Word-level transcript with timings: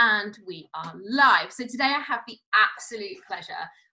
and 0.00 0.38
we 0.46 0.66
are 0.74 0.94
live. 1.10 1.52
So 1.52 1.66
today 1.66 1.84
I 1.84 2.00
have 2.00 2.20
the 2.26 2.38
absolute 2.54 3.18
pleasure 3.28 3.52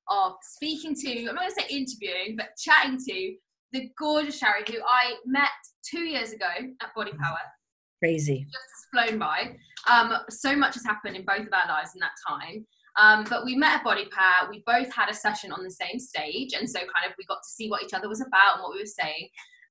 of 0.09 0.33
speaking 0.41 0.95
to, 0.95 1.19
I'm 1.19 1.35
not 1.35 1.39
going 1.39 1.49
to 1.49 1.61
say 1.61 1.67
interviewing, 1.69 2.37
but 2.37 2.49
chatting 2.57 2.97
to 2.97 3.35
the 3.73 3.89
gorgeous 3.99 4.37
Shari, 4.37 4.63
who 4.65 4.77
I 4.87 5.15
met 5.25 5.49
two 5.83 6.03
years 6.03 6.31
ago 6.31 6.47
at 6.81 6.95
Body 6.95 7.11
mm. 7.11 7.19
Power. 7.19 7.39
Crazy. 7.99 8.45
Just 8.45 9.03
has 9.03 9.09
flown 9.09 9.19
by. 9.19 9.57
Um, 9.89 10.13
so 10.29 10.55
much 10.55 10.75
has 10.75 10.85
happened 10.85 11.17
in 11.17 11.25
both 11.25 11.41
of 11.41 11.51
our 11.51 11.67
lives 11.67 11.91
in 11.93 11.99
that 11.99 12.11
time. 12.25 12.65
Um, 12.97 13.25
but 13.29 13.43
we 13.43 13.55
met 13.57 13.79
at 13.79 13.83
Body 13.83 14.07
Power. 14.09 14.49
We 14.49 14.63
both 14.65 14.93
had 14.93 15.09
a 15.09 15.13
session 15.13 15.51
on 15.51 15.61
the 15.61 15.71
same 15.71 15.99
stage, 15.99 16.53
and 16.57 16.69
so 16.69 16.79
kind 16.79 17.05
of 17.05 17.13
we 17.17 17.25
got 17.25 17.43
to 17.43 17.49
see 17.49 17.69
what 17.69 17.83
each 17.83 17.93
other 17.93 18.07
was 18.07 18.21
about 18.21 18.55
and 18.55 18.63
what 18.63 18.73
we 18.73 18.79
were 18.79 18.85
saying. 18.85 19.27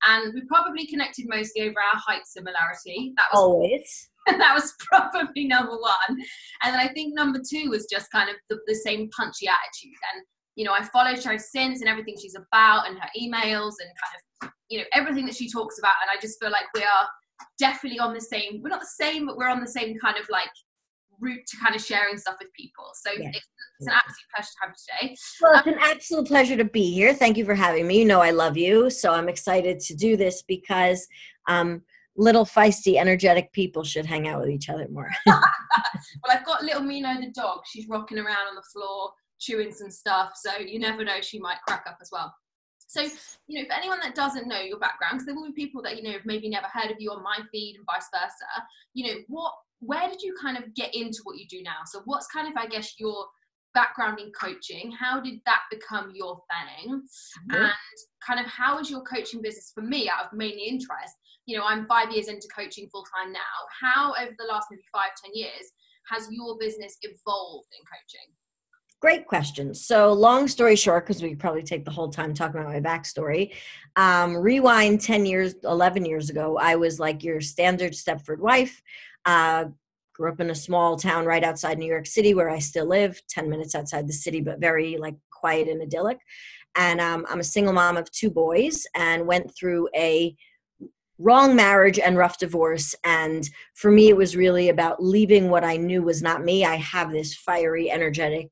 And 0.07 0.33
we 0.33 0.41
probably 0.45 0.85
connected 0.85 1.25
mostly 1.27 1.63
over 1.63 1.75
our 1.79 1.99
height 1.99 2.25
similarity. 2.25 3.13
That 3.17 3.25
was 3.33 3.41
always. 3.41 4.09
that 4.37 4.53
was 4.53 4.73
probably 4.79 5.47
number 5.47 5.71
one. 5.71 6.19
And 6.63 6.73
then 6.73 6.79
I 6.79 6.89
think 6.89 7.15
number 7.15 7.39
two 7.39 7.69
was 7.69 7.87
just 7.91 8.11
kind 8.11 8.29
of 8.29 8.35
the, 8.49 8.59
the 8.67 8.75
same 8.75 9.09
punchy 9.17 9.47
attitude. 9.47 9.97
And 10.13 10.23
you 10.57 10.65
know, 10.65 10.73
I 10.73 10.83
followed 10.83 11.23
her 11.23 11.37
since 11.37 11.81
and 11.81 11.87
everything 11.89 12.15
she's 12.19 12.35
about 12.35 12.87
and 12.87 12.97
her 12.97 13.09
emails 13.17 13.73
and 13.79 13.89
kind 14.01 14.15
of, 14.41 14.49
you 14.69 14.79
know, 14.79 14.85
everything 14.91 15.27
that 15.27 15.35
she 15.35 15.49
talks 15.49 15.77
about. 15.77 15.93
And 16.01 16.09
I 16.17 16.19
just 16.19 16.39
feel 16.41 16.49
like 16.49 16.65
we 16.73 16.81
are 16.81 17.07
definitely 17.59 17.99
on 17.99 18.13
the 18.13 18.19
same, 18.19 18.61
we're 18.63 18.69
not 18.69 18.81
the 18.81 19.03
same, 19.03 19.27
but 19.27 19.37
we're 19.37 19.49
on 19.49 19.61
the 19.61 19.67
same 19.67 19.97
kind 19.99 20.17
of 20.17 20.27
like 20.29 20.49
route 21.21 21.45
to 21.47 21.57
kind 21.57 21.75
of 21.75 21.81
sharing 21.81 22.17
stuff 22.17 22.37
with 22.39 22.51
people. 22.53 22.85
So 22.95 23.11
yeah. 23.11 23.29
it's, 23.29 23.47
it's, 23.79 23.87
an 23.87 23.93
absolute 23.93 24.27
pleasure 24.33 24.49
to 24.49 24.57
have 24.61 24.71
you 24.71 25.07
today. 25.07 25.15
Well, 25.41 25.59
it's 25.59 25.67
um, 25.67 25.73
an 25.73 25.79
absolute 25.79 26.27
pleasure 26.27 26.57
to 26.57 26.65
be 26.65 26.91
here. 26.91 27.13
Thank 27.13 27.37
you 27.37 27.45
for 27.45 27.55
having 27.55 27.85
me. 27.85 27.99
You 27.99 28.05
know, 28.05 28.21
I 28.21 28.31
love 28.31 28.57
you. 28.57 28.89
So 28.89 29.13
I'm 29.13 29.29
excited 29.29 29.79
to 29.81 29.95
do 29.95 30.17
this 30.17 30.41
because, 30.41 31.07
um, 31.47 31.83
little 32.17 32.45
feisty, 32.45 32.97
energetic 32.97 33.53
people 33.53 33.83
should 33.83 34.05
hang 34.05 34.27
out 34.27 34.41
with 34.41 34.49
each 34.49 34.69
other 34.69 34.87
more. 34.89 35.09
well, 35.25 35.41
I've 36.29 36.45
got 36.45 36.63
little 36.63 36.81
Mino 36.81 37.13
the 37.21 37.31
dog. 37.31 37.61
She's 37.65 37.87
rocking 37.87 38.17
around 38.17 38.47
on 38.49 38.55
the 38.55 38.63
floor 38.73 39.11
chewing 39.39 39.71
some 39.71 39.91
stuff. 39.91 40.31
So 40.35 40.57
you 40.59 40.79
never 40.79 41.03
know, 41.03 41.21
she 41.21 41.39
might 41.39 41.61
crack 41.67 41.85
up 41.87 41.99
as 42.01 42.09
well. 42.11 42.33
So, 42.87 43.01
you 43.47 43.61
know, 43.61 43.67
for 43.67 43.73
anyone 43.73 43.99
that 44.01 44.15
doesn't 44.15 44.47
know 44.47 44.61
your 44.61 44.79
background, 44.79 45.15
because 45.15 45.25
there 45.25 45.35
will 45.35 45.47
be 45.47 45.51
people 45.51 45.81
that, 45.83 45.97
you 45.97 46.03
know, 46.03 46.13
have 46.13 46.25
maybe 46.25 46.49
never 46.49 46.67
heard 46.67 46.89
of 46.89 46.97
you 46.99 47.11
on 47.11 47.21
my 47.21 47.39
feed 47.51 47.75
and 47.75 47.85
vice 47.85 48.07
versa, 48.13 48.65
you 48.93 49.07
know, 49.07 49.19
what, 49.27 49.53
where 49.79 50.09
did 50.09 50.21
you 50.21 50.33
kind 50.41 50.57
of 50.57 50.73
get 50.73 50.95
into 50.95 51.19
what 51.23 51.37
you 51.37 51.45
do 51.47 51.61
now? 51.61 51.79
So 51.85 52.01
what's 52.05 52.27
kind 52.27 52.47
of, 52.47 52.53
I 52.55 52.65
guess, 52.65 52.95
your 52.97 53.25
background 53.73 54.19
in 54.19 54.31
coaching? 54.31 54.91
How 54.91 55.19
did 55.19 55.41
that 55.45 55.63
become 55.69 56.13
your 56.15 56.41
thing? 56.49 56.93
Mm-hmm. 57.51 57.61
And 57.61 57.73
kind 58.25 58.39
of 58.39 58.45
how 58.45 58.79
is 58.79 58.89
your 58.89 59.01
coaching 59.01 59.41
business 59.41 59.71
for 59.75 59.81
me 59.81 60.09
out 60.09 60.25
of 60.25 60.33
mainly 60.33 60.63
interest? 60.63 61.13
You 61.47 61.57
know, 61.57 61.63
I'm 61.65 61.87
five 61.87 62.11
years 62.11 62.27
into 62.27 62.47
coaching 62.55 62.89
full 62.91 63.05
time 63.15 63.31
now. 63.31 63.39
How 63.81 64.13
over 64.21 64.31
the 64.37 64.45
last 64.45 64.67
maybe 64.69 64.83
five, 64.91 65.11
ten 65.23 65.31
years 65.33 65.71
has 66.11 66.27
your 66.29 66.57
business 66.59 66.97
evolved 67.01 67.67
in 67.71 67.83
coaching? 67.85 68.33
Great 68.99 69.27
question. 69.27 69.73
So, 69.73 70.11
long 70.11 70.47
story 70.47 70.75
short, 70.75 71.07
because 71.07 71.21
we 71.23 71.35
probably 71.35 71.63
take 71.63 71.85
the 71.85 71.91
whole 71.91 72.09
time 72.09 72.33
talking 72.33 72.59
about 72.59 72.73
my 72.73 72.81
backstory. 72.81 73.53
Um, 73.95 74.35
rewind 74.35 75.01
10 75.01 75.25
years, 75.25 75.55
11 75.63 76.03
years 76.03 76.29
ago, 76.29 76.57
I 76.57 76.75
was 76.75 76.99
like 76.99 77.23
your 77.23 77.39
standard 77.39 77.93
Stepford 77.93 78.39
wife. 78.39 78.81
Uh, 79.23 79.65
grew 80.13 80.31
up 80.31 80.41
in 80.41 80.49
a 80.49 80.55
small 80.55 80.97
town 80.97 81.25
right 81.25 81.43
outside 81.43 81.77
New 81.77 81.85
York 81.85 82.07
City 82.07 82.33
where 82.33 82.49
I 82.49 82.57
still 82.57 82.87
live, 82.87 83.21
10 83.29 83.49
minutes 83.49 83.75
outside 83.75 84.07
the 84.07 84.13
city, 84.13 84.41
but 84.41 84.59
very 84.59 84.97
like 84.97 85.15
quiet 85.29 85.67
and 85.67 85.81
idyllic. 85.81 86.17
And 86.75 86.99
um, 86.99 87.25
I'm 87.29 87.39
a 87.39 87.43
single 87.43 87.73
mom 87.73 87.97
of 87.97 88.11
two 88.11 88.31
boys 88.31 88.87
and 88.95 89.27
went 89.27 89.55
through 89.55 89.89
a 89.95 90.35
wrong 91.19 91.55
marriage 91.55 91.99
and 91.99 92.17
rough 92.17 92.37
divorce. 92.37 92.93
And 93.03 93.49
for 93.73 93.91
me 93.91 94.09
it 94.09 94.17
was 94.17 94.35
really 94.35 94.69
about 94.69 95.03
leaving 95.03 95.49
what 95.49 95.63
i 95.63 95.77
knew 95.77 96.01
was 96.03 96.21
not 96.21 96.43
me. 96.43 96.65
I 96.65 96.75
have 96.75 97.11
this 97.11 97.35
fiery 97.35 97.89
energetic 97.91 98.49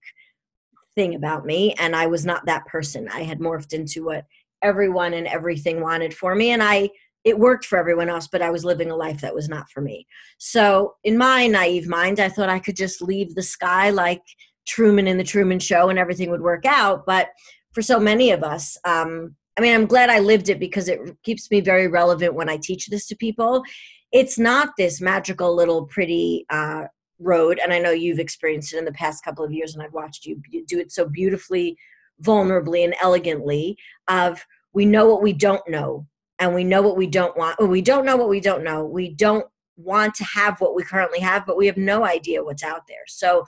thing 0.95 1.15
about 1.15 1.45
me 1.45 1.73
and 1.77 1.95
i 1.95 2.07
was 2.07 2.25
not 2.25 2.45
that 2.45 2.65
person. 2.65 3.09
I 3.09 3.23
had 3.23 3.39
morphed 3.39 3.73
into 3.73 4.05
what 4.05 4.25
everyone 4.61 5.13
and 5.13 5.27
everything 5.27 5.81
wanted 5.81 6.13
for 6.13 6.35
me 6.35 6.51
and 6.51 6.63
i 6.63 6.89
it 7.23 7.37
worked 7.37 7.65
for 7.65 7.77
everyone 7.77 8.09
else 8.09 8.27
but 8.27 8.41
i 8.41 8.49
was 8.49 8.63
living 8.63 8.89
a 8.89 8.95
life 8.95 9.21
that 9.21 9.35
was 9.35 9.49
not 9.49 9.69
for 9.69 9.81
me. 9.81 10.07
So 10.37 10.95
in 11.03 11.17
my 11.17 11.47
naive 11.47 11.87
mind 11.87 12.19
i 12.19 12.29
thought 12.29 12.49
i 12.49 12.59
could 12.59 12.75
just 12.75 13.01
leave 13.01 13.35
the 13.35 13.43
sky 13.43 13.89
like 13.89 14.21
truman 14.67 15.07
in 15.07 15.17
the 15.17 15.23
truman 15.23 15.59
show 15.59 15.89
and 15.89 15.99
everything 15.99 16.31
would 16.31 16.41
work 16.41 16.65
out. 16.65 17.05
But 17.05 17.29
for 17.73 17.81
so 17.81 17.99
many 17.99 18.31
of 18.31 18.43
us 18.43 18.77
um, 18.85 19.35
i 19.57 19.61
mean 19.61 19.73
i'm 19.73 19.85
glad 19.85 20.09
i 20.09 20.19
lived 20.19 20.49
it 20.49 20.59
because 20.59 20.87
it 20.87 20.99
keeps 21.23 21.49
me 21.51 21.61
very 21.61 21.87
relevant 21.87 22.33
when 22.33 22.49
i 22.49 22.57
teach 22.57 22.87
this 22.87 23.07
to 23.07 23.15
people. 23.15 23.63
It's 24.11 24.39
not 24.39 24.69
this 24.77 25.01
magical 25.01 25.53
little 25.53 25.87
pretty 25.87 26.45
uh, 26.49 26.85
road 27.19 27.59
and 27.61 27.73
i 27.73 27.79
know 27.79 27.91
you've 27.91 28.19
experienced 28.19 28.73
it 28.73 28.77
in 28.77 28.85
the 28.85 28.91
past 28.93 29.23
couple 29.23 29.43
of 29.43 29.51
years 29.51 29.73
and 29.73 29.83
i've 29.83 29.93
watched 29.93 30.25
you 30.25 30.41
do 30.67 30.79
it 30.79 30.91
so 30.91 31.07
beautifully 31.07 31.77
vulnerably 32.21 32.83
and 32.83 32.95
elegantly 33.01 33.77
of 34.07 34.45
we 34.73 34.85
know 34.85 35.07
what 35.09 35.21
we 35.21 35.33
don't 35.33 35.67
know 35.67 36.05
and 36.39 36.53
we 36.53 36.63
know 36.63 36.81
what 36.81 36.97
we 36.97 37.07
don't 37.07 37.35
want 37.37 37.55
or 37.59 37.67
we 37.67 37.81
don't 37.81 38.05
know 38.05 38.17
what 38.17 38.29
we 38.29 38.39
don't 38.39 38.63
know. 38.63 38.85
We 38.85 39.09
don't 39.09 39.45
want 39.77 40.15
to 40.15 40.23
have 40.23 40.59
what 40.61 40.75
we 40.75 40.83
currently 40.83 41.19
have 41.19 41.45
but 41.45 41.57
we 41.57 41.65
have 41.67 41.77
no 41.77 42.05
idea 42.05 42.43
what's 42.43 42.63
out 42.63 42.87
there. 42.87 43.05
So 43.07 43.45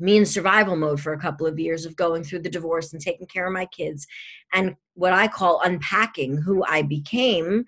me 0.00 0.16
in 0.16 0.24
survival 0.24 0.76
mode 0.76 1.00
for 1.00 1.12
a 1.12 1.18
couple 1.18 1.46
of 1.46 1.58
years 1.58 1.84
of 1.84 1.96
going 1.96 2.22
through 2.22 2.40
the 2.40 2.50
divorce 2.50 2.92
and 2.92 3.02
taking 3.02 3.26
care 3.26 3.46
of 3.46 3.52
my 3.52 3.66
kids 3.66 4.06
and 4.54 4.76
what 4.98 5.12
i 5.12 5.26
call 5.26 5.60
unpacking 5.62 6.36
who 6.36 6.64
i 6.66 6.82
became 6.82 7.64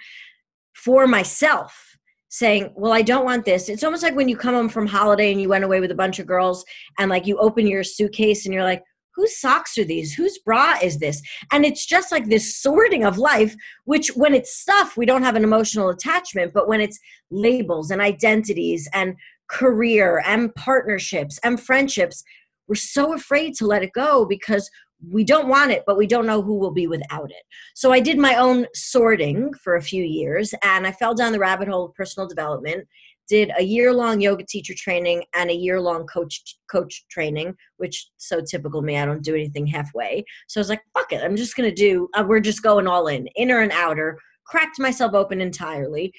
for 0.74 1.06
myself 1.06 1.90
saying, 2.30 2.72
Well, 2.74 2.92
I 2.92 3.02
don't 3.02 3.24
want 3.24 3.44
this. 3.44 3.68
It's 3.68 3.84
almost 3.84 4.02
like 4.02 4.16
when 4.16 4.28
you 4.28 4.36
come 4.36 4.54
home 4.54 4.68
from 4.68 4.86
holiday 4.86 5.30
and 5.30 5.40
you 5.40 5.48
went 5.48 5.64
away 5.64 5.80
with 5.80 5.90
a 5.90 5.96
bunch 5.96 6.18
of 6.18 6.26
girls 6.26 6.64
and 6.98 7.10
like 7.10 7.26
you 7.26 7.36
open 7.38 7.66
your 7.66 7.84
suitcase 7.84 8.46
and 8.46 8.54
you're 8.54 8.64
like, 8.64 8.82
Whose 9.16 9.38
socks 9.38 9.76
are 9.76 9.84
these? 9.84 10.14
Whose 10.14 10.38
bra 10.38 10.76
is 10.82 10.98
this? 10.98 11.20
And 11.52 11.66
it's 11.66 11.84
just 11.84 12.10
like 12.10 12.26
this 12.26 12.56
sorting 12.56 13.04
of 13.04 13.18
life, 13.18 13.54
which 13.84 14.08
when 14.14 14.34
it's 14.34 14.56
stuff, 14.56 14.96
we 14.96 15.04
don't 15.04 15.24
have 15.24 15.34
an 15.34 15.44
emotional 15.44 15.90
attachment, 15.90 16.54
but 16.54 16.68
when 16.68 16.80
it's 16.80 16.98
labels 17.30 17.90
and 17.90 18.00
identities 18.00 18.88
and 18.94 19.16
career 19.48 20.22
and 20.24 20.54
partnerships 20.54 21.38
and 21.42 21.60
friendships, 21.60 22.22
we're 22.68 22.76
so 22.76 23.12
afraid 23.12 23.54
to 23.56 23.66
let 23.66 23.82
it 23.82 23.92
go 23.92 24.24
because 24.24 24.70
we 25.08 25.24
don't 25.24 25.48
want 25.48 25.70
it, 25.70 25.84
but 25.86 25.96
we 25.96 26.06
don't 26.06 26.26
know 26.26 26.42
who 26.42 26.56
will 26.56 26.72
be 26.72 26.86
without 26.86 27.30
it. 27.30 27.42
So 27.74 27.92
I 27.92 28.00
did 28.00 28.18
my 28.18 28.36
own 28.36 28.66
sorting 28.74 29.52
for 29.54 29.76
a 29.76 29.82
few 29.82 30.04
years 30.04 30.54
and 30.62 30.86
I 30.86 30.92
fell 30.92 31.14
down 31.14 31.32
the 31.32 31.38
rabbit 31.38 31.68
hole 31.68 31.86
of 31.86 31.94
personal 31.94 32.28
development. 32.28 32.86
Did 33.28 33.52
a 33.56 33.62
year 33.62 33.94
long 33.94 34.20
yoga 34.20 34.44
teacher 34.44 34.74
training 34.76 35.22
and 35.34 35.50
a 35.50 35.54
year 35.54 35.80
long 35.80 36.04
coach 36.06 36.42
coach 36.70 37.04
training, 37.10 37.54
which 37.76 38.08
so 38.16 38.40
typical 38.40 38.82
me. 38.82 38.98
I 38.98 39.06
don't 39.06 39.22
do 39.22 39.36
anything 39.36 39.68
halfway. 39.68 40.24
So 40.48 40.58
I 40.58 40.62
was 40.62 40.68
like, 40.68 40.82
fuck 40.94 41.12
it. 41.12 41.22
I'm 41.22 41.36
just 41.36 41.56
gonna 41.56 41.72
do. 41.72 42.08
Uh, 42.14 42.24
we're 42.26 42.40
just 42.40 42.62
going 42.62 42.88
all 42.88 43.06
in, 43.06 43.28
inner 43.36 43.60
and 43.60 43.70
outer. 43.70 44.18
Cracked 44.46 44.80
myself 44.80 45.14
open 45.14 45.40
entirely. 45.40 46.12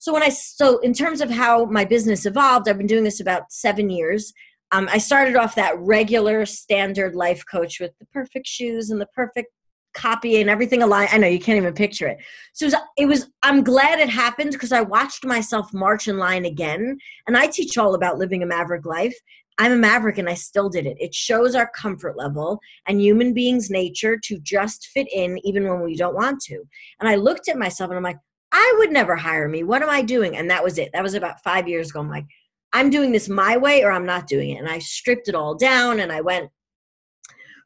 So 0.00 0.12
when 0.12 0.24
I 0.24 0.30
so 0.30 0.78
in 0.78 0.92
terms 0.92 1.20
of 1.20 1.30
how 1.30 1.66
my 1.66 1.84
business 1.84 2.26
evolved, 2.26 2.68
I've 2.68 2.78
been 2.78 2.88
doing 2.88 3.04
this 3.04 3.20
about 3.20 3.52
seven 3.52 3.88
years 3.88 4.32
um, 4.72 4.88
I 4.90 4.98
started 4.98 5.36
off 5.36 5.54
that 5.56 5.78
regular 5.78 6.46
standard 6.46 7.14
life 7.14 7.44
coach 7.50 7.80
with 7.80 7.92
the 7.98 8.06
perfect 8.06 8.46
shoes 8.46 8.90
and 8.90 9.00
the 9.00 9.06
perfect 9.06 9.48
copy 9.94 10.40
and 10.40 10.48
everything 10.48 10.82
aligned. 10.82 11.10
I 11.12 11.18
know 11.18 11.26
you 11.26 11.40
can't 11.40 11.56
even 11.56 11.74
picture 11.74 12.06
it. 12.06 12.18
So 12.52 12.66
it 12.66 12.68
was, 12.68 12.76
it 12.98 13.06
was 13.06 13.28
I'm 13.42 13.64
glad 13.64 13.98
it 13.98 14.08
happened 14.08 14.52
because 14.52 14.72
I 14.72 14.82
watched 14.82 15.24
myself 15.24 15.72
march 15.74 16.06
in 16.06 16.18
line 16.18 16.44
again. 16.44 16.98
And 17.26 17.36
I 17.36 17.48
teach 17.48 17.76
all 17.76 17.94
about 17.94 18.18
living 18.18 18.42
a 18.42 18.46
maverick 18.46 18.86
life. 18.86 19.16
I'm 19.58 19.72
a 19.72 19.76
maverick 19.76 20.18
and 20.18 20.28
I 20.28 20.34
still 20.34 20.68
did 20.68 20.86
it. 20.86 20.96
It 21.00 21.14
shows 21.14 21.54
our 21.54 21.70
comfort 21.74 22.16
level 22.16 22.60
and 22.86 23.00
human 23.00 23.34
beings' 23.34 23.68
nature 23.68 24.16
to 24.24 24.38
just 24.38 24.86
fit 24.94 25.08
in 25.12 25.38
even 25.44 25.68
when 25.68 25.82
we 25.82 25.96
don't 25.96 26.14
want 26.14 26.40
to. 26.42 26.62
And 27.00 27.08
I 27.08 27.16
looked 27.16 27.48
at 27.48 27.58
myself 27.58 27.90
and 27.90 27.96
I'm 27.98 28.04
like, 28.04 28.18
I 28.52 28.74
would 28.78 28.90
never 28.90 29.16
hire 29.16 29.48
me. 29.48 29.62
What 29.62 29.82
am 29.82 29.90
I 29.90 30.02
doing? 30.02 30.36
And 30.36 30.50
that 30.50 30.64
was 30.64 30.78
it. 30.78 30.90
That 30.92 31.02
was 31.02 31.14
about 31.14 31.42
five 31.42 31.68
years 31.68 31.90
ago. 31.90 32.00
I'm 32.00 32.08
like, 32.08 32.26
I'm 32.72 32.90
doing 32.90 33.12
this 33.12 33.28
my 33.28 33.56
way 33.56 33.82
or 33.82 33.90
I'm 33.90 34.06
not 34.06 34.26
doing 34.26 34.50
it. 34.50 34.58
And 34.58 34.68
I 34.68 34.78
stripped 34.78 35.28
it 35.28 35.34
all 35.34 35.54
down 35.54 36.00
and 36.00 36.12
I 36.12 36.20
went 36.20 36.50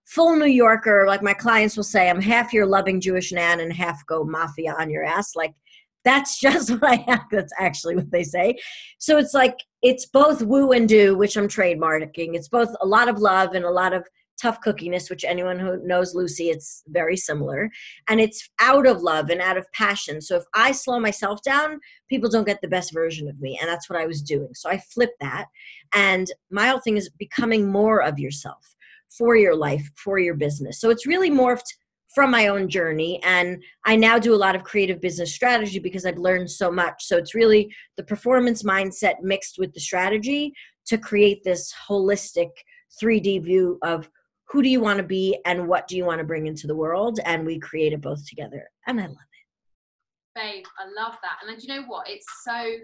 full 0.07 0.37
New 0.37 0.47
Yorker. 0.47 1.05
Like 1.07 1.23
my 1.23 1.35
clients 1.35 1.77
will 1.77 1.85
say, 1.85 2.09
I'm 2.09 2.21
half 2.21 2.53
your 2.53 2.67
loving 2.67 3.01
Jewish 3.01 3.33
nan 3.33 3.61
and 3.61 3.73
half 3.73 4.05
go 4.07 4.25
mafia 4.25 4.75
on 4.79 4.91
your 4.91 5.05
ass. 5.05 5.35
Like 5.35 5.55
that's 6.05 6.39
just 6.41 6.71
what 6.71 6.85
I 6.85 6.97
have. 7.09 7.25
That's 7.31 7.53
actually 7.59 7.97
what 7.97 8.11
they 8.11 8.25
say. 8.25 8.57
So 8.99 9.19
it's 9.19 9.35
like, 9.35 9.57
it's 9.83 10.07
both 10.07 10.43
woo 10.43 10.73
and 10.73 10.89
do, 10.89 11.17
which 11.17 11.37
I'm 11.37 11.49
trademarking. 11.49 12.35
It's 12.35 12.49
both 12.49 12.75
a 12.81 12.87
lot 12.87 13.09
of 13.09 13.19
love 13.19 13.55
and 13.55 13.65
a 13.65 13.71
lot 13.71 13.93
of 13.93 14.07
tough 14.45 14.61
cookiness, 14.61 15.09
which 15.09 15.25
anyone 15.25 15.59
who 15.59 15.79
knows 15.87 16.15
Lucy, 16.15 16.51
it's 16.51 16.83
very 16.89 17.17
similar. 17.17 17.71
And 18.11 18.21
it's 18.21 18.47
out 18.61 18.87
of 18.87 19.01
love 19.01 19.31
and 19.31 19.41
out 19.41 19.57
of 19.57 19.73
passion. 19.73 20.21
So 20.21 20.37
if 20.37 20.45
I 20.55 20.71
slow 20.73 21.01
myself 21.01 21.41
down, 21.43 21.81
people 22.11 22.29
don't 22.29 22.47
get 22.47 22.61
the 22.61 22.69
best 22.69 22.93
version 22.93 23.27
of 23.27 23.41
me. 23.41 23.59
And 23.59 23.71
that's 23.71 23.89
what 23.89 23.99
I 23.99 24.07
was 24.07 24.21
doing. 24.21 24.51
So 24.55 24.69
I 24.69 24.83
flipped 24.93 25.19
that. 25.23 25.47
And 25.95 26.27
my 26.51 26.69
whole 26.69 26.81
thing 26.81 26.99
is 26.99 27.09
becoming 27.09 27.73
more 27.73 28.03
of 28.03 28.19
yourself 28.19 28.77
for 29.09 29.35
your 29.35 29.57
life, 29.57 29.89
for 29.97 30.19
your 30.19 30.35
business. 30.35 30.79
So 30.79 30.91
it's 30.91 31.07
really 31.07 31.31
morphed 31.31 31.73
from 32.15 32.31
my 32.31 32.47
own 32.47 32.69
journey 32.69 33.21
and 33.25 33.61
i 33.87 33.97
now 33.97 34.21
do 34.21 34.33
a 34.33 34.45
lot 34.45 34.55
of 34.55 34.63
creative 34.63 35.01
business 35.01 35.35
strategy 35.35 35.81
because 35.81 36.07
i've 36.07 36.17
learned 36.17 36.49
so 36.49 36.71
much 36.71 37.05
so 37.05 37.17
it's 37.17 37.35
really 37.35 37.75
the 37.97 38.05
performance 38.05 38.63
mindset 38.63 39.15
mixed 39.21 39.59
with 39.59 39.75
the 39.75 39.81
strategy 39.81 40.55
to 40.87 40.97
create 40.97 41.43
this 41.43 41.75
holistic 41.89 42.51
3D 43.03 43.43
view 43.43 43.79
of 43.83 44.09
who 44.49 44.63
do 44.63 44.69
you 44.69 44.81
want 44.81 44.99
to 44.99 45.03
be 45.03 45.39
and 45.47 45.67
what 45.67 45.89
do 45.89 45.97
you 45.97 46.05
want 46.05 46.19
to 46.19 46.25
bring 46.25 46.47
into 46.47 46.67
the 46.67 46.77
world? 46.77 47.19
And 47.25 47.47
we 47.47 47.59
create 47.59 47.93
it 47.93 48.01
both 48.01 48.27
together. 48.29 48.69
And 48.87 49.01
i 49.01 49.07
love 49.07 49.13
it. 49.13 50.35
Babe 50.35 50.65
i 50.79 51.03
love 51.03 51.17
that. 51.23 51.39
And 51.47 51.63
you 51.63 51.69
know 51.69 51.87
what? 51.87 52.09
It's 52.09 52.27
so 52.45 52.77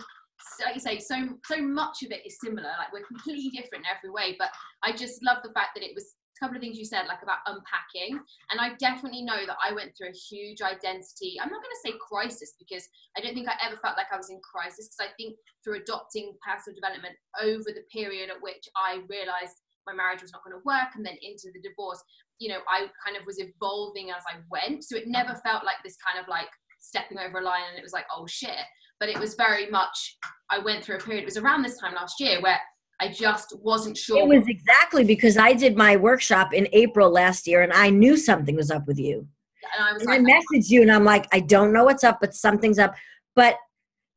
so 0.56 0.64
like 0.64 0.74
you 0.74 0.80
say 0.80 0.98
so 0.98 1.38
so 1.46 1.60
much 1.60 2.02
of 2.02 2.10
it 2.12 2.26
is 2.26 2.38
similar. 2.42 2.70
Like 2.78 2.92
we're 2.92 3.06
completely 3.06 3.50
different 3.50 3.84
in 3.84 3.96
every 3.96 4.10
way. 4.10 4.36
But 4.38 4.50
i 4.82 4.92
just 4.92 5.22
love 5.22 5.38
the 5.42 5.52
fact 5.52 5.70
that 5.74 5.84
it 5.84 5.94
was 5.94 6.14
a 6.34 6.44
couple 6.44 6.56
of 6.56 6.62
things 6.62 6.78
you 6.78 6.86
said 6.86 7.06
like 7.06 7.22
about 7.22 7.44
unpacking. 7.46 8.18
And 8.50 8.60
i 8.60 8.74
definitely 8.78 9.22
know 9.22 9.44
that 9.46 9.58
i 9.64 9.72
went 9.72 9.92
through 9.96 10.08
a 10.08 10.24
huge 10.30 10.62
identity 10.62 11.36
i'm 11.40 11.50
not 11.50 11.62
going 11.62 11.76
to 11.76 11.84
say 11.84 11.92
crisis 12.00 12.54
because 12.58 12.88
i 13.16 13.20
don't 13.20 13.34
think 13.34 13.48
i 13.48 13.54
ever 13.64 13.76
felt 13.76 13.98
like 13.98 14.10
i 14.12 14.16
was 14.16 14.30
in 14.30 14.40
crisis 14.40 14.88
because 14.88 15.06
i 15.06 15.12
think 15.18 15.36
through 15.62 15.82
adopting 15.82 16.32
personal 16.40 16.74
development 16.74 17.14
over 17.42 17.68
the 17.70 17.84
period 17.92 18.30
at 18.30 18.40
which 18.40 18.64
i 18.76 19.02
realized 19.08 19.60
my 19.90 20.02
marriage 20.02 20.22
was 20.22 20.32
not 20.32 20.44
going 20.44 20.54
to 20.54 20.62
work 20.64 20.94
and 20.94 21.04
then 21.04 21.16
into 21.22 21.50
the 21.52 21.60
divorce 21.60 22.02
you 22.38 22.48
know 22.48 22.58
i 22.68 22.86
kind 23.04 23.16
of 23.16 23.26
was 23.26 23.38
evolving 23.38 24.10
as 24.10 24.22
i 24.30 24.38
went. 24.50 24.84
So 24.84 24.96
it 24.96 25.04
never 25.06 25.34
felt 25.44 25.64
like 25.64 25.76
this 25.84 25.96
kind 26.06 26.22
of 26.22 26.28
like 26.28 26.48
stepping 26.80 27.18
over 27.18 27.38
a 27.38 27.44
line 27.44 27.62
and 27.68 27.78
it 27.78 27.82
was 27.82 27.92
like 27.92 28.06
oh 28.16 28.26
shit. 28.26 28.64
But 28.98 29.08
it 29.08 29.18
was 29.18 29.34
very 29.34 29.70
much 29.70 30.18
i 30.50 30.58
went 30.58 30.84
through 30.84 30.96
a 30.96 30.98
period 30.98 31.22
it 31.22 31.26
was 31.26 31.38
around 31.38 31.62
this 31.62 31.78
time 31.78 31.94
last 31.94 32.20
year 32.20 32.40
where 32.42 32.58
i 33.00 33.08
just 33.08 33.56
wasn't 33.62 33.96
sure 33.96 34.18
it 34.18 34.28
was 34.28 34.46
exactly 34.46 35.04
because 35.04 35.38
i 35.38 35.54
did 35.54 35.74
my 35.74 35.96
workshop 35.96 36.52
in 36.52 36.68
april 36.74 37.08
last 37.08 37.46
year 37.46 37.62
and 37.62 37.72
i 37.72 37.88
knew 37.88 38.14
something 38.16 38.56
was 38.56 38.70
up 38.70 38.86
with 38.86 38.98
you. 38.98 39.26
And 39.74 39.84
i 39.88 39.92
was 39.94 40.02
and 40.02 40.10
like, 40.10 40.20
i 40.20 40.22
messaged 40.22 40.68
you 40.68 40.82
and 40.82 40.92
i'm 40.92 41.04
like 41.04 41.26
i 41.32 41.40
don't 41.40 41.72
know 41.72 41.84
what's 41.84 42.04
up 42.04 42.18
but 42.20 42.34
something's 42.34 42.78
up. 42.78 42.94
But 43.34 43.56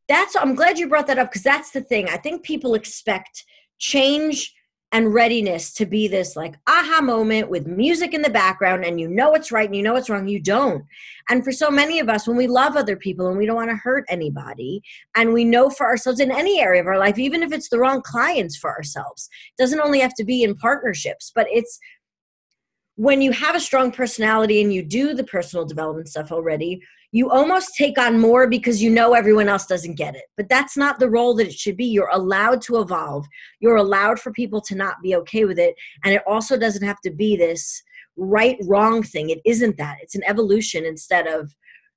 that's 0.09 0.35
i'm 0.35 0.55
glad 0.55 0.77
you 0.77 0.89
brought 0.89 1.07
that 1.07 1.19
up 1.19 1.29
because 1.29 1.43
that's 1.43 1.71
the 1.71 1.81
thing. 1.81 2.09
I 2.09 2.17
think 2.17 2.43
people 2.43 2.75
expect 2.75 3.43
change 3.79 4.53
and 4.93 5.11
readiness 5.11 5.73
to 5.73 5.87
be 5.87 6.07
this 6.07 6.35
like 6.35 6.55
aha 6.67 7.01
moment 7.01 7.49
with 7.49 7.65
music 7.65 8.13
in 8.13 8.21
the 8.21 8.29
background 8.29 8.85
and 8.85 8.99
you 8.99 9.07
know 9.07 9.31
what's 9.31 9.51
right 9.51 9.67
and 9.67 9.75
you 9.75 9.81
know 9.81 9.93
what's 9.93 10.09
wrong 10.09 10.27
you 10.27 10.39
don't. 10.39 10.85
And 11.29 11.43
for 11.43 11.51
so 11.51 11.71
many 11.71 11.99
of 11.99 12.09
us 12.09 12.27
when 12.27 12.37
we 12.37 12.47
love 12.47 12.77
other 12.77 12.95
people 12.95 13.27
and 13.27 13.37
we 13.37 13.47
don't 13.47 13.55
want 13.55 13.71
to 13.71 13.75
hurt 13.75 14.05
anybody 14.07 14.81
and 15.15 15.33
we 15.33 15.43
know 15.43 15.69
for 15.69 15.87
ourselves 15.87 16.19
in 16.19 16.31
any 16.31 16.61
area 16.61 16.79
of 16.79 16.87
our 16.87 16.99
life 16.99 17.17
even 17.17 17.41
if 17.41 17.51
it's 17.51 17.69
the 17.69 17.79
wrong 17.79 18.01
clients 18.03 18.55
for 18.55 18.69
ourselves 18.69 19.29
doesn't 19.57 19.81
only 19.81 19.99
have 19.99 20.13
to 20.13 20.23
be 20.23 20.43
in 20.43 20.55
partnerships 20.55 21.31
but 21.33 21.47
it's 21.51 21.79
when 22.95 23.21
you 23.21 23.31
have 23.31 23.55
a 23.55 23.59
strong 23.59 23.91
personality 23.91 24.61
and 24.61 24.71
you 24.71 24.83
do 24.83 25.15
the 25.15 25.23
personal 25.23 25.65
development 25.65 26.07
stuff 26.07 26.31
already 26.31 26.79
you 27.13 27.29
almost 27.29 27.75
take 27.77 27.99
on 27.99 28.19
more 28.19 28.47
because 28.47 28.81
you 28.81 28.89
know 28.89 29.13
everyone 29.13 29.47
else 29.47 29.67
doesn't 29.67 29.93
get 29.93 30.15
it. 30.15 30.23
But 30.35 30.49
that's 30.49 30.75
not 30.75 30.97
the 30.97 31.09
role 31.09 31.35
that 31.35 31.45
it 31.45 31.53
should 31.53 31.77
be. 31.77 31.85
You're 31.85 32.09
allowed 32.11 32.59
to 32.63 32.81
evolve. 32.81 33.27
You're 33.59 33.75
allowed 33.75 34.19
for 34.19 34.31
people 34.31 34.59
to 34.61 34.75
not 34.75 34.95
be 35.03 35.15
okay 35.17 35.45
with 35.45 35.59
it. 35.59 35.75
And 36.03 36.15
it 36.15 36.23
also 36.25 36.57
doesn't 36.57 36.85
have 36.85 36.99
to 37.01 37.11
be 37.11 37.37
this 37.37 37.83
right 38.17 38.57
wrong 38.65 39.03
thing. 39.03 39.29
It 39.29 39.41
isn't 39.45 39.77
that. 39.77 39.97
It's 40.01 40.15
an 40.15 40.23
evolution 40.25 40.85
instead 40.85 41.27
of 41.27 41.53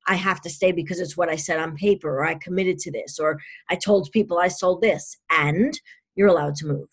I 0.07 0.17
have 0.17 0.43
to 0.43 0.51
stay 0.51 0.71
because 0.71 1.01
it's 1.01 1.17
what 1.17 1.31
I 1.31 1.37
said 1.37 1.59
on 1.59 1.77
paper 1.77 2.11
or 2.11 2.27
I 2.27 2.35
committed 2.35 2.79
to 2.81 2.93
this 2.93 3.19
or 3.19 3.41
I 3.71 3.77
told 3.77 4.11
people 4.13 4.39
I 4.39 4.49
sold 4.49 4.83
this 4.83 5.17
and 5.31 5.81
you're 6.15 6.29
allowed 6.29 6.57
to 6.57 6.67
move. 6.67 6.89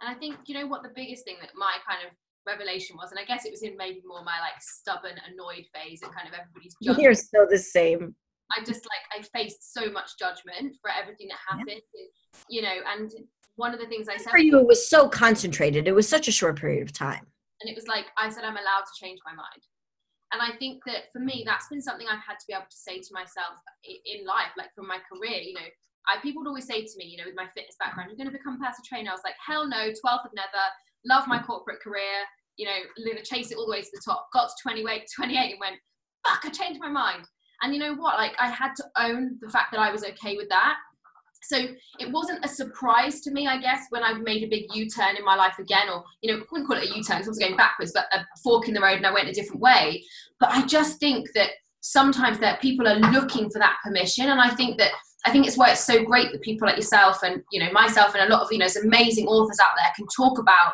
And 0.00 0.08
I 0.08 0.14
think 0.14 0.36
you 0.46 0.54
know 0.54 0.68
what 0.68 0.84
the 0.84 0.92
biggest 0.94 1.24
thing 1.24 1.36
that 1.40 1.50
my 1.56 1.74
kind 1.84 2.06
of 2.06 2.12
revelation 2.46 2.96
was 2.96 3.10
and 3.10 3.18
i 3.18 3.24
guess 3.24 3.44
it 3.44 3.50
was 3.50 3.62
in 3.62 3.76
maybe 3.76 4.02
more 4.06 4.22
my 4.24 4.38
like 4.40 4.60
stubborn 4.60 5.18
annoyed 5.30 5.64
phase 5.74 6.02
and 6.02 6.14
kind 6.14 6.28
of 6.28 6.34
everybody's 6.34 6.74
judgment. 6.82 7.02
you're 7.02 7.14
still 7.14 7.46
the 7.48 7.58
same 7.58 8.14
i 8.52 8.62
just 8.64 8.86
like 8.86 9.04
i 9.12 9.38
faced 9.38 9.72
so 9.72 9.90
much 9.90 10.18
judgment 10.18 10.76
for 10.80 10.90
everything 10.90 11.28
that 11.28 11.38
happened 11.48 11.80
yeah. 11.94 12.38
you 12.48 12.62
know 12.62 12.76
and 12.92 13.12
one 13.56 13.72
of 13.72 13.80
the 13.80 13.86
things 13.86 14.08
i 14.08 14.16
said 14.16 14.30
for 14.30 14.38
you 14.38 14.58
it 14.58 14.66
was 14.66 14.88
so 14.88 15.08
concentrated 15.08 15.88
it 15.88 15.94
was 15.94 16.08
such 16.08 16.28
a 16.28 16.32
short 16.32 16.58
period 16.58 16.82
of 16.82 16.92
time 16.92 17.26
and 17.60 17.70
it 17.70 17.76
was 17.76 17.86
like 17.88 18.06
i 18.18 18.28
said 18.28 18.44
i'm 18.44 18.56
allowed 18.56 18.84
to 18.84 19.00
change 19.00 19.18
my 19.24 19.32
mind 19.32 19.62
and 20.32 20.42
i 20.42 20.56
think 20.58 20.82
that 20.86 21.12
for 21.12 21.20
me 21.20 21.42
that's 21.46 21.68
been 21.68 21.80
something 21.80 22.06
i've 22.08 22.24
had 22.26 22.38
to 22.38 22.46
be 22.46 22.54
able 22.54 22.64
to 22.68 22.76
say 22.76 22.98
to 22.98 23.12
myself 23.12 23.56
in 23.84 24.26
life 24.26 24.52
like 24.58 24.72
from 24.74 24.86
my 24.86 24.98
career 25.10 25.40
you 25.40 25.54
know 25.54 25.68
I, 26.06 26.20
people 26.20 26.42
would 26.42 26.48
always 26.48 26.66
say 26.66 26.84
to 26.84 26.96
me, 26.98 27.06
you 27.06 27.16
know, 27.16 27.24
with 27.24 27.36
my 27.36 27.48
fitness 27.56 27.76
background, 27.80 28.10
you're 28.10 28.20
going 28.20 28.30
to 28.30 28.36
become 28.36 28.60
a 28.60 28.64
personal 28.64 28.84
trainer. 28.84 29.10
I 29.10 29.16
was 29.16 29.24
like, 29.24 29.40
hell 29.40 29.66
no, 29.66 29.88
12th 29.88 30.28
of 30.28 30.36
never 30.36 30.64
love 31.04 31.26
my 31.26 31.42
corporate 31.42 31.80
career, 31.80 32.24
you 32.56 32.66
know, 32.66 32.78
live 32.98 33.16
a 33.16 33.22
chase 33.22 33.50
it 33.50 33.58
all 33.58 33.66
the 33.66 33.72
way 33.72 33.82
to 33.82 33.88
the 33.92 34.02
top. 34.04 34.28
Got 34.32 34.48
to 34.48 34.54
28, 34.62 35.04
28 35.14 35.38
and 35.38 35.60
went, 35.60 35.76
fuck, 36.26 36.44
I 36.44 36.50
changed 36.50 36.80
my 36.80 36.88
mind. 36.88 37.24
And 37.62 37.74
you 37.74 37.80
know 37.80 37.94
what? 37.94 38.16
Like 38.16 38.32
I 38.38 38.48
had 38.48 38.74
to 38.76 38.84
own 38.98 39.38
the 39.40 39.50
fact 39.50 39.72
that 39.72 39.80
I 39.80 39.90
was 39.90 40.04
okay 40.04 40.36
with 40.36 40.48
that. 40.48 40.76
So 41.42 41.58
it 41.98 42.10
wasn't 42.10 42.44
a 42.44 42.48
surprise 42.48 43.20
to 43.20 43.30
me, 43.30 43.46
I 43.46 43.60
guess, 43.60 43.86
when 43.90 44.02
I 44.02 44.14
made 44.14 44.42
a 44.42 44.48
big 44.48 44.64
U-turn 44.74 45.16
in 45.16 45.24
my 45.24 45.34
life 45.34 45.58
again, 45.58 45.90
or 45.90 46.02
you 46.22 46.32
know, 46.32 46.40
I 46.40 46.44
wouldn't 46.50 46.66
call 46.66 46.78
it 46.78 46.84
a 46.84 46.96
U-turn 46.96 47.18
because 47.18 47.26
I 47.26 47.30
was 47.30 47.38
going 47.38 47.56
backwards, 47.56 47.92
but 47.92 48.06
a 48.12 48.24
fork 48.42 48.66
in 48.66 48.74
the 48.74 48.80
road 48.80 48.96
and 48.96 49.06
I 49.06 49.12
went 49.12 49.28
a 49.28 49.32
different 49.32 49.60
way. 49.60 50.02
But 50.40 50.50
I 50.50 50.64
just 50.64 50.98
think 51.00 51.28
that 51.34 51.50
sometimes 51.80 52.38
that 52.38 52.62
people 52.62 52.88
are 52.88 52.98
looking 53.12 53.50
for 53.50 53.58
that 53.58 53.76
permission, 53.84 54.30
and 54.30 54.40
I 54.40 54.54
think 54.54 54.78
that 54.78 54.92
I 55.26 55.30
think 55.30 55.46
it's 55.46 55.56
why 55.56 55.70
it's 55.70 55.84
so 55.84 56.02
great 56.02 56.32
that 56.32 56.42
people 56.42 56.66
like 56.66 56.76
yourself 56.76 57.22
and 57.22 57.42
you 57.52 57.60
know 57.60 57.70
myself 57.72 58.14
and 58.14 58.24
a 58.24 58.34
lot 58.34 58.42
of 58.42 58.50
you 58.50 58.58
know 58.58 58.66
amazing 58.82 59.26
authors 59.26 59.58
out 59.62 59.74
there 59.76 59.92
can 59.96 60.06
talk 60.16 60.38
about 60.38 60.72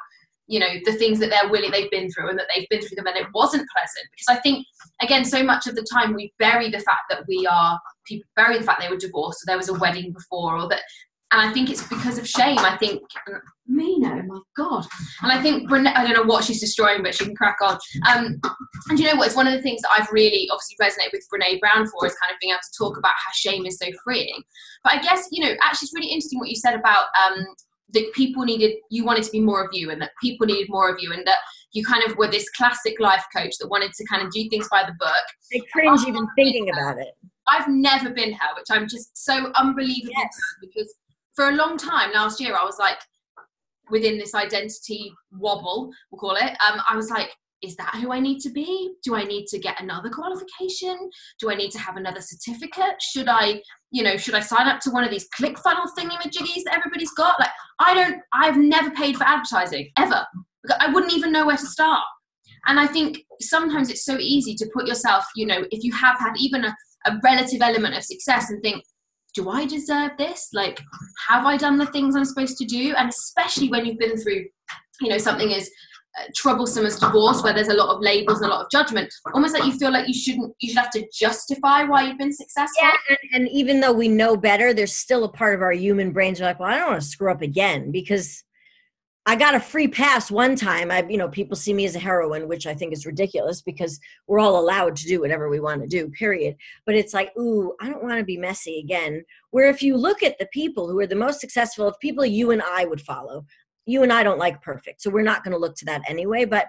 you 0.50 0.58
know 0.58 0.68
the 0.84 0.92
things 0.94 1.18
that 1.20 1.30
they're 1.30 1.50
willing 1.50 1.70
they've 1.70 1.90
been 1.90 2.10
through 2.10 2.28
and 2.28 2.38
that 2.38 2.46
they've 2.54 2.68
been 2.68 2.80
through 2.80 2.96
them 2.96 3.06
and 3.06 3.16
it 3.16 3.26
wasn't 3.32 3.66
pleasant 3.74 4.06
because 4.10 4.36
i 4.36 4.40
think 4.42 4.66
again 5.00 5.24
so 5.24 5.42
much 5.42 5.66
of 5.66 5.74
the 5.76 5.86
time 5.92 6.12
we 6.12 6.32
bury 6.38 6.68
the 6.68 6.80
fact 6.80 7.02
that 7.08 7.22
we 7.28 7.46
are 7.46 7.80
people 8.04 8.28
bury 8.36 8.58
the 8.58 8.64
fact 8.64 8.80
they 8.82 8.88
were 8.88 8.96
divorced 8.96 9.42
or 9.42 9.46
there 9.46 9.56
was 9.56 9.68
a 9.68 9.78
wedding 9.78 10.12
before 10.12 10.56
or 10.56 10.68
that 10.68 10.82
and 11.32 11.40
I 11.40 11.52
think 11.52 11.70
it's 11.70 11.86
because 11.86 12.18
of 12.18 12.28
shame. 12.28 12.58
I 12.58 12.76
think 12.76 13.02
Mina, 13.68 14.24
my 14.26 14.40
God. 14.56 14.84
And 15.22 15.30
I 15.30 15.40
think 15.40 15.70
Brene, 15.70 15.94
I 15.94 16.04
don't 16.04 16.14
know 16.14 16.28
what 16.32 16.42
she's 16.42 16.58
destroying, 16.58 17.04
but 17.04 17.14
she 17.14 17.24
can 17.24 17.36
crack 17.36 17.58
on. 17.62 17.78
Um, 18.08 18.40
and 18.88 18.98
you 18.98 19.06
know 19.06 19.14
what? 19.14 19.28
It's 19.28 19.36
one 19.36 19.46
of 19.46 19.52
the 19.52 19.62
things 19.62 19.80
that 19.82 19.90
I've 19.96 20.10
really 20.10 20.48
obviously 20.50 20.76
resonated 20.82 21.12
with 21.12 21.28
Brene 21.32 21.60
Brown 21.60 21.86
for 21.86 22.04
is 22.04 22.16
kind 22.20 22.34
of 22.34 22.40
being 22.40 22.52
able 22.52 22.60
to 22.60 22.78
talk 22.78 22.98
about 22.98 23.12
how 23.12 23.30
shame 23.32 23.64
is 23.64 23.78
so 23.78 23.86
freeing. 24.02 24.42
But 24.82 24.94
I 24.94 25.02
guess 25.02 25.28
you 25.30 25.44
know, 25.44 25.54
actually, 25.62 25.86
it's 25.86 25.94
really 25.94 26.10
interesting 26.10 26.40
what 26.40 26.48
you 26.48 26.56
said 26.56 26.74
about 26.74 27.04
um, 27.24 27.46
that 27.92 28.12
people 28.14 28.44
needed 28.44 28.76
you 28.90 29.04
wanted 29.04 29.24
to 29.24 29.30
be 29.30 29.40
more 29.40 29.64
of 29.64 29.70
you 29.72 29.90
and 29.90 30.00
that 30.00 30.10
people 30.22 30.46
needed 30.46 30.68
more 30.68 30.88
of 30.88 30.96
you 31.00 31.12
and 31.12 31.26
that 31.26 31.38
you 31.72 31.84
kind 31.84 32.02
of 32.04 32.16
were 32.16 32.28
this 32.28 32.48
classic 32.50 32.98
life 32.98 33.24
coach 33.34 33.54
that 33.58 33.68
wanted 33.68 33.92
to 33.92 34.04
kind 34.06 34.24
of 34.24 34.32
do 34.32 34.48
things 34.48 34.68
by 34.70 34.82
the 34.84 34.94
book. 34.98 35.24
I 35.54 35.60
cringe 35.72 36.00
even 36.06 36.26
thinking 36.36 36.70
about 36.70 36.98
it. 36.98 37.14
I've 37.48 37.68
never 37.68 38.10
been 38.10 38.32
her, 38.32 38.54
which 38.56 38.66
I'm 38.70 38.88
just 38.88 39.16
so 39.16 39.52
unbelievable 39.54 40.12
yes. 40.16 40.36
because 40.60 40.92
for 41.34 41.50
a 41.50 41.52
long 41.52 41.76
time 41.76 42.12
last 42.12 42.40
year 42.40 42.56
I 42.56 42.64
was 42.64 42.78
like 42.78 42.98
within 43.90 44.18
this 44.18 44.34
identity 44.34 45.12
wobble, 45.32 45.90
we'll 46.10 46.20
call 46.20 46.36
it. 46.36 46.56
Um, 46.66 46.80
I 46.88 46.96
was 46.96 47.10
like, 47.10 47.30
is 47.62 47.76
that 47.76 47.96
who 48.00 48.12
I 48.12 48.20
need 48.20 48.40
to 48.40 48.50
be? 48.50 48.92
Do 49.04 49.14
I 49.14 49.24
need 49.24 49.46
to 49.48 49.58
get 49.58 49.80
another 49.80 50.08
qualification? 50.08 50.96
Do 51.38 51.50
I 51.50 51.54
need 51.54 51.70
to 51.72 51.78
have 51.78 51.96
another 51.96 52.20
certificate? 52.20 53.00
Should 53.00 53.28
I, 53.28 53.62
you 53.90 54.02
know, 54.02 54.16
should 54.16 54.34
I 54.34 54.40
sign 54.40 54.66
up 54.66 54.80
to 54.80 54.90
one 54.90 55.04
of 55.04 55.10
these 55.10 55.28
click 55.34 55.56
ClickFunnels 55.56 55.90
thingamajiggies 55.98 56.64
that 56.64 56.76
everybody's 56.76 57.12
got? 57.12 57.38
Like, 57.38 57.50
I 57.78 57.94
don't, 57.94 58.20
I've 58.32 58.56
never 58.56 58.90
paid 58.90 59.16
for 59.16 59.24
advertising 59.24 59.90
ever. 59.98 60.24
I 60.78 60.90
wouldn't 60.92 61.12
even 61.12 61.32
know 61.32 61.46
where 61.46 61.56
to 61.56 61.66
start. 61.66 62.04
And 62.66 62.78
I 62.78 62.86
think 62.86 63.18
sometimes 63.40 63.90
it's 63.90 64.04
so 64.04 64.18
easy 64.18 64.54
to 64.54 64.70
put 64.74 64.86
yourself, 64.86 65.24
you 65.34 65.46
know, 65.46 65.64
if 65.70 65.82
you 65.82 65.92
have 65.92 66.18
had 66.18 66.34
even 66.38 66.64
a, 66.64 66.76
a 67.06 67.18
relative 67.24 67.62
element 67.62 67.96
of 67.96 68.04
success 68.04 68.50
and 68.50 68.62
think, 68.62 68.84
do 69.34 69.48
I 69.48 69.64
deserve 69.64 70.12
this? 70.18 70.48
Like, 70.52 70.80
have 71.28 71.46
I 71.46 71.56
done 71.56 71.78
the 71.78 71.86
things 71.86 72.16
I'm 72.16 72.24
supposed 72.24 72.58
to 72.58 72.64
do? 72.64 72.94
And 72.96 73.08
especially 73.08 73.68
when 73.68 73.86
you've 73.86 73.98
been 73.98 74.16
through, 74.16 74.44
you 75.00 75.08
know, 75.08 75.18
something 75.18 75.52
as 75.54 75.70
Uh, 76.18 76.24
troublesome 76.34 76.84
as 76.84 76.98
divorce 76.98 77.40
where 77.40 77.54
there's 77.54 77.68
a 77.68 77.72
lot 77.72 77.94
of 77.94 78.02
labels 78.02 78.40
and 78.40 78.50
a 78.50 78.52
lot 78.52 78.64
of 78.64 78.70
judgment 78.72 79.08
almost 79.32 79.54
like 79.54 79.64
you 79.64 79.70
feel 79.70 79.92
like 79.92 80.08
you 80.08 80.12
shouldn't 80.12 80.52
you 80.58 80.68
should 80.68 80.76
have 80.76 80.90
to 80.90 81.06
justify 81.14 81.84
why 81.84 82.02
you've 82.02 82.18
been 82.18 82.32
successful 82.32 82.82
yeah 82.82 82.96
and, 83.08 83.18
and 83.32 83.48
even 83.48 83.78
though 83.78 83.92
we 83.92 84.08
know 84.08 84.36
better 84.36 84.74
there's 84.74 84.92
still 84.92 85.22
a 85.22 85.28
part 85.28 85.54
of 85.54 85.62
our 85.62 85.70
human 85.70 86.10
brains 86.10 86.40
are 86.40 86.46
like 86.46 86.58
well 86.58 86.68
i 86.68 86.76
don't 86.76 86.90
want 86.90 87.00
to 87.00 87.06
screw 87.06 87.30
up 87.30 87.42
again 87.42 87.92
because 87.92 88.42
I 89.26 89.36
got 89.36 89.54
a 89.54 89.60
free 89.60 89.86
pass 89.86 90.30
one 90.30 90.56
time. 90.56 90.90
I, 90.90 91.06
you 91.06 91.18
know, 91.18 91.28
people 91.28 91.54
see 91.54 91.74
me 91.74 91.84
as 91.84 91.94
a 91.94 92.00
heroine, 92.00 92.48
which 92.48 92.66
I 92.66 92.74
think 92.74 92.92
is 92.92 93.04
ridiculous 93.04 93.60
because 93.60 94.00
we're 94.26 94.40
all 94.40 94.58
allowed 94.58 94.96
to 94.96 95.06
do 95.06 95.20
whatever 95.20 95.50
we 95.50 95.60
want 95.60 95.82
to 95.82 95.86
do, 95.86 96.08
period. 96.08 96.56
But 96.86 96.94
it's 96.94 97.12
like, 97.12 97.30
ooh, 97.38 97.74
I 97.80 97.90
don't 97.90 98.02
want 98.02 98.18
to 98.18 98.24
be 98.24 98.38
messy 98.38 98.80
again. 98.80 99.22
Where 99.50 99.68
if 99.68 99.82
you 99.82 99.96
look 99.96 100.22
at 100.22 100.38
the 100.38 100.48
people 100.52 100.88
who 100.88 100.98
are 101.00 101.06
the 101.06 101.14
most 101.14 101.40
successful, 101.40 101.86
of 101.86 102.00
people 102.00 102.24
you 102.24 102.50
and 102.50 102.62
I 102.62 102.86
would 102.86 103.02
follow, 103.02 103.44
you 103.86 104.02
and 104.02 104.12
I 104.12 104.22
don't 104.22 104.38
like 104.38 104.62
perfect. 104.62 105.02
So 105.02 105.10
we're 105.10 105.22
not 105.22 105.44
going 105.44 105.52
to 105.52 105.58
look 105.58 105.76
to 105.76 105.84
that 105.86 106.02
anyway. 106.08 106.44
But 106.44 106.66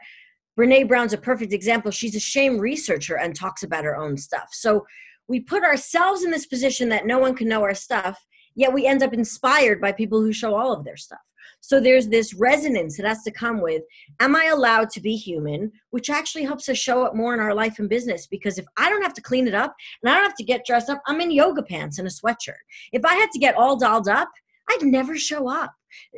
Brene 0.58 0.88
Brown's 0.88 1.14
a 1.14 1.18
perfect 1.18 1.54
example. 1.54 1.92
She's 1.92 2.16
a 2.16 2.20
shame 2.20 2.58
researcher 2.58 3.18
and 3.18 3.36
talks 3.36 3.64
about 3.64 3.84
her 3.84 3.96
own 3.96 4.18
stuff. 4.18 4.50
So 4.52 4.86
we 5.28 5.40
put 5.40 5.64
ourselves 5.64 6.24
in 6.24 6.32
this 6.32 6.46
position 6.46 6.90
that 6.90 7.06
no 7.06 7.20
one 7.20 7.36
can 7.36 7.48
know 7.48 7.62
our 7.62 7.74
stuff, 7.74 8.20
yet 8.56 8.74
we 8.74 8.86
end 8.86 9.02
up 9.02 9.14
inspired 9.14 9.80
by 9.80 9.92
people 9.92 10.22
who 10.22 10.34
show 10.34 10.56
all 10.56 10.74
of 10.74 10.84
their 10.84 10.98
stuff. 10.98 11.20
So 11.62 11.80
there's 11.80 12.08
this 12.08 12.34
resonance 12.34 12.98
that 12.98 13.06
has 13.06 13.24
to 13.24 13.32
come 13.32 13.62
with 13.62 13.84
Am 14.20 14.36
I 14.36 14.46
allowed 14.46 14.90
to 14.92 15.02
be 15.02 15.16
human? 15.16 15.72
Which 15.92 16.10
actually 16.10 16.44
helps 16.44 16.68
us 16.68 16.78
show 16.78 17.06
up 17.06 17.16
more 17.16 17.34
in 17.34 17.40
our 17.40 17.54
life 17.54 17.80
and 17.80 17.88
business 17.88 18.28
because 18.28 18.58
if 18.58 18.66
I 18.78 18.90
don't 18.90 19.04
have 19.04 19.14
to 19.14 19.22
clean 19.22 19.48
it 19.48 19.54
up 19.54 19.74
and 20.02 20.12
I 20.12 20.16
don't 20.16 20.26
have 20.26 20.38
to 20.38 20.44
get 20.44 20.66
dressed 20.66 20.90
up, 20.90 21.02
I'm 21.06 21.22
in 21.22 21.32
yoga 21.32 21.64
pants 21.64 22.00
and 22.00 22.08
a 22.08 22.12
sweatshirt. 22.12 22.62
If 22.92 23.06
I 23.06 23.14
had 23.14 23.30
to 23.32 23.40
get 23.40 23.56
all 23.56 23.78
dolled 23.78 24.10
up, 24.10 24.30
I'd 24.70 24.84
never 24.84 25.18
show 25.18 25.48
up. 25.50 25.72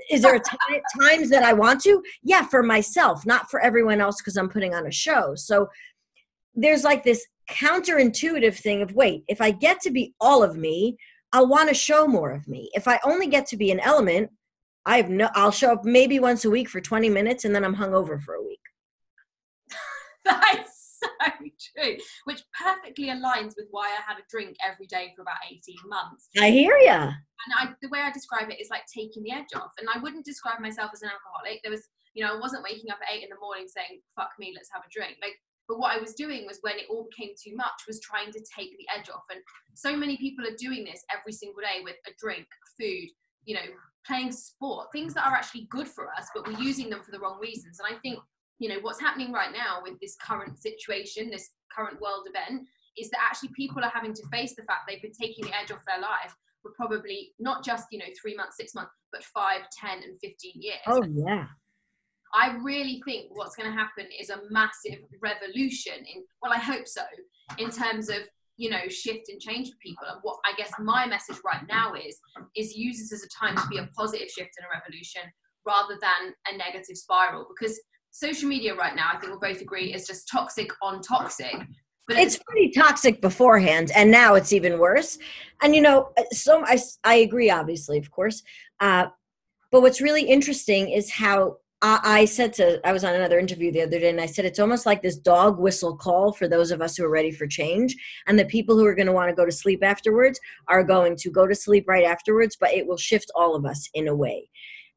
Is 0.09 0.21
there 0.21 0.39
times 0.99 1.29
that 1.29 1.43
I 1.43 1.53
want 1.53 1.81
to? 1.81 2.01
Yeah, 2.23 2.45
for 2.45 2.63
myself, 2.63 3.25
not 3.25 3.49
for 3.49 3.59
everyone 3.61 4.01
else 4.01 4.17
because 4.17 4.37
I'm 4.37 4.49
putting 4.49 4.73
on 4.73 4.87
a 4.87 4.91
show. 4.91 5.33
So 5.35 5.67
there's 6.55 6.83
like 6.83 7.03
this 7.03 7.25
counterintuitive 7.49 8.55
thing 8.55 8.81
of 8.81 8.93
wait, 8.93 9.23
if 9.27 9.41
I 9.41 9.51
get 9.51 9.81
to 9.81 9.91
be 9.91 10.13
all 10.19 10.43
of 10.43 10.55
me, 10.55 10.97
I'll 11.31 11.47
want 11.47 11.69
to 11.69 11.75
show 11.75 12.07
more 12.07 12.31
of 12.31 12.47
me. 12.47 12.69
If 12.73 12.87
I 12.87 12.99
only 13.03 13.27
get 13.27 13.47
to 13.47 13.57
be 13.57 13.71
an 13.71 13.79
element, 13.79 14.29
I 14.85 14.97
have 14.97 15.09
no 15.09 15.29
I'll 15.33 15.51
show 15.51 15.71
up 15.73 15.85
maybe 15.85 16.19
once 16.19 16.45
a 16.45 16.49
week 16.49 16.69
for 16.69 16.81
20 16.81 17.09
minutes 17.09 17.45
and 17.45 17.55
then 17.55 17.63
I'm 17.63 17.75
hungover 17.75 18.21
for 18.21 18.35
a 18.35 18.43
week. 18.43 18.59
That's 20.25 20.82
so 21.23 21.29
true. 21.75 21.97
Which 22.25 22.41
perfectly 22.57 23.07
aligns 23.07 23.53
with 23.57 23.67
why 23.71 23.87
I 23.87 24.01
had 24.07 24.19
a 24.19 24.25
drink 24.29 24.55
every 24.65 24.87
day 24.87 25.13
for 25.15 25.21
about 25.21 25.43
18 25.51 25.61
months. 25.87 26.29
I 26.39 26.49
hear 26.49 26.77
ya. 26.77 27.11
And 27.43 27.51
I, 27.59 27.73
the 27.81 27.89
way 27.89 27.99
I 27.99 28.11
describe 28.11 28.49
it 28.49 28.61
is 28.61 28.69
like 28.69 28.83
taking 28.87 29.23
the 29.23 29.31
edge 29.31 29.51
off. 29.55 29.71
And 29.77 29.87
I 29.93 29.99
wouldn't 29.99 30.25
describe 30.25 30.59
myself 30.59 30.91
as 30.93 31.01
an 31.01 31.11
alcoholic. 31.11 31.61
There 31.61 31.71
was, 31.71 31.89
you 32.13 32.23
know, 32.23 32.35
I 32.35 32.39
wasn't 32.39 32.63
waking 32.63 32.89
up 32.89 32.99
at 33.03 33.13
eight 33.13 33.23
in 33.23 33.29
the 33.29 33.39
morning 33.39 33.67
saying, 33.67 34.01
fuck 34.15 34.31
me, 34.39 34.53
let's 34.55 34.71
have 34.71 34.83
a 34.83 34.91
drink. 34.91 35.17
Like 35.21 35.35
but 35.67 35.79
what 35.79 35.95
I 35.95 35.99
was 35.99 36.13
doing 36.13 36.45
was 36.45 36.59
when 36.61 36.77
it 36.77 36.87
all 36.89 37.07
became 37.09 37.33
too 37.41 37.55
much, 37.55 37.87
was 37.87 38.01
trying 38.01 38.31
to 38.31 38.39
take 38.39 38.77
the 38.77 38.87
edge 38.93 39.09
off. 39.09 39.23
And 39.31 39.39
so 39.73 39.95
many 39.95 40.17
people 40.17 40.45
are 40.45 40.55
doing 40.57 40.83
this 40.83 41.03
every 41.11 41.31
single 41.31 41.61
day 41.61 41.81
with 41.83 41.95
a 42.05 42.11
drink, 42.19 42.45
food, 42.77 43.07
you 43.45 43.55
know, 43.55 43.67
playing 44.05 44.31
sport, 44.31 44.87
things 44.91 45.13
that 45.13 45.25
are 45.25 45.33
actually 45.33 45.67
good 45.69 45.87
for 45.87 46.09
us, 46.11 46.27
but 46.35 46.45
we're 46.47 46.59
using 46.59 46.89
them 46.89 47.01
for 47.01 47.11
the 47.11 47.19
wrong 47.19 47.39
reasons. 47.39 47.79
And 47.79 47.95
I 47.95 47.99
think, 47.99 48.19
you 48.59 48.69
know, 48.69 48.79
what's 48.81 49.01
happening 49.01 49.31
right 49.31 49.51
now 49.51 49.81
with 49.81 49.99
this 49.99 50.15
current 50.15 50.57
situation, 50.61 51.29
this 51.29 51.51
current 51.75 51.99
world 52.01 52.27
event, 52.27 52.67
is 52.97 53.09
that 53.09 53.19
actually 53.21 53.49
people 53.55 53.83
are 53.83 53.91
having 53.93 54.13
to 54.13 54.23
face 54.31 54.55
the 54.55 54.63
fact 54.63 54.81
they've 54.87 55.01
been 55.01 55.11
taking 55.19 55.45
the 55.45 55.55
edge 55.55 55.71
off 55.71 55.83
their 55.87 56.01
life 56.01 56.33
for 56.61 56.71
probably 56.75 57.33
not 57.39 57.63
just, 57.63 57.87
you 57.91 57.99
know, 57.99 58.05
three 58.21 58.35
months, 58.35 58.57
six 58.57 58.73
months, 58.73 58.91
but 59.11 59.23
five, 59.23 59.61
ten, 59.79 60.03
and 60.03 60.19
15 60.21 60.51
years. 60.55 60.77
Oh, 60.87 61.03
yeah. 61.11 61.45
I 62.33 62.57
really 62.63 63.01
think 63.05 63.27
what's 63.29 63.55
going 63.55 63.71
to 63.71 63.77
happen 63.77 64.07
is 64.19 64.29
a 64.29 64.39
massive 64.49 64.99
revolution 65.21 65.93
in 65.97 66.23
well 66.41 66.51
I 66.51 66.57
hope 66.57 66.87
so 66.87 67.03
in 67.59 67.69
terms 67.69 68.09
of 68.09 68.17
you 68.57 68.69
know 68.69 68.87
shift 68.89 69.29
and 69.29 69.39
change 69.39 69.69
for 69.69 69.77
people 69.81 70.07
and 70.09 70.19
what 70.23 70.37
I 70.45 70.55
guess 70.57 70.71
my 70.79 71.05
message 71.05 71.37
right 71.45 71.61
now 71.69 71.93
is 71.93 72.19
is 72.55 72.75
use 72.75 72.97
this 72.97 73.13
as 73.13 73.23
a 73.23 73.29
time 73.29 73.55
to 73.55 73.67
be 73.67 73.77
a 73.77 73.89
positive 73.95 74.29
shift 74.29 74.51
and 74.57 74.65
a 74.65 74.79
revolution 74.79 75.21
rather 75.65 75.97
than 76.01 76.33
a 76.51 76.57
negative 76.57 76.97
spiral 76.97 77.47
because 77.47 77.79
social 78.13 78.47
media 78.47 78.75
right 78.75 78.95
now 78.95 79.09
I 79.11 79.17
think 79.17 79.31
we'll 79.31 79.39
both 79.39 79.61
agree 79.61 79.91
is 79.93 80.05
just 80.05 80.29
toxic 80.29 80.71
on 80.81 81.01
toxic 81.01 81.55
but 82.07 82.17
it's 82.17 82.37
pretty 82.37 82.69
toxic 82.69 83.21
beforehand 83.21 83.91
and 83.95 84.11
now 84.11 84.35
it's 84.35 84.53
even 84.53 84.77
worse 84.77 85.17
and 85.61 85.73
you 85.75 85.81
know 85.81 86.11
so 86.31 86.63
I, 86.63 86.77
I 87.03 87.15
agree 87.15 87.49
obviously 87.49 87.97
of 87.97 88.11
course 88.11 88.43
uh, 88.79 89.07
but 89.71 89.81
what's 89.81 89.99
really 89.99 90.23
interesting 90.23 90.89
is 90.89 91.11
how 91.11 91.57
I, 91.85 92.23
said 92.23 92.53
to, 92.53 92.79
I 92.87 92.93
was 92.93 93.03
on 93.03 93.13
another 93.13 93.37
interview 93.37 93.69
the 93.69 93.81
other 93.81 93.99
day, 93.99 94.09
and 94.09 94.21
I 94.21 94.25
said 94.25 94.45
it's 94.45 94.59
almost 94.59 94.85
like 94.85 95.01
this 95.01 95.17
dog 95.17 95.59
whistle 95.59 95.97
call 95.97 96.31
for 96.31 96.47
those 96.47 96.71
of 96.71 96.81
us 96.81 96.95
who 96.95 97.03
are 97.03 97.09
ready 97.09 97.29
for 97.29 97.45
change. 97.45 97.93
And 98.25 98.39
the 98.39 98.45
people 98.45 98.77
who 98.77 98.85
are 98.85 98.95
going 98.95 99.07
to 99.07 99.11
want 99.11 99.29
to 99.29 99.35
go 99.35 99.45
to 99.45 99.51
sleep 99.51 99.83
afterwards 99.83 100.39
are 100.69 100.81
going 100.81 101.17
to 101.17 101.29
go 101.29 101.45
to 101.45 101.53
sleep 101.53 101.83
right 101.89 102.05
afterwards, 102.05 102.55
but 102.57 102.71
it 102.71 102.87
will 102.87 102.95
shift 102.95 103.31
all 103.35 103.53
of 103.53 103.65
us 103.65 103.89
in 103.93 104.07
a 104.07 104.15
way. 104.15 104.49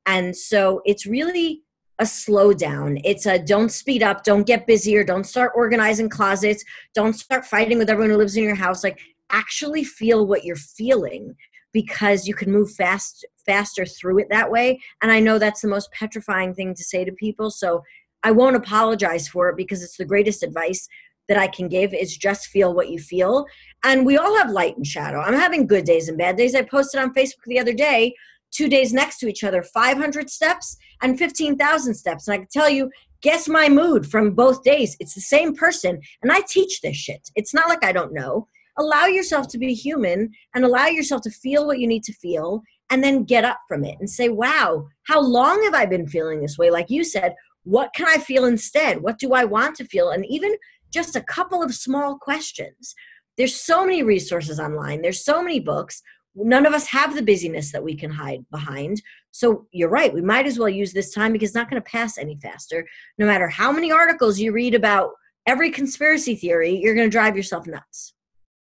And 0.06 0.36
so 0.36 0.80
it's 0.84 1.06
really 1.06 1.62
a 1.98 2.04
slowdown. 2.04 3.00
It's 3.04 3.26
a 3.26 3.38
don't 3.38 3.70
speed 3.70 4.02
up, 4.02 4.22
don't 4.24 4.46
get 4.46 4.66
busier, 4.66 5.02
don't 5.02 5.24
start 5.24 5.52
organizing 5.54 6.08
closets, 6.08 6.64
don't 6.94 7.14
start 7.14 7.46
fighting 7.46 7.78
with 7.78 7.88
everyone 7.88 8.10
who 8.10 8.18
lives 8.18 8.36
in 8.36 8.44
your 8.44 8.54
house. 8.54 8.84
Like, 8.84 9.00
actually 9.30 9.84
feel 9.84 10.26
what 10.26 10.44
you're 10.44 10.56
feeling 10.56 11.34
because 11.72 12.26
you 12.26 12.34
can 12.34 12.50
move 12.50 12.72
fast 12.72 13.26
faster 13.44 13.84
through 13.84 14.18
it 14.18 14.28
that 14.30 14.50
way 14.50 14.80
and 15.02 15.10
i 15.10 15.20
know 15.20 15.38
that's 15.38 15.60
the 15.60 15.68
most 15.68 15.90
petrifying 15.92 16.54
thing 16.54 16.74
to 16.74 16.84
say 16.84 17.04
to 17.04 17.12
people 17.12 17.50
so 17.50 17.82
i 18.22 18.30
won't 18.30 18.56
apologize 18.56 19.28
for 19.28 19.48
it 19.48 19.56
because 19.56 19.82
it's 19.82 19.96
the 19.96 20.04
greatest 20.04 20.42
advice 20.42 20.88
that 21.28 21.36
i 21.36 21.46
can 21.46 21.68
give 21.68 21.92
is 21.92 22.16
just 22.16 22.46
feel 22.46 22.72
what 22.72 22.88
you 22.88 22.98
feel 22.98 23.44
and 23.84 24.06
we 24.06 24.16
all 24.16 24.36
have 24.36 24.50
light 24.50 24.76
and 24.76 24.86
shadow 24.86 25.20
i'm 25.20 25.34
having 25.34 25.66
good 25.66 25.84
days 25.84 26.08
and 26.08 26.18
bad 26.18 26.36
days 26.36 26.54
i 26.54 26.62
posted 26.62 27.00
on 27.00 27.12
facebook 27.12 27.44
the 27.46 27.58
other 27.58 27.74
day 27.74 28.14
two 28.52 28.68
days 28.68 28.92
next 28.92 29.18
to 29.18 29.28
each 29.28 29.44
other 29.44 29.62
500 29.62 30.30
steps 30.30 30.76
and 31.02 31.18
15000 31.18 31.94
steps 31.94 32.26
and 32.26 32.34
i 32.34 32.38
can 32.38 32.48
tell 32.50 32.68
you 32.68 32.90
guess 33.22 33.48
my 33.48 33.68
mood 33.68 34.06
from 34.06 34.34
both 34.34 34.62
days 34.62 34.96
it's 35.00 35.14
the 35.14 35.20
same 35.20 35.54
person 35.54 36.00
and 36.22 36.32
i 36.32 36.40
teach 36.48 36.80
this 36.80 36.96
shit 36.96 37.30
it's 37.34 37.54
not 37.54 37.68
like 37.68 37.84
i 37.84 37.92
don't 37.92 38.12
know 38.12 38.46
allow 38.78 39.06
yourself 39.06 39.48
to 39.48 39.58
be 39.58 39.72
human 39.74 40.30
and 40.54 40.64
allow 40.64 40.86
yourself 40.86 41.22
to 41.22 41.30
feel 41.30 41.66
what 41.66 41.78
you 41.78 41.86
need 41.86 42.02
to 42.04 42.12
feel 42.12 42.62
and 42.90 43.02
then 43.02 43.24
get 43.24 43.44
up 43.44 43.58
from 43.68 43.84
it 43.84 43.96
and 43.98 44.08
say, 44.08 44.28
wow, 44.28 44.86
how 45.06 45.20
long 45.20 45.62
have 45.64 45.74
I 45.74 45.86
been 45.86 46.06
feeling 46.06 46.40
this 46.40 46.58
way? 46.58 46.70
Like 46.70 46.90
you 46.90 47.04
said, 47.04 47.34
what 47.64 47.92
can 47.94 48.06
I 48.06 48.18
feel 48.18 48.44
instead? 48.44 49.02
What 49.02 49.18
do 49.18 49.32
I 49.32 49.44
want 49.44 49.76
to 49.76 49.84
feel? 49.84 50.10
And 50.10 50.24
even 50.26 50.54
just 50.92 51.16
a 51.16 51.22
couple 51.22 51.62
of 51.62 51.74
small 51.74 52.16
questions. 52.18 52.94
There's 53.36 53.54
so 53.54 53.84
many 53.84 54.02
resources 54.02 54.60
online, 54.60 55.02
there's 55.02 55.24
so 55.24 55.42
many 55.42 55.60
books. 55.60 56.02
None 56.36 56.66
of 56.66 56.74
us 56.74 56.86
have 56.88 57.14
the 57.14 57.22
busyness 57.22 57.72
that 57.72 57.82
we 57.82 57.96
can 57.96 58.10
hide 58.10 58.44
behind. 58.50 59.00
So 59.30 59.66
you're 59.72 59.88
right, 59.88 60.12
we 60.12 60.20
might 60.20 60.46
as 60.46 60.58
well 60.58 60.68
use 60.68 60.92
this 60.92 61.12
time 61.12 61.32
because 61.32 61.50
it's 61.50 61.56
not 61.56 61.70
going 61.70 61.82
to 61.82 61.90
pass 61.90 62.18
any 62.18 62.36
faster. 62.36 62.86
No 63.18 63.26
matter 63.26 63.48
how 63.48 63.72
many 63.72 63.90
articles 63.90 64.38
you 64.38 64.52
read 64.52 64.74
about 64.74 65.12
every 65.46 65.70
conspiracy 65.70 66.34
theory, 66.34 66.76
you're 66.76 66.94
going 66.94 67.06
to 67.06 67.10
drive 67.10 67.36
yourself 67.36 67.66
nuts 67.66 68.12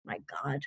my 0.04 0.19
god 0.31 0.61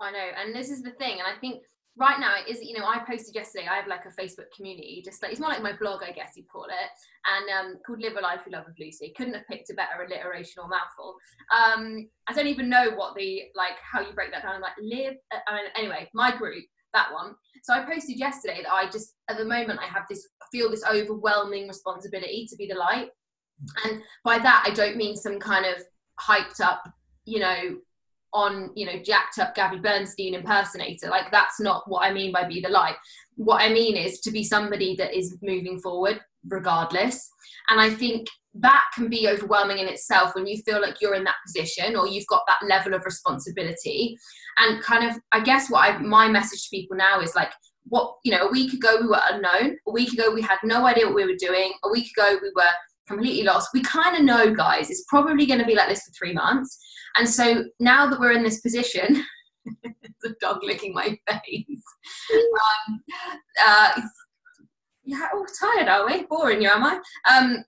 i 0.00 0.10
know 0.10 0.28
and 0.40 0.54
this 0.54 0.70
is 0.70 0.82
the 0.82 0.90
thing 0.92 1.18
and 1.18 1.26
i 1.26 1.38
think 1.40 1.62
right 1.98 2.20
now 2.20 2.34
it 2.38 2.48
is 2.48 2.62
you 2.62 2.78
know 2.78 2.86
i 2.86 2.98
posted 2.98 3.34
yesterday 3.34 3.66
i 3.68 3.74
have 3.74 3.88
like 3.88 4.04
a 4.06 4.20
facebook 4.20 4.46
community 4.54 5.02
just 5.04 5.22
like 5.22 5.32
it's 5.32 5.40
more 5.40 5.50
like 5.50 5.62
my 5.62 5.76
blog 5.76 6.02
i 6.02 6.12
guess 6.12 6.32
you 6.36 6.44
call 6.50 6.64
it 6.64 6.90
and 7.26 7.50
um 7.50 7.78
called 7.84 8.00
live 8.00 8.16
a 8.16 8.20
life 8.20 8.40
you 8.46 8.52
love 8.52 8.64
with 8.66 8.78
lucy. 8.78 9.12
Couldn't 9.16 9.34
have 9.34 9.46
picked 9.48 9.70
a 9.70 9.74
better 9.74 10.02
alliteration 10.02 10.62
or 10.62 10.68
mouthful. 10.68 11.16
Um 11.54 12.08
i 12.28 12.32
don't 12.32 12.46
even 12.46 12.68
know 12.68 12.90
what 12.94 13.14
the 13.16 13.42
like 13.54 13.76
how 13.82 14.00
you 14.00 14.12
break 14.12 14.30
that 14.32 14.42
down 14.42 14.60
like 14.60 14.72
live 14.80 15.14
uh, 15.34 15.38
I 15.48 15.54
mean, 15.54 15.64
anyway 15.76 16.08
my 16.14 16.36
group 16.36 16.64
that 16.94 17.12
one. 17.12 17.34
So 17.64 17.74
i 17.74 17.84
posted 17.84 18.18
yesterday 18.18 18.62
that 18.62 18.72
i 18.72 18.86
just 18.86 19.14
at 19.28 19.36
the 19.36 19.44
moment 19.44 19.80
i 19.80 19.86
have 19.86 20.04
this 20.08 20.28
feel 20.52 20.70
this 20.70 20.84
overwhelming 20.84 21.68
responsibility 21.68 22.46
to 22.48 22.56
be 22.56 22.66
the 22.66 22.74
light. 22.74 23.08
And 23.84 24.00
by 24.24 24.38
that 24.38 24.64
i 24.66 24.70
don't 24.70 24.96
mean 24.96 25.16
some 25.16 25.38
kind 25.38 25.66
of 25.66 25.82
hyped 26.20 26.60
up 26.60 26.82
you 27.28 27.40
know, 27.40 27.76
on, 28.32 28.70
you 28.74 28.86
know, 28.86 29.02
jacked 29.02 29.38
up 29.38 29.54
Gabby 29.54 29.78
Bernstein 29.78 30.34
impersonator. 30.34 31.08
Like 31.08 31.30
that's 31.30 31.60
not 31.60 31.84
what 31.86 32.04
I 32.04 32.12
mean 32.12 32.32
by 32.32 32.46
be 32.46 32.60
the 32.60 32.68
light. 32.68 32.96
What 33.36 33.62
I 33.62 33.72
mean 33.72 33.96
is 33.96 34.20
to 34.20 34.30
be 34.30 34.44
somebody 34.44 34.94
that 34.96 35.16
is 35.16 35.36
moving 35.42 35.78
forward 35.80 36.20
regardless. 36.48 37.30
And 37.68 37.80
I 37.80 37.90
think 37.90 38.28
that 38.54 38.82
can 38.94 39.08
be 39.08 39.28
overwhelming 39.28 39.78
in 39.78 39.88
itself 39.88 40.34
when 40.34 40.46
you 40.46 40.56
feel 40.62 40.80
like 40.80 41.00
you're 41.00 41.14
in 41.14 41.24
that 41.24 41.36
position 41.46 41.96
or 41.96 42.06
you've 42.06 42.26
got 42.26 42.42
that 42.48 42.66
level 42.66 42.94
of 42.94 43.04
responsibility. 43.04 44.16
And 44.58 44.82
kind 44.82 45.08
of, 45.08 45.16
I 45.32 45.40
guess 45.40 45.70
what 45.70 45.88
I, 45.88 45.98
my 45.98 46.28
message 46.28 46.64
to 46.64 46.70
people 46.70 46.96
now 46.96 47.20
is 47.20 47.34
like, 47.34 47.52
what, 47.90 48.16
you 48.24 48.32
know, 48.32 48.48
a 48.48 48.50
week 48.50 48.72
ago 48.74 48.98
we 49.00 49.06
were 49.06 49.20
unknown. 49.30 49.76
A 49.86 49.90
week 49.90 50.12
ago 50.12 50.30
we 50.32 50.42
had 50.42 50.58
no 50.64 50.86
idea 50.86 51.06
what 51.06 51.14
we 51.14 51.24
were 51.24 51.38
doing. 51.38 51.72
A 51.84 51.90
week 51.90 52.10
ago 52.16 52.38
we 52.42 52.50
were 52.54 52.70
completely 53.06 53.44
lost. 53.44 53.70
We 53.72 53.82
kind 53.82 54.16
of 54.16 54.24
know, 54.24 54.54
guys, 54.54 54.90
it's 54.90 55.04
probably 55.08 55.46
going 55.46 55.60
to 55.60 55.66
be 55.66 55.74
like 55.74 55.88
this 55.88 56.02
for 56.02 56.12
three 56.12 56.34
months. 56.34 56.78
And 57.18 57.28
so 57.28 57.64
now 57.80 58.08
that 58.08 58.20
we're 58.20 58.32
in 58.32 58.42
this 58.42 58.60
position, 58.60 59.24
the 60.22 60.34
dog 60.40 60.62
licking 60.62 60.94
my 60.94 61.18
face. 61.28 61.82
Um, 62.32 63.00
uh, 63.66 64.00
yeah, 65.04 65.28
oh, 65.32 65.46
tired 65.60 65.88
are 65.88 66.06
we? 66.06 66.24
Boring 66.24 66.62
you, 66.62 66.68
am 66.68 66.84
I? 66.84 67.00
Um, 67.30 67.64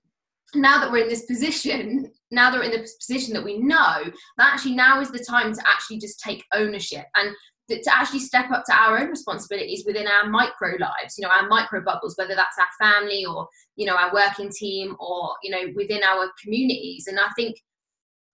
now 0.53 0.79
that 0.79 0.91
we're 0.91 1.03
in 1.03 1.09
this 1.09 1.25
position, 1.25 2.11
now 2.29 2.51
that 2.51 2.57
we're 2.57 2.65
in 2.65 2.71
the 2.71 2.87
position 2.99 3.33
that 3.33 3.43
we 3.43 3.57
know, 3.57 4.03
that 4.37 4.53
actually 4.53 4.75
now 4.75 5.01
is 5.01 5.11
the 5.11 5.23
time 5.23 5.53
to 5.53 5.61
actually 5.65 5.99
just 5.99 6.19
take 6.19 6.43
ownership. 6.53 7.05
And 7.15 7.35
to 7.69 7.95
actually 7.95 8.19
step 8.19 8.51
up 8.51 8.63
to 8.65 8.73
our 8.73 8.97
own 8.99 9.09
responsibilities 9.09 9.83
within 9.85 10.07
our 10.07 10.29
micro 10.29 10.71
lives 10.79 11.17
you 11.17 11.25
know 11.25 11.31
our 11.33 11.47
micro 11.47 11.81
bubbles 11.81 12.15
whether 12.17 12.35
that's 12.35 12.57
our 12.59 12.67
family 12.77 13.25
or 13.25 13.47
you 13.75 13.85
know 13.85 13.95
our 13.95 14.13
working 14.13 14.49
team 14.49 14.95
or 14.99 15.35
you 15.41 15.49
know 15.49 15.71
within 15.75 16.03
our 16.03 16.29
communities 16.43 17.07
and 17.07 17.19
i 17.19 17.29
think 17.35 17.55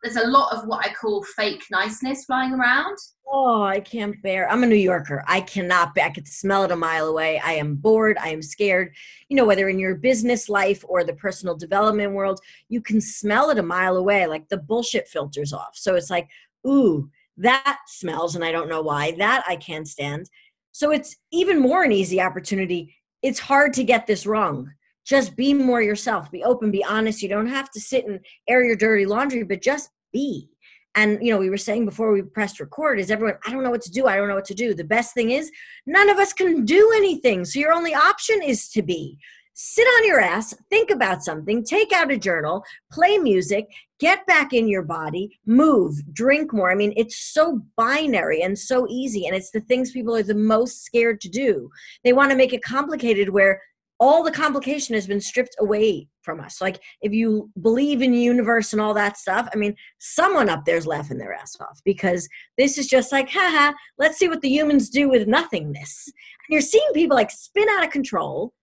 there's 0.03 0.15
a 0.15 0.27
lot 0.27 0.53
of 0.53 0.67
what 0.67 0.85
i 0.85 0.93
call 0.93 1.23
fake 1.23 1.63
niceness 1.71 2.25
flying 2.25 2.53
around 2.53 2.97
oh 3.31 3.63
i 3.63 3.79
can't 3.79 4.21
bear 4.21 4.49
i'm 4.49 4.63
a 4.63 4.67
new 4.67 4.75
yorker 4.75 5.23
i 5.27 5.41
cannot 5.41 5.93
bear 5.95 6.05
i 6.05 6.09
could 6.09 6.27
smell 6.27 6.63
it 6.63 6.71
a 6.71 6.75
mile 6.75 7.07
away 7.07 7.39
i 7.43 7.53
am 7.53 7.75
bored 7.75 8.17
i 8.19 8.29
am 8.29 8.41
scared 8.41 8.93
you 9.29 9.35
know 9.35 9.45
whether 9.45 9.69
in 9.69 9.79
your 9.79 9.95
business 9.95 10.49
life 10.49 10.83
or 10.87 11.03
the 11.03 11.13
personal 11.13 11.55
development 11.55 12.13
world 12.13 12.39
you 12.69 12.81
can 12.81 13.01
smell 13.01 13.49
it 13.49 13.57
a 13.57 13.63
mile 13.63 13.97
away 13.97 14.27
like 14.27 14.47
the 14.49 14.57
bullshit 14.57 15.07
filters 15.07 15.53
off 15.53 15.71
so 15.73 15.95
it's 15.95 16.09
like 16.09 16.29
ooh 16.65 17.09
that 17.37 17.79
smells 17.87 18.35
and 18.35 18.43
I 18.43 18.51
don't 18.51 18.69
know 18.69 18.81
why. 18.81 19.11
That 19.11 19.43
I 19.47 19.55
can't 19.55 19.87
stand. 19.87 20.29
So 20.71 20.91
it's 20.91 21.15
even 21.31 21.59
more 21.59 21.83
an 21.83 21.91
easy 21.91 22.19
opportunity. 22.19 22.95
It's 23.21 23.39
hard 23.39 23.73
to 23.73 23.83
get 23.83 24.07
this 24.07 24.25
wrong. 24.25 24.71
Just 25.07 25.35
be 25.35 25.53
more 25.53 25.81
yourself, 25.81 26.29
be 26.29 26.43
open, 26.43 26.69
be 26.69 26.83
honest. 26.83 27.21
You 27.21 27.29
don't 27.29 27.47
have 27.47 27.71
to 27.71 27.79
sit 27.79 28.05
and 28.05 28.19
air 28.47 28.63
your 28.63 28.75
dirty 28.75 29.05
laundry, 29.05 29.43
but 29.43 29.61
just 29.61 29.89
be. 30.11 30.49
And 30.95 31.19
you 31.21 31.31
know, 31.31 31.37
we 31.37 31.49
were 31.49 31.57
saying 31.57 31.85
before 31.85 32.11
we 32.11 32.23
pressed 32.23 32.59
record 32.59 32.99
is 32.99 33.09
everyone, 33.09 33.37
I 33.45 33.51
don't 33.51 33.63
know 33.63 33.69
what 33.69 33.83
to 33.83 33.91
do. 33.91 34.07
I 34.07 34.17
don't 34.17 34.27
know 34.27 34.35
what 34.35 34.45
to 34.45 34.53
do. 34.53 34.73
The 34.73 34.83
best 34.83 35.13
thing 35.13 35.31
is 35.31 35.51
none 35.85 36.09
of 36.09 36.17
us 36.17 36.33
can 36.33 36.65
do 36.65 36.91
anything. 36.95 37.45
So 37.45 37.59
your 37.59 37.71
only 37.71 37.93
option 37.93 38.41
is 38.41 38.67
to 38.69 38.81
be 38.81 39.17
sit 39.59 39.87
on 39.87 40.05
your 40.05 40.19
ass, 40.19 40.53
think 40.69 40.91
about 40.91 41.23
something, 41.23 41.63
take 41.63 41.91
out 41.91 42.11
a 42.11 42.17
journal, 42.17 42.63
play 42.91 43.17
music, 43.17 43.65
get 43.99 44.23
back 44.27 44.53
in 44.53 44.67
your 44.67 44.83
body, 44.83 45.39
move, 45.47 45.95
drink 46.13 46.53
more. 46.53 46.71
I 46.71 46.75
mean, 46.75 46.93
it's 46.95 47.33
so 47.33 47.63
binary 47.75 48.43
and 48.43 48.57
so 48.57 48.85
easy. 48.87 49.25
And 49.25 49.35
it's 49.35 49.49
the 49.49 49.61
things 49.61 49.91
people 49.91 50.15
are 50.15 50.21
the 50.21 50.35
most 50.35 50.85
scared 50.85 51.19
to 51.21 51.29
do. 51.29 51.71
They 52.03 52.13
want 52.13 52.29
to 52.29 52.37
make 52.37 52.53
it 52.53 52.63
complicated 52.63 53.29
where 53.29 53.59
all 53.99 54.23
the 54.23 54.31
complication 54.31 54.93
has 54.95 55.07
been 55.07 55.21
stripped 55.21 55.55
away 55.59 56.07
from 56.21 56.39
us. 56.39 56.61
Like 56.61 56.81
if 57.01 57.13
you 57.13 57.49
believe 57.61 58.01
in 58.01 58.13
universe 58.13 58.73
and 58.73 58.81
all 58.81 58.93
that 58.93 59.17
stuff, 59.17 59.49
I 59.53 59.57
mean, 59.57 59.75
someone 59.99 60.49
up 60.49 60.65
there's 60.65 60.85
laughing 60.85 61.17
their 61.17 61.33
ass 61.33 61.55
off 61.59 61.79
because 61.83 62.27
this 62.57 62.77
is 62.77 62.87
just 62.87 63.11
like, 63.11 63.29
haha, 63.29 63.73
let's 63.97 64.17
see 64.17 64.27
what 64.27 64.41
the 64.41 64.49
humans 64.49 64.89
do 64.89 65.09
with 65.09 65.27
nothingness. 65.27 66.05
And 66.05 66.53
you're 66.53 66.61
seeing 66.61 66.89
people 66.93 67.15
like 67.15 67.31
spin 67.31 67.67
out 67.69 67.85
of 67.85 67.91
control 67.91 68.53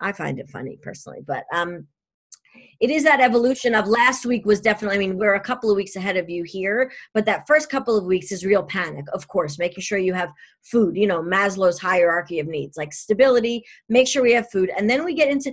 I 0.00 0.12
find 0.12 0.38
it 0.38 0.48
funny 0.48 0.78
personally, 0.80 1.20
but 1.26 1.44
um, 1.52 1.86
it 2.80 2.90
is 2.90 3.02
that 3.02 3.20
evolution 3.20 3.74
of 3.74 3.86
last 3.86 4.24
week 4.24 4.46
was 4.46 4.60
definitely 4.60 4.96
i 4.96 4.98
mean 4.98 5.18
we're 5.18 5.34
a 5.34 5.40
couple 5.40 5.70
of 5.70 5.76
weeks 5.76 5.96
ahead 5.96 6.16
of 6.16 6.28
you 6.28 6.42
here 6.44 6.90
but 7.14 7.24
that 7.24 7.46
first 7.46 7.70
couple 7.70 7.96
of 7.96 8.04
weeks 8.04 8.32
is 8.32 8.44
real 8.44 8.62
panic 8.62 9.04
of 9.12 9.26
course 9.28 9.58
making 9.58 9.82
sure 9.82 9.98
you 9.98 10.14
have 10.14 10.30
food 10.62 10.96
you 10.96 11.06
know 11.06 11.22
maslow's 11.22 11.78
hierarchy 11.78 12.38
of 12.38 12.46
needs 12.46 12.76
like 12.76 12.92
stability 12.92 13.62
make 13.88 14.08
sure 14.08 14.22
we 14.22 14.32
have 14.32 14.50
food 14.50 14.70
and 14.76 14.88
then 14.88 15.04
we 15.04 15.14
get 15.14 15.28
into 15.28 15.52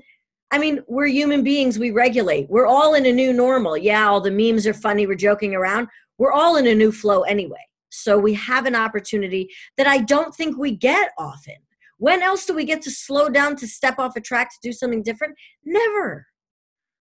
i 0.51 0.57
mean 0.57 0.81
we're 0.87 1.07
human 1.07 1.43
beings 1.43 1.79
we 1.79 1.91
regulate 1.91 2.49
we're 2.49 2.67
all 2.67 2.93
in 2.93 3.05
a 3.05 3.11
new 3.11 3.33
normal 3.33 3.77
yeah 3.77 4.07
all 4.07 4.21
the 4.21 4.31
memes 4.31 4.67
are 4.67 4.73
funny 4.73 5.07
we're 5.07 5.15
joking 5.15 5.55
around 5.55 5.87
we're 6.17 6.33
all 6.33 6.57
in 6.57 6.67
a 6.67 6.75
new 6.75 6.91
flow 6.91 7.21
anyway 7.23 7.57
so 7.89 8.17
we 8.17 8.33
have 8.33 8.65
an 8.65 8.75
opportunity 8.75 9.49
that 9.77 9.87
i 9.87 9.97
don't 9.97 10.35
think 10.35 10.57
we 10.57 10.71
get 10.71 11.11
often 11.17 11.55
when 11.97 12.21
else 12.21 12.45
do 12.45 12.53
we 12.53 12.65
get 12.65 12.81
to 12.83 12.91
slow 12.91 13.29
down 13.29 13.55
to 13.57 13.67
step 13.67 13.99
off 13.99 14.15
a 14.15 14.21
track 14.21 14.49
to 14.51 14.57
do 14.61 14.73
something 14.73 15.01
different? 15.01 15.35
Never. 15.63 16.27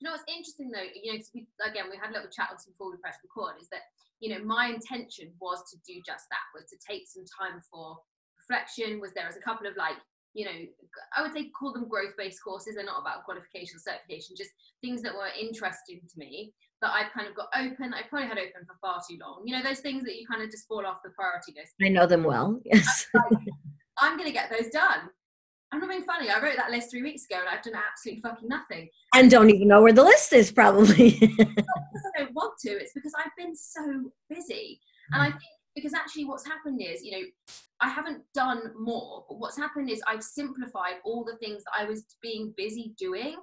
You 0.03 0.12
know 0.12 0.19
what's 0.19 0.27
interesting 0.27 0.67
though, 0.67 0.83
you 0.83 1.15
know, 1.15 1.19
we, 1.31 1.48
again 1.63 1.88
we 1.88 1.95
had 1.95 2.12
a 2.12 2.15
little 2.19 2.27
chat 2.27 2.51
on 2.51 2.60
before 2.60 2.91
we 2.91 3.00
press 3.00 3.24
record, 3.24 3.55
is 3.55 3.72
that 3.72 3.88
you 4.19 4.27
know 4.27 4.43
my 4.43 4.67
intention 4.67 5.31
was 5.39 5.63
to 5.72 5.79
do 5.88 6.03
just 6.03 6.27
that, 6.27 6.43
was 6.51 6.67
to 6.67 6.77
take 6.83 7.07
some 7.07 7.24
time 7.24 7.63
for 7.72 7.95
reflection. 8.36 9.00
Was 9.00 9.15
there 9.15 9.31
was 9.31 9.39
a 9.39 9.48
couple 9.48 9.63
of 9.63 9.79
like 9.79 9.95
you 10.33 10.43
know, 10.43 10.60
I 11.15 11.22
would 11.22 11.31
say 11.31 11.48
call 11.55 11.72
them 11.72 11.88
growth 11.88 12.19
based 12.19 12.43
courses. 12.43 12.75
They're 12.75 12.83
not 12.83 13.00
about 13.00 13.24
qualification, 13.24 13.79
or 13.79 13.79
certification, 13.79 14.36
just 14.36 14.51
things 14.83 15.01
that 15.07 15.15
were 15.15 15.31
interesting 15.39 16.03
to 16.03 16.15
me 16.19 16.51
that 16.81 16.91
I've 16.91 17.15
kind 17.15 17.31
of 17.31 17.36
got 17.39 17.48
open. 17.55 17.95
I 17.95 18.03
probably 18.10 18.27
had 18.27 18.38
open 18.38 18.67
for 18.67 18.75
far 18.83 19.00
too 19.07 19.15
long. 19.24 19.43
You 19.48 19.55
know, 19.55 19.63
those 19.63 19.79
things 19.79 20.03
that 20.03 20.19
you 20.19 20.27
kind 20.27 20.43
of 20.43 20.51
just 20.51 20.67
fall 20.67 20.86
off 20.86 21.00
the 21.00 21.15
priority 21.15 21.55
list. 21.55 21.79
I 21.81 21.88
know 21.88 22.07
them 22.07 22.27
well. 22.27 22.60
Yes. 22.65 23.07
I'm 24.00 24.17
going 24.17 24.27
to 24.27 24.36
get 24.36 24.51
those 24.51 24.67
done. 24.67 25.07
I'm 25.74 25.80
not 25.80 25.89
being 25.89 26.03
funny. 26.03 26.30
I 26.30 26.39
wrote 26.39 26.56
that 26.56 26.70
list 26.70 26.92
three 26.92 27.01
weeks 27.01 27.25
ago 27.25 27.39
and 27.39 27.50
I've 27.50 27.63
done 27.63 27.74
absolutely 27.74 28.22
fucking 28.22 28.48
nothing. 28.48 28.89
And 29.15 29.32
don't 29.32 29.50
even 29.50 29.68
know 29.68 29.82
where 29.82 29.92
the 29.92 30.03
list 30.03 30.32
is, 30.32 30.51
probably. 30.51 31.18
because 31.20 31.48
I 32.15 32.20
don't 32.20 32.34
want 32.36 32.53
to. 32.60 32.70
It's 32.74 32.94
because 32.94 33.13
I've 33.18 33.32
been 33.36 33.56
so 33.56 34.12
busy. 34.30 34.80
And 35.13 35.24
I 35.24 35.30
mm. 35.30 35.32
think 35.32 35.42
because 35.75 35.96
actually 35.96 36.25
what's 36.25 36.46
happened 36.46 36.80
is, 36.80 37.03
you 37.03 37.12
know, 37.12 37.25
I 37.82 37.89
haven't 37.89 38.22
done 38.36 38.72
more, 38.77 39.25
but 39.27 39.39
what's 39.39 39.58
happened 39.58 39.89
is 39.89 40.03
I've 40.08 40.24
simplified 40.24 40.98
all 41.03 41.24
the 41.24 41.38
things 41.38 41.63
that 41.63 41.74
I 41.82 41.86
was 41.86 42.06
being 42.22 42.53
busy 42.56 42.94
doing 43.00 43.38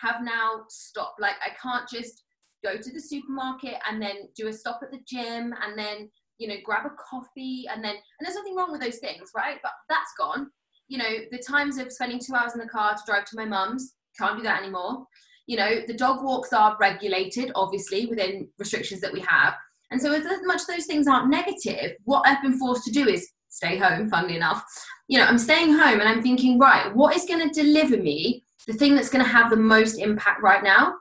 have 0.00 0.22
now 0.24 0.64
stopped. 0.68 1.20
Like 1.20 1.36
I 1.40 1.50
can't 1.62 1.88
just 1.88 2.24
go 2.64 2.76
to 2.76 2.92
the 2.92 3.00
supermarket 3.00 3.76
and 3.88 4.02
then 4.02 4.28
do 4.34 4.48
a 4.48 4.52
stop 4.52 4.80
at 4.82 4.90
the 4.90 4.98
gym 5.06 5.54
and 5.62 5.78
then 5.78 6.10
you 6.38 6.48
know, 6.48 6.56
grab 6.64 6.86
a 6.86 6.90
coffee 7.10 7.64
and 7.72 7.82
then, 7.82 7.94
and 7.94 8.20
there's 8.20 8.34
nothing 8.34 8.54
wrong 8.54 8.70
with 8.70 8.80
those 8.80 8.98
things, 8.98 9.30
right? 9.34 9.58
But 9.62 9.72
that's 9.88 10.12
gone. 10.18 10.50
You 10.88 10.98
know, 10.98 11.10
the 11.30 11.38
times 11.38 11.78
of 11.78 11.92
spending 11.92 12.20
two 12.20 12.34
hours 12.34 12.52
in 12.54 12.60
the 12.60 12.68
car 12.68 12.94
to 12.94 13.00
drive 13.06 13.24
to 13.26 13.36
my 13.36 13.44
mum's, 13.44 13.94
can't 14.18 14.36
do 14.36 14.42
that 14.44 14.62
anymore. 14.62 15.06
You 15.46 15.56
know, 15.56 15.80
the 15.86 15.94
dog 15.94 16.24
walks 16.24 16.52
are 16.52 16.76
regulated, 16.80 17.52
obviously, 17.54 18.06
within 18.06 18.48
restrictions 18.58 19.00
that 19.00 19.12
we 19.12 19.20
have. 19.20 19.54
And 19.90 20.00
so, 20.00 20.12
as 20.12 20.24
much 20.44 20.60
as 20.62 20.66
those 20.66 20.86
things 20.86 21.06
aren't 21.06 21.30
negative, 21.30 21.92
what 22.04 22.26
I've 22.26 22.42
been 22.42 22.58
forced 22.58 22.84
to 22.84 22.90
do 22.92 23.08
is 23.08 23.28
stay 23.48 23.76
home, 23.78 24.08
funnily 24.08 24.36
enough. 24.36 24.64
You 25.08 25.18
know, 25.18 25.24
I'm 25.26 25.38
staying 25.38 25.72
home 25.72 26.00
and 26.00 26.08
I'm 26.08 26.22
thinking, 26.22 26.58
right, 26.58 26.94
what 26.94 27.14
is 27.16 27.24
going 27.24 27.48
to 27.48 27.62
deliver 27.62 27.96
me 27.96 28.44
the 28.66 28.72
thing 28.72 28.96
that's 28.96 29.08
going 29.08 29.24
to 29.24 29.30
have 29.30 29.50
the 29.50 29.56
most 29.56 29.98
impact 29.98 30.42
right 30.42 30.62
now? 30.62 30.94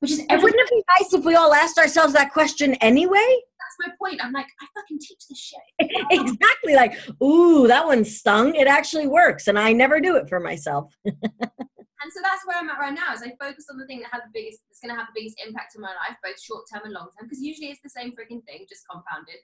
Which 0.00 0.10
is 0.10 0.22
every- 0.28 0.44
Wouldn't 0.44 0.60
it 0.60 0.70
be 0.70 0.82
nice 0.98 1.12
if 1.14 1.24
we 1.24 1.34
all 1.34 1.54
asked 1.54 1.78
ourselves 1.78 2.14
that 2.14 2.32
question 2.32 2.74
anyway? 2.74 3.40
That's 3.78 3.88
my 3.88 3.94
point. 3.98 4.24
I'm 4.24 4.32
like, 4.32 4.46
I 4.60 4.66
fucking 4.74 4.98
teach 5.00 5.26
this 5.28 5.38
shit. 5.38 5.90
exactly. 6.10 6.74
Like, 6.74 6.98
ooh, 7.22 7.66
that 7.66 7.86
one 7.86 8.04
stung. 8.04 8.54
It 8.54 8.66
actually 8.66 9.06
works, 9.06 9.48
and 9.48 9.58
I 9.58 9.72
never 9.72 10.00
do 10.00 10.16
it 10.16 10.28
for 10.28 10.40
myself. 10.40 10.94
and 11.04 11.14
so 11.14 12.20
that's 12.22 12.46
where 12.46 12.58
I'm 12.58 12.68
at 12.68 12.78
right 12.78 12.94
now. 12.94 13.12
Is 13.12 13.22
I 13.22 13.32
focus 13.40 13.66
on 13.70 13.78
the 13.78 13.86
thing 13.86 14.00
that 14.00 14.10
has 14.12 14.22
the 14.22 14.30
biggest, 14.32 14.60
that's 14.68 14.80
going 14.80 14.94
to 14.94 14.98
have 14.98 15.08
the 15.14 15.20
biggest 15.20 15.36
impact 15.46 15.74
in 15.74 15.82
my 15.82 15.88
life, 15.88 16.16
both 16.22 16.40
short 16.40 16.64
term 16.72 16.82
and 16.84 16.94
long 16.94 17.08
term, 17.18 17.26
because 17.28 17.42
usually 17.42 17.68
it's 17.68 17.82
the 17.82 17.90
same 17.90 18.10
freaking 18.10 18.44
thing, 18.44 18.66
just 18.68 18.84
compounded. 18.90 19.36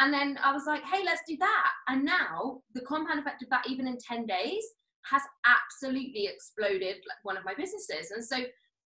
And 0.00 0.12
then 0.12 0.38
I 0.42 0.52
was 0.52 0.64
like, 0.66 0.82
hey, 0.84 1.04
let's 1.04 1.22
do 1.28 1.36
that. 1.38 1.70
And 1.88 2.04
now 2.04 2.62
the 2.74 2.80
compound 2.80 3.20
effect 3.20 3.42
of 3.42 3.50
that, 3.50 3.68
even 3.68 3.86
in 3.86 3.96
10 3.96 4.26
days, 4.26 4.64
has 5.06 5.22
absolutely 5.46 6.26
exploded 6.26 6.96
like 7.06 7.22
one 7.22 7.36
of 7.36 7.44
my 7.44 7.54
businesses. 7.54 8.10
And 8.10 8.24
so 8.24 8.38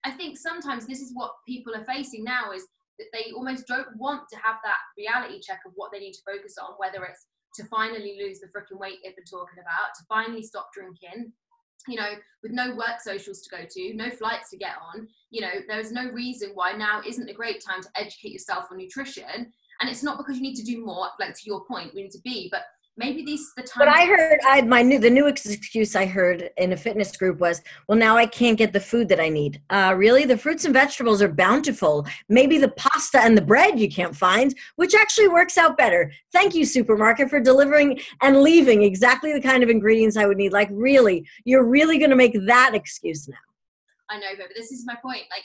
I 0.04 0.10
think 0.10 0.36
sometimes 0.36 0.86
this 0.86 1.00
is 1.00 1.12
what 1.14 1.32
people 1.46 1.74
are 1.74 1.84
facing 1.84 2.24
now 2.24 2.52
is 2.52 2.66
they 3.12 3.32
almost 3.32 3.66
don't 3.66 3.88
want 3.96 4.22
to 4.30 4.36
have 4.36 4.56
that 4.64 4.78
reality 4.96 5.40
check 5.40 5.60
of 5.66 5.72
what 5.74 5.92
they 5.92 5.98
need 5.98 6.12
to 6.12 6.22
focus 6.26 6.56
on, 6.60 6.74
whether 6.78 7.04
it's 7.04 7.26
to 7.56 7.64
finally 7.64 8.18
lose 8.22 8.40
the 8.40 8.46
freaking 8.48 8.78
weight 8.78 8.98
they've 9.02 9.16
been 9.16 9.24
talking 9.24 9.58
about, 9.58 9.94
to 9.96 10.04
finally 10.08 10.42
stop 10.42 10.70
drinking, 10.72 11.32
you 11.88 11.96
know, 11.96 12.12
with 12.42 12.52
no 12.52 12.74
work 12.74 13.00
socials 13.02 13.42
to 13.42 13.56
go 13.56 13.64
to, 13.68 13.94
no 13.94 14.10
flights 14.10 14.50
to 14.50 14.56
get 14.56 14.74
on, 14.94 15.08
you 15.30 15.40
know, 15.40 15.52
there's 15.68 15.92
no 15.92 16.10
reason 16.10 16.50
why 16.54 16.72
now 16.72 17.00
isn't 17.06 17.28
a 17.28 17.34
great 17.34 17.62
time 17.64 17.82
to 17.82 17.88
educate 17.96 18.32
yourself 18.32 18.66
on 18.70 18.78
nutrition. 18.78 19.52
And 19.80 19.88
it's 19.88 20.02
not 20.02 20.18
because 20.18 20.36
you 20.36 20.42
need 20.42 20.56
to 20.56 20.64
do 20.64 20.84
more, 20.84 21.08
like 21.18 21.34
to 21.34 21.46
your 21.46 21.64
point, 21.64 21.94
we 21.94 22.02
need 22.02 22.12
to 22.12 22.20
be, 22.22 22.48
but 22.50 22.62
maybe 22.96 23.24
these 23.24 23.52
the 23.56 23.62
time 23.62 23.78
but 23.78 23.88
i 23.88 24.04
heard 24.04 24.38
i 24.46 24.60
my 24.62 24.82
new 24.82 24.98
the 24.98 25.08
new 25.08 25.26
excuse 25.26 25.94
i 25.94 26.04
heard 26.04 26.50
in 26.56 26.72
a 26.72 26.76
fitness 26.76 27.16
group 27.16 27.38
was 27.38 27.62
well 27.88 27.96
now 27.96 28.16
i 28.16 28.26
can't 28.26 28.58
get 28.58 28.72
the 28.72 28.80
food 28.80 29.08
that 29.08 29.20
i 29.20 29.28
need. 29.28 29.60
Uh 29.70 29.94
really? 29.96 30.24
The 30.24 30.36
fruits 30.36 30.64
and 30.64 30.74
vegetables 30.74 31.22
are 31.22 31.28
bountiful. 31.28 32.06
Maybe 32.28 32.58
the 32.58 32.70
pasta 32.70 33.20
and 33.20 33.36
the 33.36 33.42
bread 33.42 33.78
you 33.78 33.88
can't 33.88 34.14
find 34.14 34.54
which 34.76 34.94
actually 34.94 35.28
works 35.28 35.56
out 35.56 35.76
better. 35.76 36.12
Thank 36.32 36.54
you 36.54 36.64
supermarket 36.64 37.30
for 37.30 37.40
delivering 37.40 38.00
and 38.22 38.42
leaving 38.42 38.82
exactly 38.82 39.32
the 39.32 39.40
kind 39.40 39.62
of 39.62 39.70
ingredients 39.70 40.16
i 40.16 40.26
would 40.26 40.36
need. 40.36 40.52
Like 40.52 40.68
really 40.72 41.26
you're 41.44 41.66
really 41.66 41.98
going 41.98 42.10
to 42.10 42.16
make 42.16 42.36
that 42.46 42.72
excuse 42.74 43.28
now. 43.28 43.36
I 44.10 44.18
know 44.18 44.32
but 44.36 44.48
this 44.56 44.72
is 44.72 44.84
my 44.86 44.96
point. 44.96 45.24
Like 45.30 45.44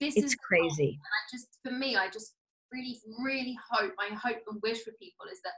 this 0.00 0.16
it's 0.16 0.32
is 0.32 0.34
crazy. 0.36 0.90
and 0.90 1.14
i 1.18 1.22
just 1.32 1.48
for 1.64 1.72
me 1.72 1.96
i 1.96 2.08
just 2.10 2.34
really 2.72 2.98
really 3.24 3.56
hope 3.70 3.92
i 3.98 4.14
hope 4.14 4.38
and 4.50 4.60
wish 4.62 4.82
for 4.84 4.92
people 5.00 5.26
is 5.32 5.40
that 5.42 5.52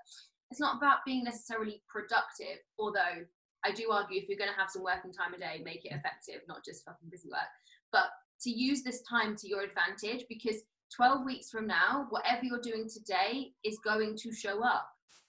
it's 0.51 0.61
not 0.61 0.77
about 0.77 1.05
being 1.05 1.25
necessarily 1.25 1.83
productive, 1.89 2.59
although 2.79 3.25
I 3.65 3.73
do 3.73 3.91
argue 3.91 4.21
if 4.21 4.29
you're 4.29 4.39
going 4.39 4.51
to 4.51 4.59
have 4.59 4.71
some 4.71 4.83
working 4.83 5.13
time 5.13 5.35
a 5.35 5.39
day, 5.39 5.61
make 5.65 5.85
it 5.85 5.93
effective, 5.93 6.43
not 6.49 6.65
just 6.65 6.85
fucking 6.85 7.09
busy 7.11 7.29
work. 7.29 7.51
But 7.93 8.07
to 8.43 8.51
use 8.51 8.83
this 8.83 9.03
time 9.03 9.37
to 9.37 9.49
your 9.49 9.63
advantage 9.63 10.25
because 10.29 10.63
12 10.95 11.25
weeks 11.25 11.51
from 11.51 11.67
now, 11.67 12.07
whatever 12.11 12.45
you're 12.45 12.61
doing 12.61 12.89
today 12.89 13.53
is 13.65 13.79
going 13.85 14.17
to 14.17 14.33
show 14.33 14.63
up 14.65 14.89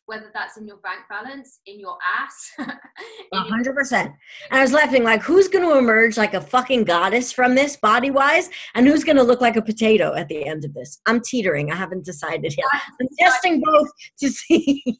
whether 0.09 0.31
that's 0.33 0.57
in 0.57 0.65
your 0.65 0.77
bank 0.77 1.01
balance, 1.07 1.59
in 1.67 1.79
your 1.79 1.95
ass. 2.03 2.51
Hundred 3.33 3.75
percent. 3.75 4.11
And 4.49 4.59
I 4.59 4.63
was 4.63 4.73
laughing 4.73 5.03
like, 5.03 5.21
who's 5.21 5.47
going 5.47 5.63
to 5.63 5.77
emerge 5.77 6.17
like 6.17 6.33
a 6.33 6.41
fucking 6.41 6.85
goddess 6.85 7.31
from 7.31 7.53
this 7.53 7.77
body 7.77 8.09
wise, 8.09 8.49
and 8.73 8.87
who's 8.87 9.03
going 9.03 9.17
to 9.17 9.23
look 9.23 9.39
like 9.39 9.55
a 9.55 9.61
potato 9.61 10.15
at 10.15 10.27
the 10.27 10.47
end 10.47 10.65
of 10.65 10.73
this? 10.73 10.99
I'm 11.05 11.21
teetering. 11.21 11.71
I 11.71 11.75
haven't 11.75 12.05
decided 12.05 12.55
yet. 12.57 12.65
I'm 12.99 13.07
testing 13.19 13.61
both 13.63 13.87
to 14.19 14.29
see. 14.29 14.83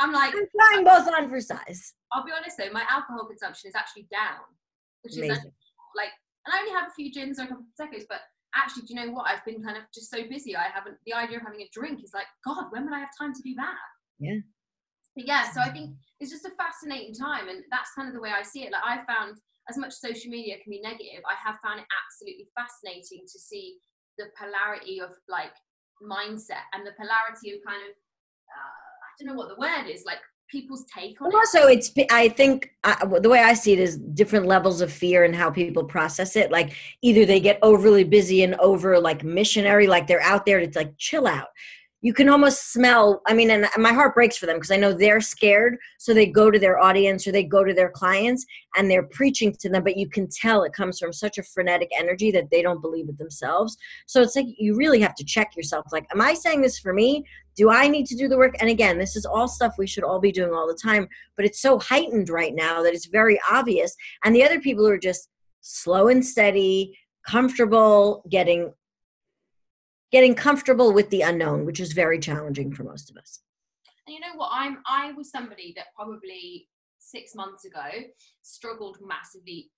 I'm 0.00 0.12
like, 0.12 0.34
I'm 0.34 0.46
trying 0.58 0.84
both 0.84 1.14
on 1.14 1.28
for 1.28 1.40
size. 1.40 1.94
I'll 2.12 2.24
be 2.24 2.32
honest 2.36 2.56
though, 2.58 2.72
my 2.72 2.84
alcohol 2.90 3.26
consumption 3.28 3.68
is 3.68 3.76
actually 3.76 4.08
down, 4.10 4.42
which 5.02 5.16
Amazing. 5.16 5.36
is 5.36 5.44
like, 5.94 6.10
and 6.46 6.54
I 6.54 6.60
only 6.60 6.72
have 6.72 6.88
a 6.88 6.94
few 6.94 7.12
gins 7.12 7.38
or 7.38 7.42
a 7.42 7.46
couple 7.46 7.62
of 7.62 7.76
seconds, 7.76 8.06
but 8.08 8.22
actually, 8.54 8.82
do 8.86 8.94
you 8.94 9.00
know 9.00 9.12
what? 9.12 9.26
I've 9.26 9.44
been 9.44 9.62
kind 9.62 9.76
of 9.76 9.84
just 9.94 10.10
so 10.10 10.18
busy. 10.28 10.56
I 10.56 10.68
haven't, 10.72 10.96
the 11.06 11.14
idea 11.14 11.38
of 11.38 11.44
having 11.44 11.62
a 11.62 11.68
drink 11.72 12.02
is 12.02 12.12
like, 12.14 12.26
God, 12.44 12.66
when 12.70 12.86
will 12.86 12.94
I 12.94 13.00
have 13.00 13.14
time 13.18 13.32
to 13.34 13.42
do 13.42 13.54
that? 13.56 13.78
Yeah. 14.18 14.40
But 15.16 15.26
yeah, 15.26 15.50
so 15.50 15.60
I 15.60 15.70
think 15.70 15.96
it's 16.20 16.30
just 16.30 16.46
a 16.46 16.50
fascinating 16.50 17.14
time. 17.14 17.48
And 17.48 17.62
that's 17.70 17.94
kind 17.94 18.08
of 18.08 18.14
the 18.14 18.20
way 18.20 18.30
I 18.30 18.42
see 18.42 18.62
it. 18.62 18.72
Like, 18.72 18.84
I 18.84 19.04
found 19.06 19.36
as 19.68 19.76
much 19.78 19.92
social 19.92 20.30
media 20.30 20.58
can 20.62 20.70
be 20.70 20.80
negative, 20.82 21.22
I 21.22 21.38
have 21.38 21.62
found 21.62 21.78
it 21.78 21.86
absolutely 21.94 22.50
fascinating 22.58 23.22
to 23.30 23.38
see 23.38 23.78
the 24.18 24.26
polarity 24.34 25.00
of 25.00 25.14
like 25.28 25.54
mindset 26.02 26.66
and 26.74 26.82
the 26.82 26.96
polarity 26.98 27.54
of 27.54 27.62
kind 27.62 27.82
of, 27.86 27.94
uh, 27.94 28.84
I 29.06 29.10
don't 29.18 29.28
know 29.30 29.38
what 29.38 29.48
the 29.48 29.60
word 29.60 29.86
is, 29.86 30.02
like 30.04 30.18
people's 30.50 30.84
take 30.84 31.20
on 31.20 31.26
And 31.26 31.34
it. 31.34 31.36
also, 31.36 31.66
it's 31.68 31.92
I 32.10 32.28
think 32.28 32.72
uh, 32.84 33.18
the 33.18 33.28
way 33.28 33.40
I 33.40 33.54
see 33.54 33.72
it 33.72 33.78
is 33.78 33.96
different 33.98 34.46
levels 34.46 34.80
of 34.80 34.92
fear 34.92 35.24
and 35.24 35.34
how 35.34 35.50
people 35.50 35.84
process 35.84 36.36
it. 36.36 36.50
Like 36.50 36.74
either 37.02 37.24
they 37.24 37.40
get 37.40 37.58
overly 37.62 38.04
busy 38.04 38.42
and 38.42 38.54
over 38.56 38.98
like 38.98 39.24
missionary, 39.24 39.86
like 39.86 40.06
they're 40.06 40.22
out 40.22 40.46
there 40.46 40.58
to 40.58 40.64
it's 40.64 40.76
like 40.76 40.96
chill 40.98 41.26
out. 41.26 41.48
You 42.02 42.14
can 42.14 42.28
almost 42.28 42.72
smell. 42.72 43.20
I 43.26 43.34
mean, 43.34 43.50
and 43.50 43.66
my 43.76 43.92
heart 43.92 44.14
breaks 44.14 44.36
for 44.36 44.46
them 44.46 44.56
because 44.56 44.70
I 44.70 44.76
know 44.76 44.92
they're 44.92 45.20
scared, 45.20 45.76
so 45.98 46.14
they 46.14 46.26
go 46.26 46.50
to 46.50 46.58
their 46.58 46.78
audience 46.78 47.26
or 47.26 47.32
they 47.32 47.44
go 47.44 47.62
to 47.62 47.74
their 47.74 47.90
clients 47.90 48.46
and 48.76 48.90
they're 48.90 49.02
preaching 49.02 49.54
to 49.60 49.68
them. 49.68 49.84
But 49.84 49.96
you 49.96 50.08
can 50.08 50.28
tell 50.28 50.62
it 50.62 50.72
comes 50.72 50.98
from 50.98 51.12
such 51.12 51.36
a 51.36 51.42
frenetic 51.42 51.90
energy 51.96 52.30
that 52.30 52.50
they 52.50 52.62
don't 52.62 52.80
believe 52.80 53.08
it 53.08 53.18
themselves. 53.18 53.76
So 54.06 54.22
it's 54.22 54.34
like 54.34 54.46
you 54.58 54.76
really 54.76 55.00
have 55.00 55.14
to 55.16 55.24
check 55.24 55.54
yourself. 55.56 55.86
Like, 55.92 56.06
am 56.12 56.20
I 56.20 56.34
saying 56.34 56.62
this 56.62 56.78
for 56.78 56.92
me? 56.92 57.24
do 57.56 57.68
i 57.70 57.88
need 57.88 58.06
to 58.06 58.16
do 58.16 58.28
the 58.28 58.36
work 58.36 58.54
and 58.60 58.70
again 58.70 58.96
this 58.96 59.16
is 59.16 59.26
all 59.26 59.48
stuff 59.48 59.74
we 59.76 59.86
should 59.86 60.04
all 60.04 60.20
be 60.20 60.32
doing 60.32 60.52
all 60.52 60.66
the 60.66 60.78
time 60.80 61.06
but 61.36 61.44
it's 61.44 61.60
so 61.60 61.78
heightened 61.78 62.28
right 62.28 62.54
now 62.54 62.82
that 62.82 62.94
it's 62.94 63.06
very 63.06 63.40
obvious 63.50 63.94
and 64.24 64.34
the 64.34 64.44
other 64.44 64.60
people 64.60 64.86
are 64.86 64.98
just 64.98 65.28
slow 65.60 66.08
and 66.08 66.24
steady 66.24 66.96
comfortable 67.26 68.24
getting 68.30 68.72
getting 70.12 70.34
comfortable 70.34 70.92
with 70.92 71.08
the 71.10 71.22
unknown 71.22 71.64
which 71.64 71.80
is 71.80 71.92
very 71.92 72.18
challenging 72.18 72.72
for 72.72 72.84
most 72.84 73.10
of 73.10 73.16
us 73.16 73.40
And 74.06 74.14
you 74.14 74.20
know 74.20 74.36
what? 74.36 74.50
I'm 74.52 74.78
I 74.86 75.12
was 75.12 75.30
somebody 75.30 75.72
that 75.76 75.86
probably 75.94 76.68
six 76.98 77.34
months 77.34 77.64
ago 77.64 77.88
struggled 78.42 78.98
massively, 79.02 79.70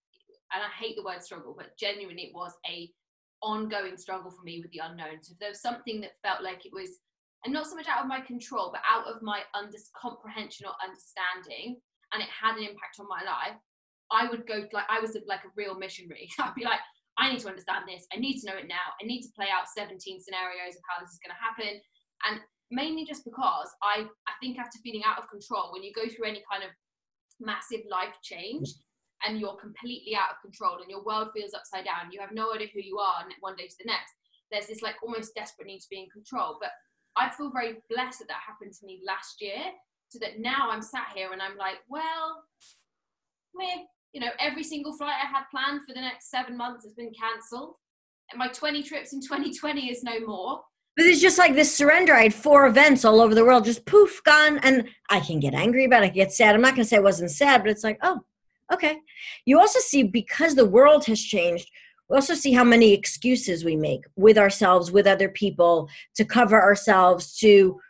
and 0.53 0.63
I 0.63 0.69
hate 0.83 0.97
the 0.97 1.05
word 1.05 1.23
struggle, 1.23 1.55
but 1.57 1.77
genuinely 1.79 2.25
it 2.25 2.35
was 2.35 2.53
a 2.69 2.91
ongoing 3.43 3.97
struggle 3.97 4.31
for 4.31 4.43
me 4.43 4.61
with 4.63 4.71
the 4.73 4.81
unknown. 4.85 5.23
So 5.23 5.33
if 5.33 5.39
there 5.39 5.51
was 5.51 5.63
something 5.63 6.01
that 6.03 6.21
felt 6.23 6.43
like 6.43 6.65
it 6.65 6.73
was, 6.73 7.01
and 7.45 7.53
not 7.53 7.67
so 7.67 7.75
much 7.75 7.89
out 7.89 8.03
of 8.03 8.09
my 8.09 8.21
control, 8.21 8.71
but 8.73 8.83
out 8.89 9.07
of 9.07 9.23
my 9.23 9.41
under- 9.55 9.91
comprehension 10.01 10.67
or 10.67 10.75
understanding, 10.83 11.81
and 12.13 12.23
it 12.23 12.29
had 12.29 12.57
an 12.57 12.63
impact 12.63 13.01
on 13.01 13.09
my 13.09 13.23
life, 13.25 13.59
I 14.11 14.29
would 14.31 14.47
go 14.47 14.65
like 14.73 14.85
I 14.89 15.01
was 15.01 15.17
like 15.27 15.45
a 15.45 15.53
real 15.57 15.77
missionary. 15.79 16.29
I'd 16.39 16.55
be 16.55 16.65
like, 16.65 16.81
I 17.19 17.31
need 17.31 17.41
to 17.45 17.49
understand 17.49 17.85
this. 17.87 18.07
I 18.13 18.19
need 18.19 18.41
to 18.41 18.47
know 18.49 18.57
it 18.57 18.69
now. 18.69 18.97
I 19.01 19.05
need 19.05 19.23
to 19.23 19.33
play 19.37 19.49
out 19.53 19.69
17 19.69 19.99
scenarios 20.01 20.77
of 20.77 20.85
how 20.89 21.01
this 21.01 21.13
is 21.13 21.21
going 21.21 21.35
to 21.37 21.45
happen. 21.45 21.81
And 22.25 22.41
mainly 22.73 23.05
just 23.05 23.25
because 23.25 23.69
I, 23.85 24.09
I 24.27 24.35
think 24.41 24.59
after 24.59 24.81
feeling 24.81 25.05
out 25.05 25.21
of 25.21 25.29
control, 25.29 25.73
when 25.73 25.83
you 25.85 25.93
go 25.93 26.09
through 26.09 26.27
any 26.27 26.43
kind 26.49 26.65
of 26.65 26.73
massive 27.41 27.85
life 27.91 28.17
change 28.23 28.73
and 29.27 29.39
you're 29.39 29.61
completely 29.61 30.17
out 30.17 30.35
of 30.35 30.43
control 30.43 30.81
and 30.81 30.89
your 30.89 31.05
world 31.05 31.31
feels 31.37 31.53
upside 31.53 31.85
down, 31.85 32.11
you 32.11 32.21
have 32.21 32.33
no 32.33 32.55
idea 32.55 32.73
who 32.73 32.81
you 32.81 32.97
are 32.99 33.29
one 33.41 33.57
day 33.57 33.69
to 33.69 33.79
the 33.79 33.91
next. 33.91 34.17
There's 34.51 34.67
this 34.67 34.83
like 34.83 34.97
almost 35.05 35.37
desperate 35.37 35.69
need 35.69 35.81
to 35.81 35.93
be 35.93 36.01
in 36.01 36.09
control. 36.09 36.57
But 36.61 36.73
I 37.17 37.29
feel 37.29 37.53
very 37.53 37.85
blessed 37.93 38.21
that 38.21 38.29
that 38.29 38.47
happened 38.47 38.73
to 38.73 38.87
me 38.87 39.05
last 39.07 39.41
year, 39.41 39.69
so 40.09 40.19
that 40.21 40.41
now 40.41 40.69
I'm 40.71 40.83
sat 40.83 41.13
here 41.15 41.33
and 41.33 41.41
I'm 41.41 41.57
like, 41.57 41.81
well, 41.89 42.45
meh, 43.55 43.85
you 44.13 44.21
know, 44.21 44.31
every 44.39 44.63
single 44.63 44.97
flight 44.97 45.15
I 45.23 45.27
had 45.27 45.45
planned 45.51 45.83
for 45.87 45.95
the 45.95 46.01
next 46.01 46.31
seven 46.31 46.57
months 46.57 46.85
has 46.85 46.95
been 46.95 47.13
cancelled. 47.13 47.75
My 48.37 48.49
20 48.49 48.83
trips 48.83 49.13
in 49.13 49.21
2020 49.23 49.91
is 49.91 50.03
no 50.03 50.21
more. 50.21 50.61
but 50.97 51.07
it's 51.07 51.21
just 51.21 51.39
like 51.39 51.55
this 51.55 51.75
surrender. 51.75 52.15
I 52.15 52.25
had 52.25 52.35
four 52.35 52.67
events 52.67 53.05
all 53.05 53.21
over 53.21 53.35
the 53.35 53.45
world 53.45 53.65
just 53.65 53.87
poof 53.87 54.23
gone. 54.25 54.59
And 54.59 54.89
i 55.11 55.21
can 55.21 55.41
get 55.41 55.55
angry 55.55 55.85
about 55.85 56.03
it. 56.03 56.07
I 56.07 56.09
can 56.09 56.17
get 56.17 56.33
sad. 56.33 56.55
I'm 56.55 56.61
not 56.61 56.75
going 56.75 56.85
to 56.85 56.89
say 56.89 56.97
i 56.97 57.01
wasn't 57.01 57.31
sad 57.31 57.63
but 57.63 57.71
it's 57.71 57.85
like 57.85 57.99
oh 58.03 58.21
okay. 58.73 58.99
You 59.45 59.59
also 59.59 59.81
see 59.81 60.03
because 60.03 60.55
the 60.55 60.67
world 60.67 61.05
has 61.07 61.21
changed 61.21 61.69
we 62.09 62.17
also 62.17 62.35
see 62.35 62.53
how 62.53 62.65
many 62.65 62.93
excuses 62.93 63.65
we 63.65 63.75
make 63.75 64.05
with 64.17 64.37
ourselves 64.37 64.93
with 64.93 65.07
other 65.07 65.31
people 65.31 65.89
to 66.17 66.27
cover 66.27 66.61
ourselves 66.61 67.39
to 67.39 67.81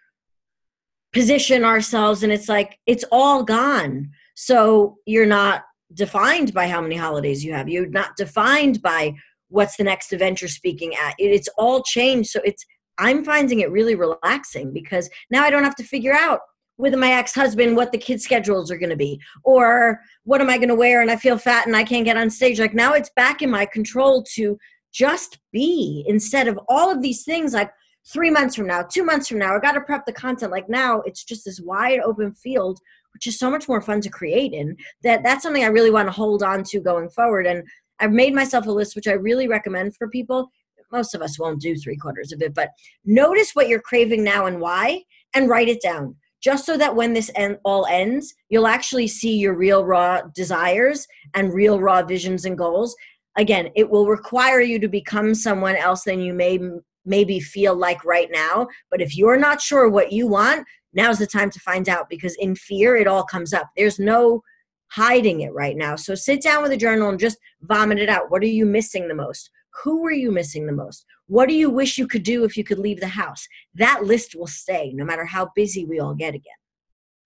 position 1.12 1.64
ourselves. 1.64 2.22
And 2.22 2.32
it's 2.32 2.48
like 2.48 2.78
it's 2.86 3.04
all 3.10 3.42
gone. 3.42 4.12
So 4.34 4.98
you're 5.06 5.26
not 5.26 5.64
defined 5.94 6.54
by 6.54 6.68
how 6.68 6.80
many 6.80 6.96
holidays 6.96 7.44
you 7.44 7.52
have. 7.52 7.68
You're 7.68 7.86
not 7.86 8.16
defined 8.16 8.82
by 8.82 9.14
what's 9.48 9.76
the 9.76 9.84
next 9.84 10.12
event 10.12 10.40
you're 10.40 10.48
speaking 10.48 10.94
at. 10.94 11.14
It, 11.18 11.30
it's 11.30 11.48
all 11.58 11.82
changed. 11.82 12.30
So 12.30 12.40
it's 12.44 12.64
i'm 12.98 13.24
finding 13.24 13.60
it 13.60 13.70
really 13.70 13.94
relaxing 13.94 14.72
because 14.72 15.08
now 15.30 15.42
i 15.42 15.50
don't 15.50 15.64
have 15.64 15.74
to 15.74 15.84
figure 15.84 16.14
out 16.14 16.40
with 16.78 16.94
my 16.94 17.12
ex-husband 17.12 17.76
what 17.76 17.92
the 17.92 17.98
kids 17.98 18.24
schedules 18.24 18.70
are 18.70 18.78
going 18.78 18.90
to 18.90 18.96
be 18.96 19.20
or 19.44 20.00
what 20.24 20.40
am 20.40 20.50
i 20.50 20.56
going 20.56 20.68
to 20.68 20.74
wear 20.74 21.00
and 21.00 21.10
i 21.10 21.16
feel 21.16 21.38
fat 21.38 21.66
and 21.66 21.76
i 21.76 21.84
can't 21.84 22.04
get 22.04 22.16
on 22.16 22.30
stage. 22.30 22.58
Like 22.58 22.74
now 22.74 22.92
it's 22.92 23.10
back 23.14 23.42
in 23.42 23.50
my 23.50 23.66
control 23.66 24.24
to 24.34 24.58
just 24.92 25.38
be 25.52 26.04
instead 26.06 26.48
of 26.48 26.58
all 26.68 26.90
of 26.90 27.02
these 27.02 27.24
things 27.24 27.54
like 27.54 27.70
three 28.12 28.30
months 28.30 28.56
from 28.56 28.66
now 28.66 28.82
two 28.82 29.04
months 29.04 29.28
from 29.28 29.38
now 29.38 29.54
i 29.54 29.58
got 29.58 29.72
to 29.72 29.80
prep 29.80 30.04
the 30.06 30.12
content. 30.12 30.50
Like 30.50 30.68
now 30.68 31.00
it's 31.02 31.24
just 31.24 31.44
this 31.44 31.60
wide 31.60 32.00
open 32.00 32.32
field 32.32 32.78
which 33.14 33.26
is 33.26 33.38
so 33.38 33.50
much 33.50 33.68
more 33.68 33.82
fun 33.82 34.00
to 34.00 34.10
create 34.10 34.52
in 34.52 34.76
that 35.02 35.22
that's 35.22 35.42
something 35.42 35.64
i 35.64 35.68
really 35.68 35.90
want 35.90 36.06
to 36.08 36.12
hold 36.12 36.42
on 36.42 36.62
to 36.64 36.80
going 36.80 37.08
forward. 37.10 37.46
And 37.46 37.64
i've 38.00 38.12
made 38.12 38.34
myself 38.34 38.66
a 38.66 38.70
list 38.70 38.96
which 38.96 39.08
i 39.08 39.12
really 39.12 39.48
recommend 39.48 39.96
for 39.96 40.08
people. 40.08 40.50
Most 40.90 41.14
of 41.14 41.22
us 41.22 41.38
won't 41.38 41.60
do 41.60 41.74
three 41.74 41.96
quarters 41.96 42.32
of 42.32 42.42
it 42.42 42.54
but 42.54 42.70
notice 43.04 43.52
what 43.54 43.68
you're 43.68 43.80
craving 43.80 44.22
now 44.22 44.46
and 44.46 44.60
why 44.60 45.02
and 45.34 45.48
write 45.48 45.68
it 45.68 45.80
down 45.82 46.16
just 46.42 46.66
so 46.66 46.76
that 46.76 46.96
when 46.96 47.12
this 47.12 47.30
end, 47.34 47.58
all 47.64 47.86
ends 47.86 48.34
you'll 48.50 48.66
actually 48.66 49.08
see 49.08 49.36
your 49.36 49.54
real 49.54 49.84
raw 49.84 50.20
desires 50.34 51.06
and 51.34 51.54
real 51.54 51.80
raw 51.80 52.02
visions 52.02 52.44
and 52.44 52.58
goals. 52.58 52.94
Again 53.38 53.70
it 53.74 53.88
will 53.88 54.06
require 54.06 54.60
you 54.60 54.78
to 54.80 54.88
become 54.88 55.34
someone 55.34 55.76
else 55.76 56.04
than 56.04 56.20
you 56.20 56.34
may 56.34 56.58
maybe 57.04 57.40
feel 57.40 57.74
like 57.74 58.04
right 58.04 58.28
now 58.30 58.68
but 58.90 59.00
if 59.00 59.16
you're 59.16 59.38
not 59.38 59.60
sure 59.60 59.88
what 59.88 60.12
you 60.12 60.26
want 60.26 60.66
now's 60.92 61.18
the 61.18 61.26
time 61.26 61.50
to 61.50 61.60
find 61.60 61.88
out 61.88 62.08
because 62.08 62.34
in 62.36 62.54
fear 62.54 62.96
it 62.96 63.06
all 63.06 63.24
comes 63.24 63.52
up. 63.52 63.70
There's 63.76 63.98
no 63.98 64.42
hiding 64.88 65.40
it 65.40 65.54
right 65.54 65.76
now. 65.76 65.96
So 65.96 66.14
sit 66.14 66.42
down 66.42 66.62
with 66.62 66.72
a 66.72 66.76
journal 66.76 67.08
and 67.08 67.18
just 67.18 67.38
vomit 67.62 67.98
it 67.98 68.08
out. 68.08 68.30
What 68.30 68.42
are 68.42 68.46
you 68.46 68.66
missing 68.66 69.08
the 69.08 69.14
most? 69.14 69.50
Who 69.82 70.04
are 70.04 70.12
you 70.12 70.30
missing 70.30 70.66
the 70.66 70.72
most? 70.72 71.06
What 71.26 71.48
do 71.48 71.54
you 71.54 71.70
wish 71.70 71.96
you 71.96 72.06
could 72.06 72.24
do 72.24 72.44
if 72.44 72.56
you 72.56 72.64
could 72.64 72.78
leave 72.78 73.00
the 73.00 73.08
house? 73.08 73.46
That 73.74 74.04
list 74.04 74.34
will 74.34 74.46
stay 74.46 74.92
no 74.94 75.04
matter 75.04 75.24
how 75.24 75.50
busy 75.54 75.86
we 75.86 75.98
all 75.98 76.14
get 76.14 76.34
again. 76.34 76.52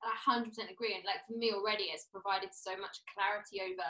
I 0.00 0.38
100% 0.38 0.46
agree. 0.70 0.94
And 0.94 1.04
like 1.04 1.26
for 1.26 1.36
me 1.36 1.52
already, 1.52 1.84
it's 1.84 2.06
provided 2.12 2.50
so 2.52 2.70
much 2.78 3.02
clarity 3.12 3.60
over 3.60 3.82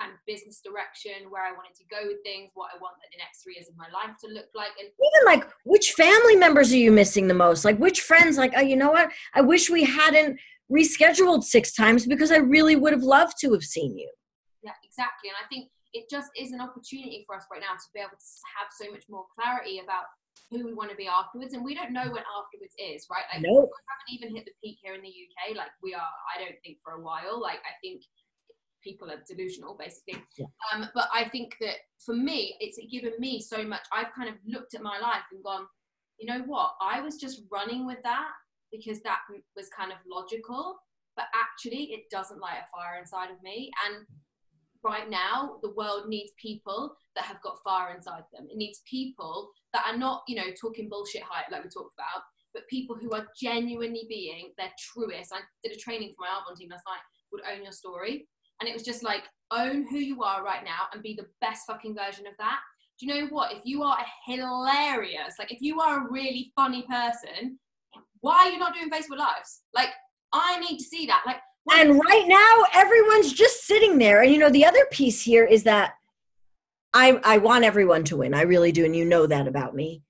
kind 0.00 0.12
of 0.12 0.18
business 0.26 0.60
direction, 0.64 1.28
where 1.28 1.44
I 1.44 1.52
wanted 1.52 1.76
to 1.76 1.84
go 1.90 2.08
with 2.08 2.22
things, 2.24 2.50
what 2.54 2.70
I 2.74 2.78
want 2.80 2.96
the 3.12 3.18
next 3.18 3.42
three 3.42 3.54
years 3.54 3.68
of 3.68 3.76
my 3.76 3.90
life 3.92 4.16
to 4.24 4.28
look 4.32 4.48
like. 4.54 4.72
And 4.80 4.88
even 4.88 5.22
like 5.26 5.44
which 5.64 5.92
family 5.92 6.36
members 6.36 6.72
are 6.72 6.78
you 6.78 6.90
missing 6.90 7.28
the 7.28 7.34
most 7.34 7.64
like 7.64 7.78
which 7.78 8.00
friends 8.00 8.38
like 8.38 8.52
oh 8.56 8.60
you 8.60 8.76
know 8.76 8.90
what 8.90 9.10
i 9.34 9.40
wish 9.40 9.68
we 9.68 9.84
hadn't 9.84 10.38
rescheduled 10.72 11.42
six 11.42 11.72
times 11.72 12.06
because 12.06 12.30
i 12.30 12.36
really 12.36 12.76
would 12.76 12.92
have 12.92 13.02
loved 13.02 13.34
to 13.40 13.52
have 13.52 13.62
seen 13.62 13.96
you 13.96 14.10
yeah, 14.62 14.76
exactly. 14.84 15.32
And 15.32 15.40
I 15.40 15.48
think 15.48 15.72
it 15.92 16.08
just 16.08 16.28
is 16.36 16.52
an 16.52 16.60
opportunity 16.60 17.24
for 17.26 17.36
us 17.36 17.48
right 17.50 17.64
now 17.64 17.74
to 17.74 17.88
be 17.92 18.00
able 18.00 18.16
to 18.16 18.32
have 18.56 18.68
so 18.70 18.92
much 18.92 19.08
more 19.08 19.24
clarity 19.32 19.80
about 19.80 20.06
who 20.52 20.64
we 20.64 20.74
want 20.74 20.90
to 20.90 20.98
be 20.98 21.08
afterwards. 21.08 21.54
And 21.54 21.64
we 21.64 21.74
don't 21.74 21.92
know 21.92 22.06
when 22.06 22.24
afterwards 22.28 22.76
is, 22.78 23.08
right? 23.10 23.26
Like, 23.32 23.42
Nope. 23.42 23.72
we 23.72 23.82
haven't 23.88 24.12
even 24.12 24.28
hit 24.36 24.44
the 24.46 24.54
peak 24.62 24.78
here 24.82 24.94
in 24.94 25.02
the 25.02 25.10
UK. 25.10 25.56
Like, 25.56 25.72
we 25.82 25.94
are, 25.94 26.14
I 26.30 26.38
don't 26.38 26.58
think, 26.62 26.78
for 26.84 27.00
a 27.00 27.02
while. 27.02 27.40
Like, 27.40 27.64
I 27.64 27.74
think 27.82 28.04
people 28.82 29.10
are 29.10 29.22
delusional, 29.28 29.76
basically. 29.78 30.22
Yeah. 30.38 30.46
Um, 30.72 30.88
but 30.94 31.08
I 31.14 31.28
think 31.28 31.56
that 31.60 31.76
for 32.04 32.14
me, 32.14 32.56
it's 32.60 32.78
given 32.90 33.12
me 33.18 33.40
so 33.40 33.64
much. 33.64 33.82
I've 33.92 34.12
kind 34.14 34.28
of 34.28 34.36
looked 34.46 34.74
at 34.74 34.82
my 34.82 34.98
life 34.98 35.24
and 35.32 35.42
gone, 35.42 35.66
you 36.18 36.26
know 36.26 36.42
what? 36.46 36.72
I 36.80 37.00
was 37.00 37.16
just 37.16 37.42
running 37.50 37.86
with 37.86 37.98
that 38.04 38.28
because 38.72 39.00
that 39.02 39.20
was 39.56 39.68
kind 39.76 39.92
of 39.92 39.98
logical. 40.10 40.76
But 41.16 41.26
actually, 41.34 41.92
it 41.92 42.04
doesn't 42.10 42.40
light 42.40 42.58
a 42.58 42.76
fire 42.76 42.98
inside 43.00 43.30
of 43.30 43.42
me. 43.42 43.70
And 43.86 44.06
right 44.82 45.10
now 45.10 45.56
the 45.62 45.70
world 45.70 46.08
needs 46.08 46.32
people 46.40 46.94
that 47.14 47.24
have 47.24 47.40
got 47.42 47.62
fire 47.62 47.94
inside 47.94 48.22
them 48.32 48.46
it 48.50 48.56
needs 48.56 48.80
people 48.88 49.50
that 49.72 49.84
are 49.86 49.96
not 49.96 50.22
you 50.26 50.36
know 50.36 50.50
talking 50.60 50.88
bullshit 50.88 51.22
hype 51.22 51.50
like 51.50 51.62
we 51.62 51.68
talked 51.70 51.94
about 51.94 52.22
but 52.54 52.66
people 52.68 52.96
who 52.96 53.12
are 53.12 53.26
genuinely 53.38 54.06
being 54.08 54.52
their 54.56 54.70
truest 54.78 55.32
i 55.32 55.40
did 55.62 55.76
a 55.76 55.78
training 55.78 56.14
for 56.16 56.22
my 56.22 56.28
Arbonne 56.28 56.56
team 56.56 56.70
last 56.70 56.84
night 56.86 57.00
called 57.28 57.42
own 57.52 57.62
your 57.62 57.72
story 57.72 58.26
and 58.60 58.68
it 58.68 58.74
was 58.74 58.82
just 58.82 59.02
like 59.02 59.24
own 59.50 59.86
who 59.88 59.98
you 59.98 60.22
are 60.22 60.44
right 60.44 60.64
now 60.64 60.86
and 60.92 61.02
be 61.02 61.14
the 61.14 61.26
best 61.40 61.66
fucking 61.66 61.94
version 61.94 62.26
of 62.26 62.34
that. 62.38 62.60
Do 62.98 63.06
you 63.06 63.14
know 63.14 63.26
what? 63.28 63.52
If 63.52 63.62
you 63.64 63.82
are 63.82 63.98
a 63.98 64.30
hilarious 64.30 65.34
like 65.38 65.52
if 65.52 65.60
you 65.60 65.80
are 65.80 66.06
a 66.06 66.10
really 66.10 66.52
funny 66.56 66.82
person 66.82 67.58
why 68.20 68.34
are 68.36 68.50
you 68.50 68.58
not 68.58 68.74
doing 68.74 68.90
facebook 68.90 69.18
lives? 69.18 69.62
Like 69.74 69.90
i 70.32 70.58
need 70.60 70.78
to 70.78 70.84
see 70.84 71.06
that. 71.06 71.22
Like 71.26 71.38
and 71.72 72.00
right 72.08 72.24
now 72.26 72.64
everyone's 72.74 73.32
just 73.32 73.66
sitting 73.66 73.98
there. 73.98 74.22
And 74.22 74.32
you 74.32 74.38
know 74.38 74.50
the 74.50 74.64
other 74.64 74.86
piece 74.90 75.22
here 75.22 75.44
is 75.44 75.62
that 75.64 75.94
i 76.94 77.20
i 77.24 77.38
want 77.38 77.64
everyone 77.64 78.04
to 78.04 78.18
win. 78.18 78.34
I 78.34 78.42
really 78.42 78.72
do. 78.72 78.84
And 78.84 78.94
you 78.94 79.04
know 79.04 79.26
that 79.26 79.48
about 79.48 79.74
me 79.74 80.02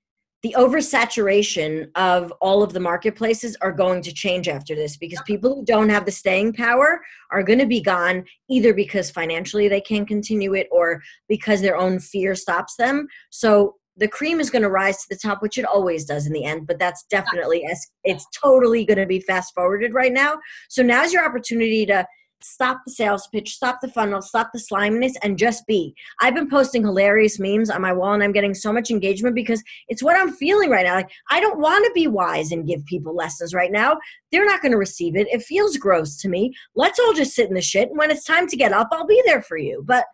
the 0.43 0.55
oversaturation 0.57 1.91
of 1.97 2.33
all 2.41 2.63
of 2.63 2.73
the 2.73 2.81
marketplaces 2.81 3.57
are 3.61 3.73
going 3.73 4.01
to 4.03 4.13
change 4.13 4.49
after 4.49 4.75
this 4.75 4.97
because 4.97 5.21
people 5.27 5.55
who 5.55 5.65
don't 5.65 5.91
have 5.91 6.07
the 6.07 6.13
staying 6.13 6.55
power 6.55 7.01
are 7.31 7.43
going 7.43 7.59
to 7.59 7.67
be 7.67 7.81
gone 7.81 8.25
either 8.49 8.73
because 8.73 9.11
financially 9.11 9.69
they 9.69 9.81
can't 9.81 10.09
continue 10.09 10.55
it 10.55 10.67
or 10.71 11.03
because 11.29 11.61
their 11.61 11.77
own 11.77 11.99
fear 11.99 12.35
stops 12.35 12.77
them. 12.77 13.07
So 13.29 13.77
the 13.97 14.09
cream 14.09 14.41
is 14.41 14.49
going 14.51 14.63
to 14.63 14.71
rise 14.71 14.99
to 14.99 15.07
the 15.11 15.19
top 15.19 15.43
which 15.43 15.59
it 15.59 15.65
always 15.65 16.05
does 16.07 16.27
in 16.27 16.33
the 16.33 16.45
end 16.45 16.67
but 16.67 16.79
that's 16.79 17.05
definitely 17.11 17.67
it's 18.05 18.27
totally 18.41 18.85
going 18.85 18.97
to 18.97 19.05
be 19.05 19.21
fast 19.21 19.53
forwarded 19.55 19.93
right 19.93 20.13
now. 20.13 20.39
So 20.69 20.83
now's 20.83 21.13
your 21.13 21.25
opportunity 21.25 21.85
to 21.87 22.07
stop 22.43 22.81
the 22.85 22.93
sales 22.93 23.27
pitch, 23.29 23.55
stop 23.55 23.81
the 23.81 23.89
funnel, 23.89 24.23
stop 24.23 24.51
the 24.53 24.59
sliminess, 24.59 25.15
and 25.23 25.39
just 25.39 25.67
be. 25.67 25.95
I've 26.21 26.35
been 26.35 26.49
posting 26.49 26.83
hilarious 26.83 27.39
memes 27.39 27.71
on 27.71 27.83
my 27.83 27.93
wall 27.93 28.15
and 28.15 28.23
I'm 28.23 28.33
getting 28.33 28.55
so 28.55 28.73
much 28.73 28.91
engagement 28.91 29.35
because 29.35 29.63
it's 29.89 30.03
what 30.03 30.17
I'm 30.17 30.33
feeling 30.33 30.71
right 30.71 30.87
now. 30.87 30.95
Like, 30.95 31.11
I 31.31 31.41
don't 31.41 31.61
want 31.61 31.85
to 31.85 31.93
be 31.93 32.07
wise 32.07 32.53
and 32.53 32.67
give 32.67 32.85
people 32.87 33.15
lessons 33.15 33.55
right 33.55 33.73
now. 33.73 33.99
They're 34.33 34.47
not 34.47 34.63
going 34.63 34.73
to 34.73 34.79
receive 34.79 35.17
it. 35.17 35.29
It 35.31 35.43
feels 35.43 35.77
gross 35.77 36.17
to 36.19 36.29
me. 36.29 36.55
Let's 36.75 36.99
all 36.99 37.13
just 37.13 37.35
sit 37.35 37.49
in 37.49 37.55
the 37.55 37.61
shit. 37.61 37.89
And 37.89 37.99
when 37.99 38.11
it's 38.11 38.25
time 38.25 38.47
to 38.49 38.57
get 38.57 38.73
up, 38.73 38.89
I'll 38.93 39.07
be 39.07 39.23
there 39.27 39.43
for 39.43 39.57
you. 39.57 39.83
But 39.87 40.05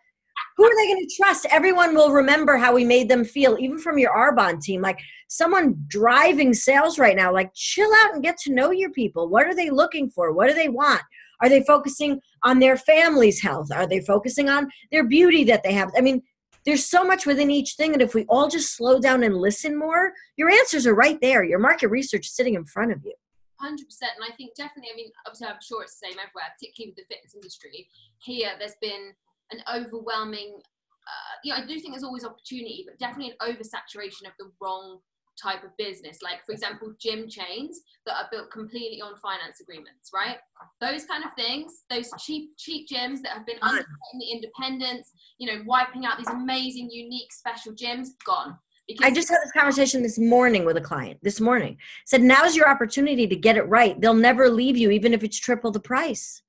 who 0.55 0.65
are 0.65 0.75
they 0.75 0.87
going 0.87 1.07
to 1.07 1.15
trust? 1.15 1.45
Everyone 1.51 1.95
will 1.95 2.11
remember 2.11 2.57
how 2.57 2.73
we 2.73 2.83
made 2.83 3.09
them 3.09 3.23
feel, 3.23 3.57
even 3.59 3.77
from 3.77 3.97
your 3.97 4.11
Arbonne 4.11 4.61
team. 4.61 4.81
Like 4.81 4.99
someone 5.27 5.75
driving 5.87 6.53
sales 6.53 6.97
right 6.97 7.15
now, 7.15 7.31
like 7.31 7.53
chill 7.53 7.89
out 8.03 8.13
and 8.13 8.23
get 8.23 8.37
to 8.39 8.53
know 8.53 8.71
your 8.71 8.91
people. 8.91 9.29
What 9.29 9.45
are 9.45 9.55
they 9.55 9.69
looking 9.69 10.09
for? 10.09 10.33
What 10.33 10.47
do 10.47 10.55
they 10.55 10.69
want? 10.69 11.01
Are 11.41 11.49
they 11.49 11.63
focusing 11.63 12.19
on 12.43 12.59
their 12.59 12.77
family's 12.77 13.41
health? 13.41 13.69
Are 13.73 13.87
they 13.87 14.01
focusing 14.01 14.49
on 14.49 14.69
their 14.91 15.03
beauty 15.03 15.43
that 15.45 15.63
they 15.63 15.73
have? 15.73 15.91
I 15.97 16.01
mean, 16.01 16.21
there's 16.65 16.85
so 16.85 17.03
much 17.03 17.25
within 17.25 17.49
each 17.49 17.75
thing. 17.75 17.93
And 17.93 18.01
if 18.01 18.13
we 18.13 18.25
all 18.25 18.49
just 18.49 18.75
slow 18.75 18.99
down 18.99 19.23
and 19.23 19.35
listen 19.35 19.77
more, 19.77 20.11
your 20.35 20.49
answers 20.49 20.85
are 20.85 20.93
right 20.95 21.17
there. 21.21 21.43
Your 21.43 21.59
market 21.59 21.87
research 21.87 22.27
is 22.27 22.35
sitting 22.35 22.55
in 22.55 22.65
front 22.65 22.91
of 22.91 22.99
you. 23.05 23.13
100% 23.61 23.73
and 23.73 24.21
i 24.21 24.29
think 24.37 24.53
definitely 24.55 24.89
i 24.93 24.95
mean 24.95 25.09
obviously 25.25 25.47
i'm 25.47 25.57
sure 25.61 25.81
it's 25.81 25.99
the 25.99 26.07
same 26.07 26.19
everywhere 26.21 26.45
particularly 26.53 26.93
with 26.93 27.01
the 27.01 27.09
fitness 27.09 27.33
industry 27.33 27.89
here 28.19 28.51
there's 28.59 28.77
been 28.81 29.13
an 29.49 29.59
overwhelming 29.65 30.61
uh, 30.61 31.33
you 31.43 31.51
know 31.51 31.57
i 31.57 31.65
do 31.65 31.79
think 31.79 31.93
there's 31.93 32.03
always 32.03 32.23
opportunity 32.23 32.85
but 32.85 32.99
definitely 32.99 33.33
an 33.33 33.41
oversaturation 33.41 34.29
of 34.29 34.33
the 34.37 34.51
wrong 34.61 34.99
type 35.41 35.63
of 35.63 35.75
business 35.77 36.19
like 36.21 36.45
for 36.45 36.51
example 36.51 36.93
gym 36.99 37.29
chains 37.29 37.81
that 38.05 38.15
are 38.15 38.27
built 38.31 38.51
completely 38.51 39.01
on 39.01 39.15
finance 39.17 39.61
agreements 39.61 40.11
right 40.13 40.37
those 40.81 41.05
kind 41.05 41.23
of 41.23 41.29
things 41.37 41.83
those 41.89 42.09
cheap 42.19 42.51
cheap 42.57 42.87
gyms 42.87 43.21
that 43.21 43.31
have 43.33 43.45
been 43.45 43.57
undercutting 43.61 44.19
the 44.19 44.31
independence 44.31 45.11
you 45.37 45.47
know 45.47 45.61
wiping 45.65 46.05
out 46.05 46.17
these 46.17 46.29
amazing 46.29 46.89
unique 46.91 47.31
special 47.31 47.73
gyms 47.73 48.09
gone 48.25 48.57
because 48.87 49.05
I 49.05 49.13
just 49.13 49.29
had 49.29 49.39
this 49.43 49.51
conversation 49.51 50.01
this 50.01 50.17
morning 50.17 50.63
with 50.63 50.77
a 50.77 50.81
client. 50.81 51.19
This 51.21 51.41
morning 51.41 51.77
said, 52.05 52.21
"Now's 52.21 52.55
your 52.55 52.69
opportunity 52.69 53.27
to 53.27 53.35
get 53.35 53.57
it 53.57 53.63
right. 53.63 53.99
They'll 53.99 54.13
never 54.13 54.49
leave 54.49 54.77
you, 54.77 54.91
even 54.91 55.13
if 55.13 55.23
it's 55.23 55.37
triple 55.37 55.71
the 55.71 55.79
price." 55.81 56.41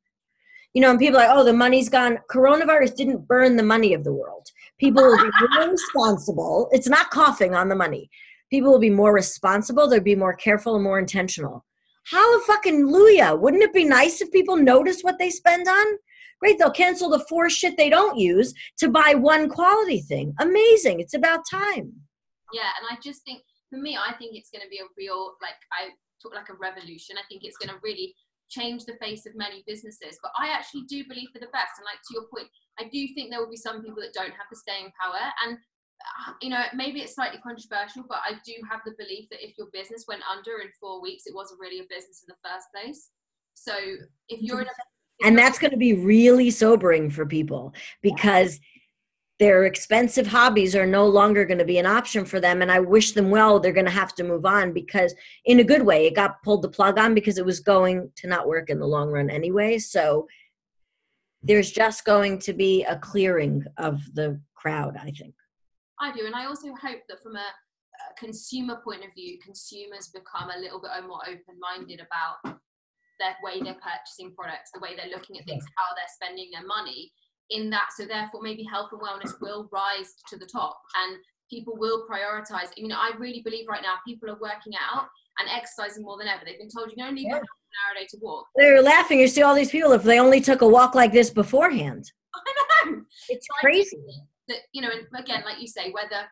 You 0.73 0.83
know, 0.83 0.91
and 0.91 1.01
people 1.01 1.19
are 1.19 1.27
like, 1.27 1.37
"Oh, 1.37 1.43
the 1.43 1.53
money's 1.53 1.89
gone." 1.89 2.19
Coronavirus 2.31 2.95
didn't 2.95 3.27
burn 3.27 3.57
the 3.57 3.65
money 3.65 3.93
of 3.93 4.05
the 4.05 4.13
world. 4.13 4.47
People 4.79 5.03
will 5.03 5.19
be 5.19 5.31
responsible. 5.69 6.69
It's 6.71 6.89
not 6.89 7.11
coughing 7.11 7.57
on 7.57 7.69
the 7.69 7.75
money 7.75 8.09
people 8.51 8.71
will 8.71 8.79
be 8.79 8.91
more 8.91 9.13
responsible 9.13 9.89
they'll 9.89 10.01
be 10.01 10.15
more 10.15 10.35
careful 10.35 10.75
and 10.75 10.85
more 10.85 10.99
intentional 10.99 11.65
Hallelujah! 12.11 13.35
Wouldn't 13.35 13.63
it 13.63 13.75
be 13.75 13.85
nice 13.85 14.23
if 14.23 14.33
people 14.33 14.57
notice 14.57 15.03
what 15.03 15.19
they 15.19 15.29
spend 15.29 15.69
on? 15.69 15.87
Great, 16.41 16.59
they'll 16.59 16.71
cancel 16.71 17.11
the 17.11 17.25
four 17.29 17.51
shit 17.51 17.77
they 17.77 17.91
don't 17.91 18.17
use 18.17 18.55
to 18.79 18.89
buy 18.89 19.15
one 19.15 19.49
quality 19.49 20.01
thing. 20.01 20.33
Amazing. 20.41 21.01
It's 21.01 21.15
about 21.15 21.41
time. 21.51 21.93
Yeah, 22.53 22.71
and 22.79 22.87
I 22.91 22.97
just 23.03 23.25
think 23.25 23.43
for 23.69 23.79
me, 23.79 23.99
I 23.99 24.15
think 24.15 24.37
it's 24.37 24.51
gonna 24.51 24.71
be 24.71 24.79
a 24.79 24.89
real 24.97 25.35
like 25.43 25.59
I 25.73 25.91
talk 26.23 26.35
like 26.35 26.49
a 26.49 26.55
revolution. 26.55 27.17
I 27.19 27.27
think 27.29 27.43
it's 27.45 27.59
gonna 27.59 27.79
really 27.83 28.15
change 28.49 28.87
the 28.87 28.97
face 29.03 29.27
of 29.27 29.37
many 29.37 29.63
businesses. 29.67 30.19
But 30.23 30.33
I 30.39 30.49
actually 30.49 30.85
do 30.89 31.05
believe 31.09 31.29
for 31.33 31.41
the 31.41 31.53
best. 31.53 31.77
And 31.77 31.85
like 31.85 32.01
to 32.01 32.15
your 32.15 32.29
point, 32.33 32.49
I 32.79 32.85
do 32.85 33.07
think 33.15 33.31
there 33.31 33.41
will 33.41 33.51
be 33.51 33.61
some 33.61 33.83
people 33.83 34.01
that 34.01 34.15
don't 34.15 34.33
have 34.33 34.49
the 34.51 34.57
staying 34.57 34.91
power. 34.97 35.21
And 35.45 35.59
Uh, 36.01 36.33
you 36.41 36.51
know, 36.51 36.63
maybe 36.75 37.01
it's 37.01 37.15
slightly 37.15 37.39
controversial, 37.41 38.05
but 38.09 38.19
I 38.25 38.35
do 38.45 38.55
have 38.71 38.81
the 38.87 38.95
belief 38.99 39.29
that 39.31 39.45
if 39.45 39.59
your 39.59 39.69
business 39.73 40.05
went 40.07 40.23
under 40.31 40.63
in 40.63 40.69
four 40.81 41.03
weeks, 41.03 41.27
it 41.27 41.35
wasn't 41.35 41.61
really 41.61 41.81
a 41.81 41.89
business 41.91 42.25
in 42.27 42.29
the 42.29 42.49
first 42.49 42.67
place. 42.75 43.11
So 43.55 43.75
if 44.29 44.41
you're 44.41 44.61
in 44.61 44.67
a 44.69 44.71
and 45.25 45.37
that's 45.37 45.59
going 45.59 45.73
to 45.73 45.77
be 45.77 45.95
really 45.95 46.51
sobering 46.51 47.11
for 47.11 47.27
people 47.27 47.75
because 48.03 48.61
their 49.39 49.65
expensive 49.65 50.27
hobbies 50.27 50.75
are 50.75 50.87
no 50.87 51.07
longer 51.07 51.45
going 51.45 51.59
to 51.59 51.65
be 51.65 51.79
an 51.79 51.87
option 51.87 52.25
for 52.25 52.41
them 52.41 52.63
and 52.63 52.71
i 52.71 52.81
wish 52.81 53.13
them 53.13 53.31
well 53.31 53.59
they're 53.59 53.73
going 53.73 53.87
to 53.87 53.91
have 53.91 54.15
to 54.15 54.25
move 54.25 54.45
on 54.45 54.73
because 54.73 55.15
in 55.45 55.61
a 55.61 55.65
good 55.65 55.83
way 55.83 56.07
it 56.07 56.15
got 56.15 56.43
pulled 56.43 56.63
the 56.63 56.69
plug 56.69 56.99
on 56.99 57.15
because 57.15 57.39
it 57.39 57.45
was 57.45 57.61
going 57.61 58.11
to 58.17 58.27
not 58.27 58.49
work 58.49 58.71
in 58.71 58.79
the 58.79 58.87
long 58.87 59.11
run 59.11 59.31
anyway 59.31 59.79
so 59.79 60.27
there's 61.43 61.71
just 61.71 62.05
going 62.05 62.39
to 62.39 62.53
be 62.53 62.85
a 62.85 62.97
clearing 62.97 63.65
of 63.77 64.01
the 64.15 64.41
crowd 64.55 64.97
i 64.97 65.11
think 65.11 65.35
I 66.01 66.13
do, 66.13 66.27
and 66.27 66.35
I 66.35 66.47
also 66.47 66.69
hope 66.69 67.03
that 67.09 67.23
from 67.23 67.37
a, 67.37 67.49
a 67.49 68.15
consumer 68.19 68.81
point 68.85 69.05
of 69.05 69.13
view, 69.15 69.39
consumers 69.45 70.11
become 70.15 70.51
a 70.51 70.61
little 70.61 70.81
bit 70.81 70.91
more 71.07 71.23
open-minded 71.27 72.01
about 72.01 72.59
their 73.19 73.35
way 73.43 73.61
they're 73.61 73.83
purchasing 73.83 74.35
products, 74.35 74.71
the 74.73 74.81
way 74.81 74.95
they're 74.95 75.11
looking 75.11 75.39
at 75.39 75.45
things, 75.45 75.65
how 75.77 75.95
they're 75.95 76.15
spending 76.15 76.51
their 76.53 76.67
money. 76.67 77.13
In 77.51 77.71
that, 77.71 77.89
so 77.97 78.05
therefore, 78.05 78.43
maybe 78.43 78.63
health 78.63 78.91
and 78.93 79.01
wellness 79.01 79.41
will 79.41 79.69
rise 79.73 80.15
to 80.29 80.37
the 80.37 80.47
top, 80.47 80.79
and 81.03 81.19
people 81.51 81.77
will 81.77 82.07
prioritize. 82.07 82.71
I 82.77 82.83
mean, 82.83 82.93
I 82.93 83.13
really 83.19 83.41
believe 83.41 83.67
right 83.69 83.83
now 83.83 83.95
people 84.07 84.31
are 84.31 84.39
working 84.39 84.75
out 84.79 85.09
and 85.39 85.49
exercising 85.49 86.05
more 86.05 86.19
than 86.19 86.29
ever. 86.29 86.43
They've 86.45 86.59
been 86.59 86.69
told 86.69 86.91
you 86.91 86.97
can 86.97 87.09
only 87.09 87.23
yeah. 87.23 87.31
go 87.31 87.37
an 87.39 87.43
hour 87.43 87.97
a 87.97 88.01
day 88.01 88.07
to 88.11 88.19
walk. 88.21 88.47
They're 88.55 88.83
laughing. 88.83 89.21
You 89.21 89.29
see 89.29 89.43
all 89.43 89.55
these 89.55 89.71
people 89.71 89.93
if 89.93 90.03
they 90.03 90.21
only 90.21 90.41
took 90.41 90.61
a 90.61 90.69
walk 90.69 90.95
like 90.95 91.13
this 91.13 91.31
beforehand. 91.31 92.13
I 92.35 92.87
know. 92.87 93.03
It's 93.31 93.47
crazy 93.61 93.97
that 94.49 94.59
you 94.73 94.83
know 94.83 94.91
and 94.91 95.07
again 95.23 95.43
like 95.45 95.61
you 95.61 95.69
say 95.69 95.91
whether 95.93 96.27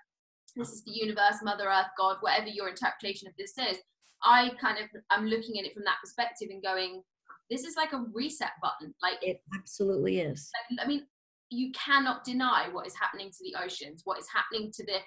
this 0.56 0.70
is 0.70 0.82
the 0.84 0.92
universe 0.92 1.36
mother 1.42 1.66
earth 1.68 1.86
god 1.98 2.16
whatever 2.20 2.48
your 2.48 2.68
interpretation 2.68 3.28
of 3.28 3.34
this 3.38 3.54
is 3.58 3.78
i 4.22 4.50
kind 4.60 4.78
of 4.78 4.86
i'm 5.10 5.26
looking 5.26 5.58
at 5.58 5.64
it 5.64 5.74
from 5.74 5.84
that 5.84 5.98
perspective 6.02 6.48
and 6.50 6.62
going 6.62 7.02
this 7.50 7.64
is 7.64 7.76
like 7.76 7.92
a 7.92 8.04
reset 8.12 8.50
button. 8.60 8.94
Like 9.02 9.18
it 9.22 9.40
absolutely 9.54 10.20
is. 10.20 10.50
i 10.80 10.86
mean 10.86 11.06
you 11.50 11.70
cannot 11.72 12.24
deny 12.24 12.68
what 12.72 12.86
is 12.86 12.94
happening 13.00 13.30
to 13.30 13.36
the 13.42 13.54
oceans 13.62 14.02
what 14.04 14.18
is 14.18 14.26
happening 14.32 14.72
to 14.72 14.84
the 14.84 14.98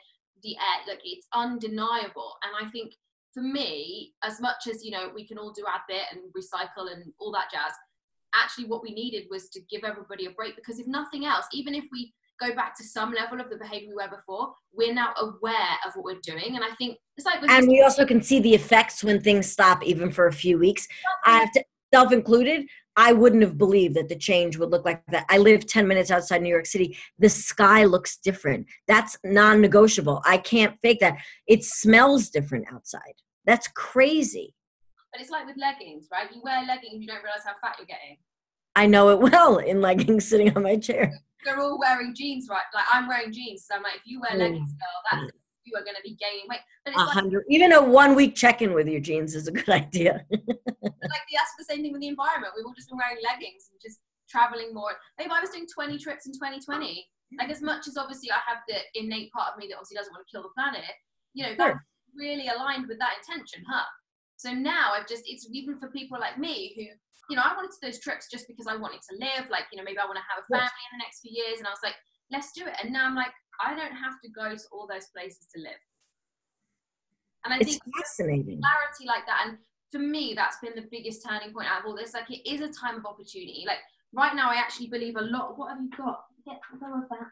the 0.42 0.56
air. 0.56 0.88
Like 0.88 1.02
it's 1.04 1.28
undeniable. 1.34 2.36
And 2.44 2.66
i 2.66 2.70
think 2.72 2.94
for 3.34 3.42
me 3.42 4.14
as 4.24 4.40
much 4.40 4.68
as 4.70 4.84
you 4.84 4.92
know 4.92 5.12
we 5.14 5.28
can 5.28 5.38
all 5.38 5.52
do 5.52 5.66
our 5.66 5.82
bit 5.88 6.04
and 6.12 6.22
recycle 6.34 6.92
and 6.92 7.12
all 7.20 7.32
that 7.32 7.52
jazz 7.52 7.74
actually 8.36 8.66
what 8.66 8.82
we 8.82 8.92
needed 8.92 9.26
was 9.30 9.50
to 9.50 9.60
give 9.70 9.84
everybody 9.84 10.26
a 10.26 10.32
break 10.32 10.56
because 10.56 10.80
if 10.80 10.88
nothing 10.88 11.26
else 11.26 11.46
even 11.52 11.76
if 11.76 11.84
we 11.92 12.14
go 12.40 12.56
back 12.56 12.76
to 12.78 12.84
some 12.84 13.14
level 13.14 13.40
of 13.40 13.50
the 13.50 13.58
behavior 13.58 13.90
we 13.90 13.96
were 13.96 14.10
before, 14.10 14.54
we're 14.74 14.94
now 14.94 15.14
aware 15.20 15.78
of 15.86 15.94
what 15.96 16.06
we're 16.06 16.22
doing. 16.22 16.56
And 16.56 16.64
I 16.64 16.74
think 16.78 16.98
it's 17.18 17.26
like, 17.26 17.42
and 17.48 17.68
we 17.68 17.82
also 17.82 18.06
can 18.06 18.22
see 18.22 18.40
the 18.40 18.54
effects 18.54 19.04
when 19.04 19.22
things 19.22 19.52
stop, 19.52 19.84
even 19.84 20.12
for 20.12 20.28
a 20.28 20.34
few 20.34 20.58
weeks. 20.58 20.88
I 21.26 21.40
have 21.40 21.52
to, 21.54 21.64
self 21.94 22.12
included, 22.12 22.66
I 22.96 23.14
wouldn't 23.14 23.44
have 23.44 23.58
believed 23.58 23.96
that 23.96 24.10
the 24.10 24.16
change 24.16 24.58
would 24.58 24.72
look 24.72 24.86
like 24.86 25.06
that. 25.08 25.26
I 25.30 25.38
live 25.38 25.66
10 25.66 25.88
minutes 25.88 26.12
outside 26.12 26.42
New 26.42 26.50
York 26.50 26.66
City. 26.66 26.98
The 27.18 27.30
sky 27.30 27.86
looks 27.86 28.18
different. 28.18 28.68
That's 28.88 29.18
non 29.24 29.62
negotiable. 29.62 30.22
I 30.26 30.38
can't 30.38 30.78
fake 30.82 31.00
that. 31.00 31.18
It 31.48 31.64
smells 31.64 32.30
different 32.30 32.66
outside. 32.72 33.14
That's 33.46 33.68
crazy. 33.70 34.54
But 35.12 35.22
it's 35.22 35.32
like 35.32 35.46
with 35.46 35.58
leggings, 35.58 36.08
right? 36.12 36.28
You 36.34 36.42
wear 36.44 36.64
leggings, 36.68 37.02
you 37.02 37.08
don't 37.08 37.24
realize 37.24 37.42
how 37.46 37.54
fat 37.62 37.76
you're 37.80 37.88
getting. 37.88 38.18
I 38.76 38.86
know 38.86 39.10
it 39.10 39.20
well 39.32 39.58
in 39.58 39.82
leggings 39.82 40.28
sitting 40.28 40.56
on 40.56 40.64
my 40.64 40.78
chair 40.78 41.14
they're 41.46 41.60
all 41.60 41.80
wearing 41.80 42.14
jeans, 42.14 42.48
right? 42.50 42.64
Like 42.74 42.86
I'm 42.92 43.08
wearing 43.08 43.32
jeans, 43.32 43.66
so 43.66 43.76
I'm 43.76 43.84
like, 43.84 43.96
if 43.96 44.02
you 44.06 44.22
wear 44.22 44.38
leggings, 44.38 44.74
mm. 44.74 44.80
girl, 44.80 45.02
that's 45.12 45.32
you 45.66 45.78
are 45.78 45.84
going 45.84 45.96
to 45.96 46.04
be 46.04 46.18
gaining 46.18 46.46
weight. 46.50 46.66
But 46.84 46.94
it's 46.94 47.04
hundred, 47.14 47.46
like, 47.46 47.56
even 47.56 47.72
a 47.74 47.82
one 47.82 48.16
week 48.16 48.36
check 48.36 48.62
in 48.62 48.74
with 48.74 48.88
your 48.88 49.00
jeans 49.00 49.36
is 49.36 49.48
a 49.48 49.52
good 49.52 49.70
idea. 49.82 50.26
like 50.32 50.42
that's 50.82 51.56
the 51.58 51.66
same 51.68 51.82
thing 51.82 51.92
with 51.92 52.02
the 52.02 52.08
environment. 52.08 52.54
We've 52.56 52.66
all 52.66 52.74
just 52.74 52.90
been 52.90 52.98
wearing 52.98 53.22
leggings 53.24 53.70
and 53.72 53.80
just 53.82 54.00
traveling 54.30 54.74
more. 54.74 54.92
Maybe 55.18 55.32
I 55.32 55.40
was 55.40 55.52
doing 55.52 55.68
20 55.68 55.98
trips 55.98 56.26
in 56.26 56.34
2020. 56.34 57.06
Like 57.38 57.50
as 57.50 57.62
much 57.62 57.88
as 57.88 57.98
obviously 57.98 58.32
I 58.32 58.42
have 58.48 58.66
the 58.68 58.82
innate 59.00 59.32
part 59.32 59.54
of 59.54 59.60
me 59.60 59.68
that 59.70 59.76
obviously 59.76 59.98
doesn't 59.98 60.12
want 60.12 60.26
to 60.26 60.32
kill 60.34 60.42
the 60.42 60.54
planet, 60.58 60.90
you 61.34 61.46
know, 61.46 61.54
that's 61.56 61.78
really 62.18 62.50
aligned 62.50 62.88
with 62.88 62.98
that 62.98 63.22
intention, 63.22 63.62
huh? 63.70 63.86
So 64.40 64.54
now 64.56 64.94
I've 64.96 65.08
just, 65.08 65.24
it's 65.28 65.48
even 65.52 65.78
for 65.80 65.90
people 65.92 66.18
like 66.18 66.40
me 66.40 66.74
who 66.76 66.86
you 67.30 67.36
know, 67.36 67.44
I 67.46 67.54
wanted 67.56 67.72
to 67.72 67.82
those 67.82 68.00
trips 68.00 68.28
just 68.30 68.48
because 68.48 68.66
I 68.66 68.76
wanted 68.76 69.02
to 69.10 69.16
live. 69.22 69.50
Like, 69.54 69.70
you 69.72 69.78
know, 69.78 69.86
maybe 69.86 70.00
I 70.00 70.06
want 70.06 70.18
to 70.18 70.26
have 70.26 70.42
a 70.42 70.48
family 70.50 70.84
in 70.90 70.98
the 70.98 71.04
next 71.06 71.22
few 71.22 71.32
years. 71.32 71.60
And 71.60 71.68
I 71.68 71.70
was 71.70 71.84
like, 71.84 71.94
let's 72.34 72.52
do 72.54 72.66
it. 72.66 72.74
And 72.82 72.92
now 72.92 73.06
I'm 73.06 73.16
like, 73.16 73.32
I 73.62 73.76
don't 73.78 73.94
have 73.94 74.18
to 74.26 74.30
go 74.34 74.50
to 74.50 74.66
all 74.74 74.90
those 74.90 75.06
places 75.16 75.46
to 75.56 75.62
live. 75.62 75.78
And 77.46 77.54
I 77.54 77.58
it's 77.62 77.78
think 77.78 77.84
fascinating 77.96 78.60
clarity 78.60 79.06
like 79.06 79.30
that. 79.30 79.46
And 79.46 79.58
for 79.94 80.00
me, 80.00 80.34
that's 80.36 80.58
been 80.58 80.76
the 80.76 80.90
biggest 80.90 81.22
turning 81.22 81.54
point 81.54 81.70
out 81.70 81.82
of 81.82 81.86
all 81.86 81.96
this. 81.96 82.14
Like, 82.18 82.30
it 82.34 82.42
is 82.50 82.62
a 82.62 82.74
time 82.74 82.98
of 82.98 83.06
opportunity. 83.06 83.64
Like, 83.66 83.80
right 84.12 84.36
now, 84.36 84.50
I 84.50 84.56
actually 84.56 84.88
believe 84.88 85.16
a 85.16 85.22
lot. 85.22 85.58
What 85.58 85.70
have 85.70 85.82
you 85.82 85.90
got? 85.96 86.26
Get 86.50 86.58
go 86.82 87.06
that. 87.14 87.30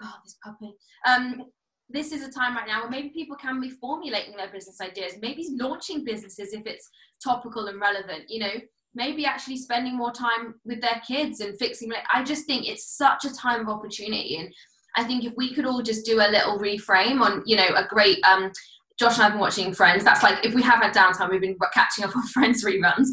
God, 0.00 0.18
this 0.24 0.38
puppy. 0.42 0.78
Um, 1.06 1.50
this 1.92 2.12
is 2.12 2.22
a 2.22 2.30
time 2.30 2.56
right 2.56 2.66
now 2.66 2.82
where 2.82 2.90
maybe 2.90 3.10
people 3.10 3.36
can 3.36 3.60
be 3.60 3.70
formulating 3.70 4.36
their 4.36 4.50
business 4.50 4.80
ideas, 4.80 5.14
maybe 5.20 5.48
launching 5.52 6.04
businesses 6.04 6.52
if 6.52 6.66
it's 6.66 6.88
topical 7.22 7.66
and 7.66 7.80
relevant. 7.80 8.24
You 8.28 8.40
know, 8.40 8.52
maybe 8.94 9.24
actually 9.24 9.56
spending 9.56 9.96
more 9.96 10.12
time 10.12 10.54
with 10.64 10.80
their 10.80 11.00
kids 11.06 11.38
and 11.38 11.56
fixing 11.60 11.88
like 11.88 12.02
i 12.12 12.24
just 12.24 12.44
think 12.44 12.66
it's 12.66 12.96
such 12.96 13.24
a 13.24 13.32
time 13.32 13.60
of 13.60 13.68
opportunity 13.68 14.36
and 14.36 14.52
I 14.96 15.04
think 15.04 15.24
if 15.24 15.32
we 15.36 15.54
could 15.54 15.66
all 15.66 15.82
just 15.82 16.04
do 16.04 16.16
a 16.16 16.28
little 16.30 16.58
reframe 16.58 17.20
on, 17.20 17.42
you 17.46 17.56
know, 17.56 17.68
a 17.76 17.86
great 17.88 18.18
um, 18.24 18.50
Josh 18.98 19.16
and 19.16 19.24
I've 19.24 19.32
been 19.32 19.40
watching 19.40 19.72
Friends. 19.72 20.04
That's 20.04 20.22
like 20.22 20.44
if 20.44 20.54
we 20.54 20.62
have 20.62 20.82
had 20.82 20.94
downtime, 20.94 21.30
we've 21.30 21.40
been 21.40 21.56
catching 21.72 22.04
up 22.04 22.16
on 22.16 22.26
Friends 22.28 22.64
reruns. 22.64 23.08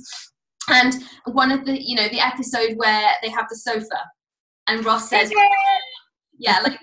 And 0.69 0.95
one 1.25 1.51
of 1.51 1.65
the, 1.65 1.81
you 1.81 1.95
know, 1.95 2.07
the 2.09 2.19
episode 2.19 2.73
where 2.75 3.11
they 3.21 3.29
have 3.29 3.45
the 3.49 3.55
sofa, 3.55 4.01
and 4.67 4.83
Ross 4.83 5.09
says, 5.09 5.31
"Yeah, 6.37 6.59
like 6.59 6.77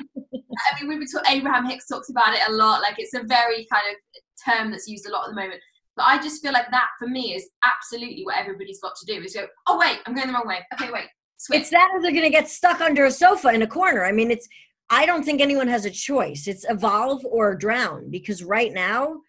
I 0.72 0.84
mean, 0.84 0.98
been 0.98 1.08
talking. 1.08 1.38
Abraham 1.38 1.66
Hicks 1.68 1.86
talks 1.86 2.10
about 2.10 2.34
it 2.34 2.40
a 2.48 2.52
lot. 2.52 2.82
Like 2.82 2.94
it's 2.98 3.14
a 3.14 3.22
very 3.22 3.66
kind 3.72 3.84
of 3.90 3.96
term 4.44 4.70
that's 4.70 4.88
used 4.88 5.06
a 5.06 5.10
lot 5.10 5.28
at 5.28 5.34
the 5.34 5.40
moment. 5.40 5.60
But 5.96 6.06
I 6.06 6.20
just 6.20 6.42
feel 6.42 6.52
like 6.52 6.70
that 6.70 6.88
for 6.98 7.06
me 7.06 7.34
is 7.34 7.48
absolutely 7.62 8.24
what 8.24 8.36
everybody's 8.36 8.80
got 8.80 8.94
to 8.96 9.06
do 9.06 9.22
is 9.22 9.34
go, 9.34 9.46
oh 9.68 9.78
wait, 9.78 10.00
I'm 10.06 10.14
going 10.14 10.26
the 10.26 10.32
wrong 10.32 10.46
way. 10.46 10.58
Okay, 10.74 10.90
wait. 10.92 11.06
Switch. 11.36 11.60
It's 11.60 11.70
that 11.70 11.90
or 11.92 12.02
they're 12.02 12.10
going 12.10 12.22
to 12.24 12.30
get 12.30 12.48
stuck 12.48 12.80
under 12.80 13.04
a 13.04 13.10
sofa 13.10 13.48
in 13.48 13.62
a 13.62 13.66
corner. 13.66 14.04
I 14.04 14.12
mean, 14.12 14.30
it's 14.30 14.48
I 14.90 15.06
don't 15.06 15.24
think 15.24 15.40
anyone 15.40 15.68
has 15.68 15.84
a 15.84 15.90
choice. 15.90 16.46
It's 16.46 16.66
evolve 16.68 17.24
or 17.24 17.54
drown 17.54 18.10
because 18.10 18.42
right 18.42 18.72
now 18.72 19.20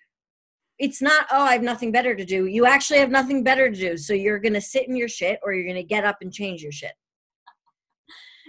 it's 0.78 1.02
not, 1.02 1.28
oh, 1.32 1.44
I 1.44 1.54
have 1.54 1.64
nothing 1.64 1.92
better 1.92 2.16
to 2.16 2.26
do. 2.26 2.48
You 2.48 2.66
actually 2.66 3.00
have 3.00 3.10
nothing 3.10 3.44
better 3.44 3.72
to 3.72 3.76
do. 3.76 3.98
So 3.98 4.14
you're 4.14 4.40
going 4.40 4.54
to 4.54 4.62
sit 4.62 4.88
in 4.88 4.96
your 4.96 5.08
shit 5.08 5.40
or 5.44 5.54
you're 5.54 5.64
going 5.64 5.76
to 5.76 5.84
get 5.84 6.04
up 6.04 6.18
and 6.22 6.34
change 6.34 6.62
your 6.62 6.74
shit. 6.74 6.92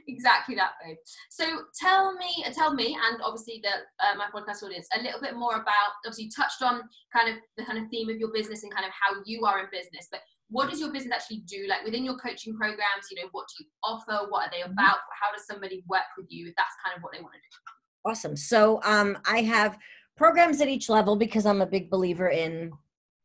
Exactly 0.08 0.54
that, 0.54 0.72
babe. 0.84 0.96
So 1.30 1.44
tell 1.78 2.14
me, 2.14 2.44
tell 2.54 2.72
me, 2.72 2.96
and 3.10 3.20
obviously 3.22 3.60
the 3.62 3.82
uh, 4.04 4.14
my 4.16 4.26
podcast 4.32 4.62
audience 4.62 4.86
a 4.96 5.02
little 5.02 5.20
bit 5.20 5.34
more 5.34 5.54
about. 5.56 5.98
Obviously, 6.04 6.24
you 6.24 6.30
touched 6.30 6.62
on 6.62 6.82
kind 7.12 7.28
of 7.28 7.42
the 7.56 7.64
kind 7.64 7.78
of 7.78 7.90
theme 7.90 8.08
of 8.08 8.16
your 8.16 8.32
business 8.32 8.62
and 8.62 8.72
kind 8.72 8.86
of 8.86 8.92
how 8.92 9.20
you 9.24 9.44
are 9.44 9.58
in 9.58 9.66
business, 9.72 10.06
but 10.10 10.20
what 10.48 10.70
does 10.70 10.78
your 10.78 10.92
business 10.92 11.12
actually 11.12 11.42
do? 11.48 11.66
Like 11.68 11.84
within 11.84 12.04
your 12.04 12.16
coaching 12.18 12.56
programs 12.56 13.10
you 13.10 13.20
know 13.20 13.28
what 13.32 13.46
do 13.48 13.64
you 13.64 13.70
offer? 13.82 14.26
What 14.28 14.46
are 14.46 14.50
they 14.50 14.62
mm-hmm. 14.62 14.72
about? 14.72 14.98
How 15.20 15.34
does 15.34 15.46
somebody 15.46 15.84
work 15.88 16.06
with 16.16 16.26
you? 16.30 16.48
If 16.48 16.54
that's 16.56 16.74
kind 16.84 16.96
of 16.96 17.02
what 17.02 17.12
they 17.12 17.20
want 17.20 17.34
to 17.34 17.40
do. 17.40 18.10
Awesome. 18.10 18.36
So 18.36 18.80
um, 18.84 19.18
i 19.26 19.40
have 19.42 19.76
programs 20.16 20.60
at 20.60 20.68
each 20.68 20.88
level 20.88 21.16
because 21.16 21.44
i'm 21.44 21.60
a 21.60 21.66
big 21.66 21.90
believer 21.90 22.28
in 22.28 22.72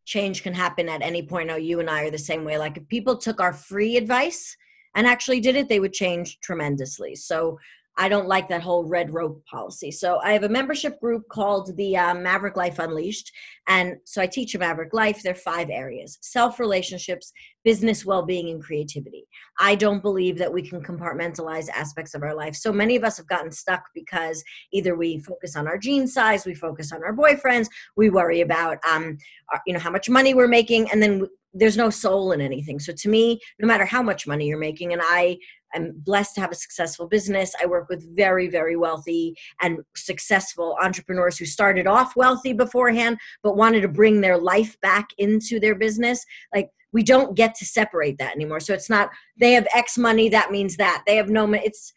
change 0.05 0.43
can 0.43 0.53
happen 0.53 0.89
at 0.89 1.01
any 1.01 1.21
point. 1.21 1.47
Now 1.47 1.55
you 1.55 1.79
and 1.79 1.89
i 1.89 2.03
are 2.03 2.11
the 2.11 2.17
same 2.17 2.43
way. 2.43 2.57
Like 2.57 2.77
if 2.77 2.87
people 2.87 3.15
took 3.15 3.39
our 3.39 3.53
free 3.53 3.97
advice 3.97 4.57
and 4.95 5.07
actually 5.07 5.39
did 5.39 5.55
it 5.55 5.69
they 5.69 5.79
would 5.79 5.93
change 5.93 6.39
tremendously 6.41 7.15
so 7.15 7.57
I 7.97 8.07
don't 8.07 8.27
like 8.27 8.47
that 8.47 8.61
whole 8.61 8.85
red 8.85 9.13
rope 9.13 9.43
policy. 9.45 9.91
So 9.91 10.19
I 10.19 10.31
have 10.31 10.43
a 10.43 10.49
membership 10.49 10.99
group 10.99 11.27
called 11.29 11.75
the 11.75 11.97
uh, 11.97 12.15
Maverick 12.15 12.55
Life 12.55 12.79
Unleashed. 12.79 13.31
And 13.67 13.97
so 14.05 14.21
I 14.21 14.27
teach 14.27 14.55
a 14.55 14.59
Maverick 14.59 14.93
Life. 14.93 15.21
There 15.21 15.33
are 15.33 15.35
five 15.35 15.69
areas 15.69 16.17
self 16.21 16.59
relationships, 16.59 17.33
business, 17.63 18.05
well 18.05 18.23
being, 18.23 18.49
and 18.49 18.63
creativity. 18.63 19.27
I 19.59 19.75
don't 19.75 20.01
believe 20.01 20.37
that 20.37 20.51
we 20.51 20.61
can 20.61 20.81
compartmentalize 20.81 21.69
aspects 21.69 22.13
of 22.13 22.23
our 22.23 22.33
life. 22.33 22.55
So 22.55 22.71
many 22.71 22.95
of 22.95 23.03
us 23.03 23.17
have 23.17 23.27
gotten 23.27 23.51
stuck 23.51 23.83
because 23.93 24.41
either 24.71 24.95
we 24.95 25.19
focus 25.19 25.55
on 25.55 25.67
our 25.67 25.77
jean 25.77 26.07
size, 26.07 26.45
we 26.45 26.55
focus 26.55 26.91
on 26.93 27.03
our 27.03 27.15
boyfriends, 27.15 27.67
we 27.97 28.09
worry 28.09 28.41
about, 28.41 28.77
um, 28.89 29.17
our, 29.51 29.61
you 29.67 29.73
know, 29.73 29.79
how 29.79 29.91
much 29.91 30.09
money 30.09 30.33
we're 30.33 30.47
making, 30.47 30.89
and 30.91 31.03
then 31.03 31.27
there's 31.53 31.77
no 31.77 31.89
soul 31.89 32.31
in 32.31 32.41
anything. 32.41 32.79
So 32.79 32.93
to 32.93 33.09
me, 33.09 33.39
no 33.59 33.67
matter 33.67 33.85
how 33.85 34.01
much 34.01 34.27
money 34.27 34.47
you're 34.47 34.57
making, 34.57 34.93
and 34.93 35.01
I 35.03 35.37
I'm 35.73 35.93
blessed 35.95 36.35
to 36.35 36.41
have 36.41 36.51
a 36.51 36.55
successful 36.55 37.07
business. 37.07 37.53
I 37.61 37.65
work 37.65 37.87
with 37.89 38.15
very, 38.15 38.49
very 38.49 38.75
wealthy 38.75 39.35
and 39.61 39.79
successful 39.95 40.75
entrepreneurs 40.81 41.37
who 41.37 41.45
started 41.45 41.87
off 41.87 42.15
wealthy 42.15 42.53
beforehand, 42.53 43.17
but 43.43 43.55
wanted 43.55 43.81
to 43.81 43.87
bring 43.87 44.21
their 44.21 44.37
life 44.37 44.79
back 44.81 45.09
into 45.17 45.59
their 45.59 45.75
business. 45.75 46.25
Like, 46.53 46.69
we 46.93 47.03
don't 47.03 47.35
get 47.35 47.55
to 47.55 47.65
separate 47.65 48.17
that 48.17 48.35
anymore. 48.35 48.59
So 48.59 48.73
it's 48.73 48.89
not 48.89 49.09
they 49.37 49.53
have 49.53 49.67
X 49.73 49.97
money, 49.97 50.27
that 50.29 50.51
means 50.51 50.75
that. 50.77 51.03
They 51.07 51.15
have 51.15 51.29
no 51.29 51.47
money. 51.47 51.63
It's 51.65 51.93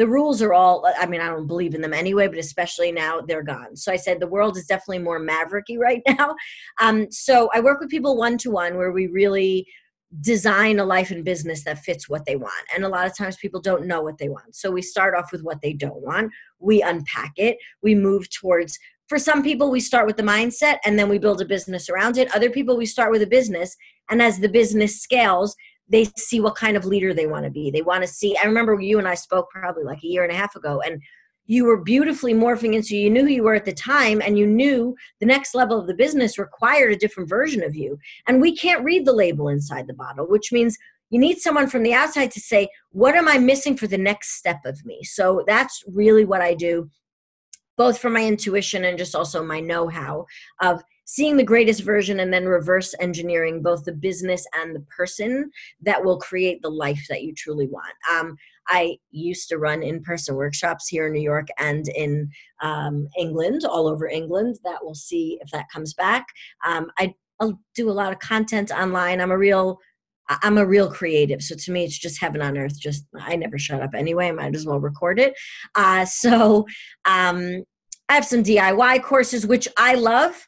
the 0.00 0.08
rules 0.08 0.40
are 0.40 0.54
all, 0.54 0.90
I 0.98 1.04
mean, 1.04 1.20
I 1.20 1.28
don't 1.28 1.46
believe 1.46 1.74
in 1.74 1.82
them 1.82 1.92
anyway, 1.92 2.26
but 2.26 2.38
especially 2.38 2.90
now 2.90 3.20
they're 3.20 3.42
gone. 3.42 3.76
So 3.76 3.92
I 3.92 3.96
said 3.96 4.18
the 4.18 4.26
world 4.26 4.56
is 4.56 4.64
definitely 4.64 5.00
more 5.00 5.20
mavericky 5.20 5.78
right 5.78 6.00
now. 6.08 6.34
Um, 6.80 7.12
so 7.12 7.50
I 7.52 7.60
work 7.60 7.80
with 7.80 7.90
people 7.90 8.16
one 8.16 8.38
to 8.38 8.50
one 8.50 8.78
where 8.78 8.92
we 8.92 9.08
really 9.08 9.66
design 10.22 10.78
a 10.78 10.86
life 10.86 11.10
and 11.10 11.22
business 11.22 11.64
that 11.64 11.80
fits 11.80 12.08
what 12.08 12.24
they 12.24 12.36
want. 12.36 12.64
And 12.74 12.82
a 12.82 12.88
lot 12.88 13.06
of 13.06 13.14
times 13.14 13.36
people 13.36 13.60
don't 13.60 13.84
know 13.84 14.00
what 14.00 14.16
they 14.16 14.30
want. 14.30 14.56
So 14.56 14.70
we 14.70 14.80
start 14.80 15.14
off 15.14 15.32
with 15.32 15.42
what 15.42 15.60
they 15.60 15.74
don't 15.74 16.00
want, 16.00 16.32
we 16.58 16.80
unpack 16.80 17.32
it, 17.36 17.58
we 17.82 17.94
move 17.94 18.30
towards 18.30 18.78
for 19.06 19.18
some 19.18 19.42
people 19.42 19.70
we 19.70 19.80
start 19.80 20.06
with 20.06 20.16
the 20.16 20.22
mindset 20.22 20.78
and 20.84 20.96
then 20.96 21.08
we 21.08 21.18
build 21.18 21.42
a 21.42 21.44
business 21.44 21.90
around 21.90 22.16
it. 22.16 22.34
Other 22.34 22.48
people 22.48 22.76
we 22.76 22.86
start 22.86 23.10
with 23.10 23.22
a 23.22 23.26
business 23.26 23.76
and 24.08 24.22
as 24.22 24.38
the 24.38 24.48
business 24.48 25.02
scales, 25.02 25.56
they 25.90 26.04
see 26.16 26.40
what 26.40 26.54
kind 26.54 26.76
of 26.76 26.86
leader 26.86 27.12
they 27.12 27.26
want 27.26 27.44
to 27.44 27.50
be. 27.50 27.70
They 27.70 27.82
want 27.82 28.02
to 28.02 28.08
see 28.08 28.36
I 28.36 28.46
remember 28.46 28.80
you 28.80 28.98
and 28.98 29.08
I 29.08 29.14
spoke 29.14 29.50
probably 29.50 29.84
like 29.84 30.02
a 30.02 30.06
year 30.06 30.22
and 30.22 30.32
a 30.32 30.36
half 30.36 30.56
ago 30.56 30.80
and 30.80 31.02
you 31.50 31.64
were 31.64 31.82
beautifully 31.82 32.32
morphing 32.32 32.74
into 32.74 32.96
you 32.96 33.10
knew 33.10 33.22
who 33.22 33.32
you 33.32 33.42
were 33.42 33.56
at 33.56 33.64
the 33.64 33.72
time 33.72 34.22
and 34.22 34.38
you 34.38 34.46
knew 34.46 34.94
the 35.18 35.26
next 35.26 35.52
level 35.52 35.80
of 35.80 35.88
the 35.88 35.94
business 35.94 36.38
required 36.38 36.92
a 36.92 36.96
different 36.96 37.28
version 37.28 37.60
of 37.64 37.74
you 37.74 37.98
and 38.28 38.40
we 38.40 38.56
can't 38.56 38.84
read 38.84 39.04
the 39.04 39.12
label 39.12 39.48
inside 39.48 39.88
the 39.88 39.94
bottle 39.94 40.26
which 40.28 40.52
means 40.52 40.78
you 41.10 41.18
need 41.18 41.40
someone 41.40 41.66
from 41.66 41.82
the 41.82 41.92
outside 41.92 42.30
to 42.30 42.38
say 42.38 42.68
what 42.92 43.16
am 43.16 43.26
i 43.26 43.36
missing 43.36 43.76
for 43.76 43.88
the 43.88 43.98
next 43.98 44.36
step 44.36 44.60
of 44.64 44.84
me 44.86 45.02
so 45.02 45.42
that's 45.44 45.82
really 45.88 46.24
what 46.24 46.40
i 46.40 46.54
do 46.54 46.88
both 47.76 47.98
for 47.98 48.10
my 48.10 48.24
intuition 48.24 48.84
and 48.84 48.96
just 48.96 49.16
also 49.16 49.42
my 49.42 49.58
know-how 49.58 50.24
of 50.60 50.84
seeing 51.12 51.36
the 51.36 51.42
greatest 51.42 51.82
version 51.82 52.20
and 52.20 52.32
then 52.32 52.46
reverse 52.46 52.94
engineering 53.00 53.60
both 53.60 53.84
the 53.84 53.92
business 53.92 54.46
and 54.54 54.76
the 54.76 54.86
person 54.96 55.50
that 55.82 56.04
will 56.04 56.20
create 56.20 56.62
the 56.62 56.70
life 56.70 57.04
that 57.08 57.22
you 57.22 57.34
truly 57.34 57.66
want. 57.66 57.92
Um, 58.08 58.36
I 58.68 58.96
used 59.10 59.48
to 59.48 59.58
run 59.58 59.82
in 59.82 60.04
person 60.04 60.36
workshops 60.36 60.86
here 60.86 61.08
in 61.08 61.12
New 61.12 61.20
York 61.20 61.48
and 61.58 61.88
in 61.88 62.30
um, 62.62 63.08
England, 63.18 63.64
all 63.64 63.88
over 63.88 64.06
England. 64.06 64.60
That 64.62 64.78
we'll 64.82 64.94
see 64.94 65.36
if 65.40 65.50
that 65.50 65.66
comes 65.72 65.94
back. 65.94 66.28
Um, 66.64 66.92
I, 66.96 67.12
I'll 67.40 67.60
do 67.74 67.90
a 67.90 67.98
lot 68.00 68.12
of 68.12 68.20
content 68.20 68.70
online. 68.70 69.20
I'm 69.20 69.32
a 69.32 69.38
real 69.38 69.80
I'm 70.44 70.58
a 70.58 70.66
real 70.66 70.88
creative. 70.88 71.42
So 71.42 71.56
to 71.56 71.72
me, 71.72 71.82
it's 71.82 71.98
just 71.98 72.20
heaven 72.20 72.40
on 72.40 72.56
earth. 72.56 72.78
Just 72.78 73.04
I 73.18 73.34
never 73.34 73.58
shut 73.58 73.82
up 73.82 73.94
anyway. 73.96 74.28
I 74.28 74.32
might 74.32 74.54
as 74.54 74.64
well 74.64 74.78
record 74.78 75.18
it. 75.18 75.34
Uh, 75.74 76.04
so 76.04 76.68
um, 77.04 77.64
I 78.08 78.14
have 78.14 78.24
some 78.24 78.44
DIY 78.44 79.02
courses, 79.02 79.44
which 79.44 79.66
I 79.76 79.94
love 79.94 80.46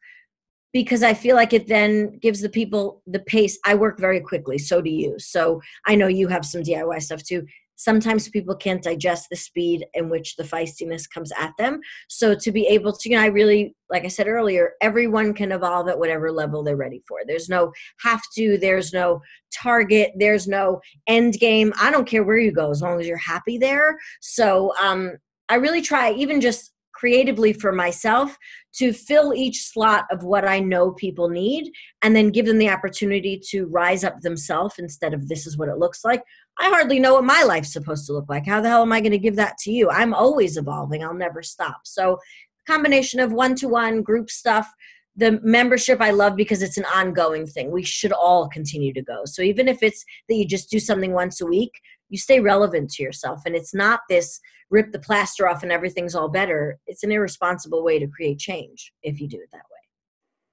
because 0.72 1.02
I 1.02 1.14
feel 1.14 1.36
like 1.36 1.52
it 1.52 1.68
then 1.68 2.18
gives 2.18 2.40
the 2.40 2.48
people 2.48 3.02
the 3.06 3.20
pace. 3.20 3.58
I 3.64 3.74
work 3.74 3.98
very 3.98 4.20
quickly, 4.20 4.58
so 4.58 4.80
do 4.80 4.90
you. 4.90 5.16
So 5.18 5.60
I 5.86 5.94
know 5.94 6.06
you 6.06 6.28
have 6.28 6.46
some 6.46 6.62
DIY 6.62 7.02
stuff 7.02 7.22
too. 7.22 7.46
Sometimes 7.76 8.28
people 8.28 8.54
can't 8.54 8.82
digest 8.82 9.28
the 9.28 9.36
speed 9.36 9.84
in 9.94 10.08
which 10.08 10.36
the 10.36 10.44
feistiness 10.44 11.08
comes 11.10 11.32
at 11.36 11.52
them. 11.58 11.80
So 12.08 12.34
to 12.34 12.52
be 12.52 12.66
able 12.68 12.92
to, 12.92 13.08
you 13.08 13.16
know, 13.16 13.22
I 13.22 13.26
really, 13.26 13.74
like 13.90 14.04
I 14.04 14.08
said 14.08 14.28
earlier, 14.28 14.74
everyone 14.80 15.34
can 15.34 15.50
evolve 15.50 15.88
at 15.88 15.98
whatever 15.98 16.30
level 16.30 16.62
they're 16.62 16.76
ready 16.76 17.02
for. 17.08 17.20
There's 17.26 17.48
no 17.48 17.72
have 18.00 18.22
to, 18.36 18.56
there's 18.56 18.92
no 18.92 19.20
target, 19.52 20.12
there's 20.16 20.46
no 20.46 20.80
end 21.08 21.34
game. 21.34 21.72
I 21.80 21.90
don't 21.90 22.06
care 22.06 22.22
where 22.22 22.38
you 22.38 22.52
go 22.52 22.70
as 22.70 22.82
long 22.82 23.00
as 23.00 23.06
you're 23.06 23.16
happy 23.16 23.58
there. 23.58 23.98
So 24.20 24.72
um, 24.80 25.16
I 25.48 25.56
really 25.56 25.82
try, 25.82 26.12
even 26.12 26.40
just 26.40 26.72
creatively 26.94 27.52
for 27.52 27.72
myself 27.72 28.36
to 28.74 28.92
fill 28.92 29.34
each 29.34 29.64
slot 29.64 30.06
of 30.10 30.24
what 30.24 30.46
I 30.46 30.58
know 30.60 30.92
people 30.92 31.28
need 31.28 31.70
and 32.02 32.16
then 32.16 32.30
give 32.30 32.46
them 32.46 32.58
the 32.58 32.70
opportunity 32.70 33.40
to 33.50 33.66
rise 33.66 34.04
up 34.04 34.20
themselves 34.20 34.78
instead 34.78 35.14
of 35.14 35.28
this 35.28 35.46
is 35.46 35.58
what 35.58 35.68
it 35.68 35.78
looks 35.78 36.04
like. 36.04 36.22
I 36.58 36.68
hardly 36.68 36.98
know 36.98 37.14
what 37.14 37.24
my 37.24 37.42
life's 37.42 37.72
supposed 37.72 38.06
to 38.06 38.12
look 38.12 38.28
like. 38.28 38.46
How 38.46 38.60
the 38.60 38.68
hell 38.68 38.82
am 38.82 38.92
I 38.92 39.00
going 39.00 39.12
to 39.12 39.18
give 39.18 39.36
that 39.36 39.58
to 39.58 39.72
you? 39.72 39.90
I'm 39.90 40.14
always 40.14 40.56
evolving. 40.56 41.02
I'll 41.02 41.14
never 41.14 41.42
stop. 41.42 41.80
So, 41.84 42.18
combination 42.66 43.18
of 43.18 43.32
one-to-one 43.32 44.02
group 44.02 44.30
stuff, 44.30 44.72
the 45.16 45.40
membership 45.42 46.00
I 46.00 46.10
love 46.10 46.36
because 46.36 46.62
it's 46.62 46.78
an 46.78 46.84
ongoing 46.84 47.46
thing. 47.46 47.70
We 47.70 47.82
should 47.82 48.12
all 48.12 48.48
continue 48.48 48.92
to 48.94 49.02
go. 49.02 49.22
So 49.24 49.42
even 49.42 49.68
if 49.68 49.82
it's 49.82 50.04
that 50.28 50.36
you 50.36 50.46
just 50.46 50.70
do 50.70 50.78
something 50.78 51.12
once 51.12 51.40
a 51.40 51.46
week, 51.46 51.72
you 52.12 52.18
stay 52.18 52.40
relevant 52.40 52.92
to 52.92 53.02
yourself 53.02 53.40
and 53.46 53.56
it's 53.56 53.72
not 53.72 54.00
this 54.12 54.38
rip 54.68 54.92
the 54.92 55.00
plaster 55.00 55.48
off 55.48 55.62
and 55.62 55.72
everything's 55.72 56.14
all 56.14 56.28
better. 56.28 56.76
It's 56.86 57.02
an 57.02 57.10
irresponsible 57.10 57.82
way 57.82 57.98
to 57.98 58.06
create 58.06 58.38
change 58.38 58.92
if 59.02 59.16
you 59.18 59.26
do 59.26 59.40
it 59.40 59.48
that 59.48 59.64
way. 59.72 59.84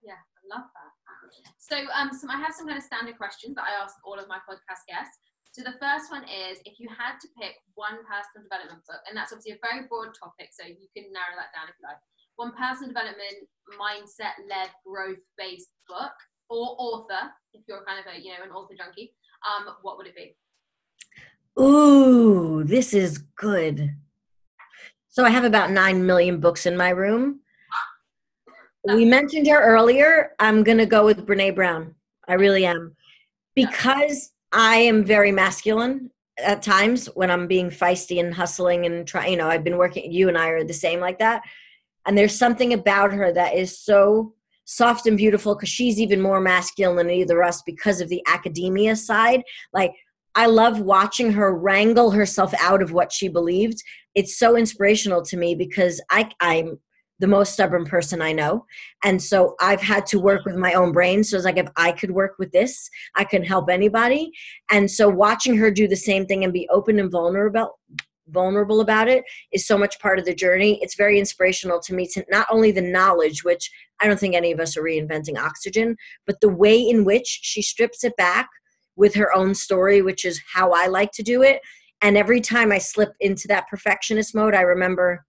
Yeah, 0.08 0.24
I 0.24 0.56
love 0.56 0.72
that. 0.72 0.89
So, 1.60 1.76
um, 1.91 2.15
so 2.15 2.32
I 2.32 2.39
have 2.39 2.56
some 2.56 2.65
kind 2.65 2.80
of 2.80 2.88
standard 2.88 3.19
questions 3.19 3.60
that 3.60 3.67
I 3.67 3.76
ask 3.84 4.00
all 4.08 4.17
of 4.17 4.32
my 4.32 4.39
podcast 4.48 4.88
guests. 4.88 5.19
So 5.52 5.62
the 5.62 5.76
first 5.84 6.08
one 6.10 6.24
is 6.24 6.63
if 6.63 6.80
you 6.80 6.88
had 6.88 7.19
to 7.19 7.28
pick 7.36 7.60
one 7.76 8.00
personal 8.08 8.48
development 8.48 8.80
book, 8.88 9.04
and 9.06 9.13
that's 9.13 9.36
obviously 9.36 9.60
a 9.60 9.62
very 9.62 9.84
broad 9.86 10.15
topic, 10.15 10.56
so 10.56 10.63
you 10.63 10.88
can 10.95 11.12
narrow 11.12 11.36
that 11.36 11.52
down 11.52 11.67
if 11.67 11.76
you 11.76 11.86
like. 11.86 12.00
One 12.39 12.56
personal 12.56 12.95
development, 12.95 13.45
mindset-led, 13.76 14.72
growth-based 14.88 15.70
book 15.91 16.16
or 16.47 16.74
author, 16.80 17.30
if 17.53 17.62
you're 17.68 17.86
kind 17.86 17.99
of 18.01 18.07
a 18.10 18.18
you 18.18 18.34
know 18.34 18.47
an 18.47 18.55
author 18.55 18.74
junkie, 18.74 19.14
um, 19.45 19.76
what 19.86 19.99
would 19.99 20.07
it 20.07 20.16
be? 20.18 20.34
Ooh, 21.60 22.64
this 22.64 22.93
is 22.93 23.18
good. 23.36 23.95
So 25.10 25.26
I 25.26 25.30
have 25.30 25.43
about 25.43 25.72
9 25.72 26.05
million 26.05 26.39
books 26.39 26.66
in 26.66 26.78
my 26.78 26.89
room. 26.89 27.41
We 28.86 29.03
mentioned 29.03 29.47
her 29.47 29.62
earlier. 29.62 30.32
I'm 30.39 30.64
going 30.64 30.78
to 30.78 30.86
go 30.86 31.03
with 31.03 31.26
Brene 31.26 31.55
Brown. 31.55 31.95
I 32.28 32.36
really 32.36 32.66
am. 32.66 32.95
Because 33.55 34.32
I 34.53 34.78
am 34.78 35.03
very 35.03 35.34
masculine 35.34 36.12
at 36.41 36.62
times 36.62 37.07
when 37.07 37.30
I'm 37.30 37.47
being 37.47 37.70
feisty 37.70 38.22
and 38.22 38.34
hustling 38.34 38.86
and 38.86 39.05
trying, 39.05 39.32
you 39.32 39.38
know, 39.38 39.49
I've 39.49 39.66
been 39.66 39.78
working, 39.78 40.12
you 40.12 40.30
and 40.30 40.38
I 40.38 40.47
are 40.49 40.64
the 40.64 40.74
same 40.74 41.01
like 41.01 41.20
that. 41.20 41.41
And 42.07 42.18
there's 42.18 42.38
something 42.38 42.72
about 42.72 43.12
her 43.12 43.34
that 43.34 43.55
is 43.55 43.78
so 43.78 44.34
soft 44.64 45.07
and 45.07 45.18
beautiful 45.18 45.55
because 45.55 45.70
she's 45.70 45.99
even 45.99 46.22
more 46.22 46.39
masculine 46.39 46.95
than 46.95 47.10
either 47.10 47.43
us 47.43 47.62
because 47.64 47.99
of 47.99 48.07
the 48.07 48.24
academia 48.28 48.95
side. 48.95 49.43
Like, 49.74 49.91
I 50.39 50.45
love 50.45 50.79
watching 50.79 51.33
her 51.33 51.53
wrangle 51.53 52.11
herself 52.11 52.53
out 52.61 52.81
of 52.81 52.93
what 52.93 53.11
she 53.11 53.27
believed. 53.27 53.83
It's 54.15 54.39
so 54.39 54.55
inspirational 54.55 55.21
to 55.23 55.35
me 55.35 55.53
because 55.53 55.99
I, 56.09 56.31
I'm 56.39 56.79
the 57.19 57.27
most 57.27 57.51
stubborn 57.51 57.83
person 57.83 58.21
I 58.21 58.31
know. 58.31 58.65
And 59.03 59.21
so 59.21 59.57
I've 59.59 59.81
had 59.81 60.05
to 60.05 60.17
work 60.17 60.45
with 60.45 60.55
my 60.55 60.75
own 60.75 60.93
brain. 60.93 61.25
So 61.25 61.35
it's 61.35 61.43
like, 61.43 61.57
if 61.57 61.67
I 61.75 61.91
could 61.91 62.11
work 62.11 62.35
with 62.39 62.53
this, 62.53 62.89
I 63.17 63.25
can 63.25 63.43
help 63.43 63.69
anybody. 63.69 64.31
And 64.71 64.89
so 64.89 65.09
watching 65.09 65.57
her 65.57 65.69
do 65.71 65.89
the 65.89 65.97
same 65.97 66.25
thing 66.25 66.45
and 66.45 66.53
be 66.53 66.69
open 66.69 66.99
and 66.99 67.11
vulnerable 67.11 67.77
vulnerable 68.31 68.79
about 68.79 69.07
it 69.07 69.23
is 69.51 69.65
so 69.65 69.75
much 69.75 69.99
part 69.99 70.19
of 70.19 70.25
the 70.25 70.35
journey. 70.35 70.77
It's 70.83 70.95
very 70.95 71.17
inspirational 71.17 71.79
to 71.81 71.95
me 71.95 72.05
to 72.13 72.23
not 72.29 72.45
only 72.51 72.71
the 72.71 72.79
knowledge, 72.79 73.43
which 73.43 73.71
I 73.99 74.05
don't 74.05 74.19
think 74.19 74.35
any 74.35 74.51
of 74.51 74.59
us 74.59 74.77
are 74.77 74.83
reinventing 74.83 75.35
oxygen, 75.35 75.95
but 76.27 76.39
the 76.39 76.47
way 76.47 76.79
in 76.79 77.05
which 77.05 77.39
she 77.41 77.63
strips 77.63 78.03
it 78.03 78.15
back 78.17 78.47
with 79.00 79.16
her 79.16 79.34
own 79.34 79.56
story, 79.56 80.02
which 80.04 80.26
is 80.26 80.39
how 80.54 80.72
I 80.72 80.88
like 80.88 81.12
to 81.14 81.24
do 81.24 81.41
it. 81.41 81.62
And 82.02 82.18
every 82.18 82.41
time 82.41 82.72
I 82.72 82.78
slip 82.78 83.14
into 83.20 83.47
that 83.47 83.68
perfectionist 83.68 84.36
mode, 84.36 84.54
I 84.54 84.62
remember 84.62 85.26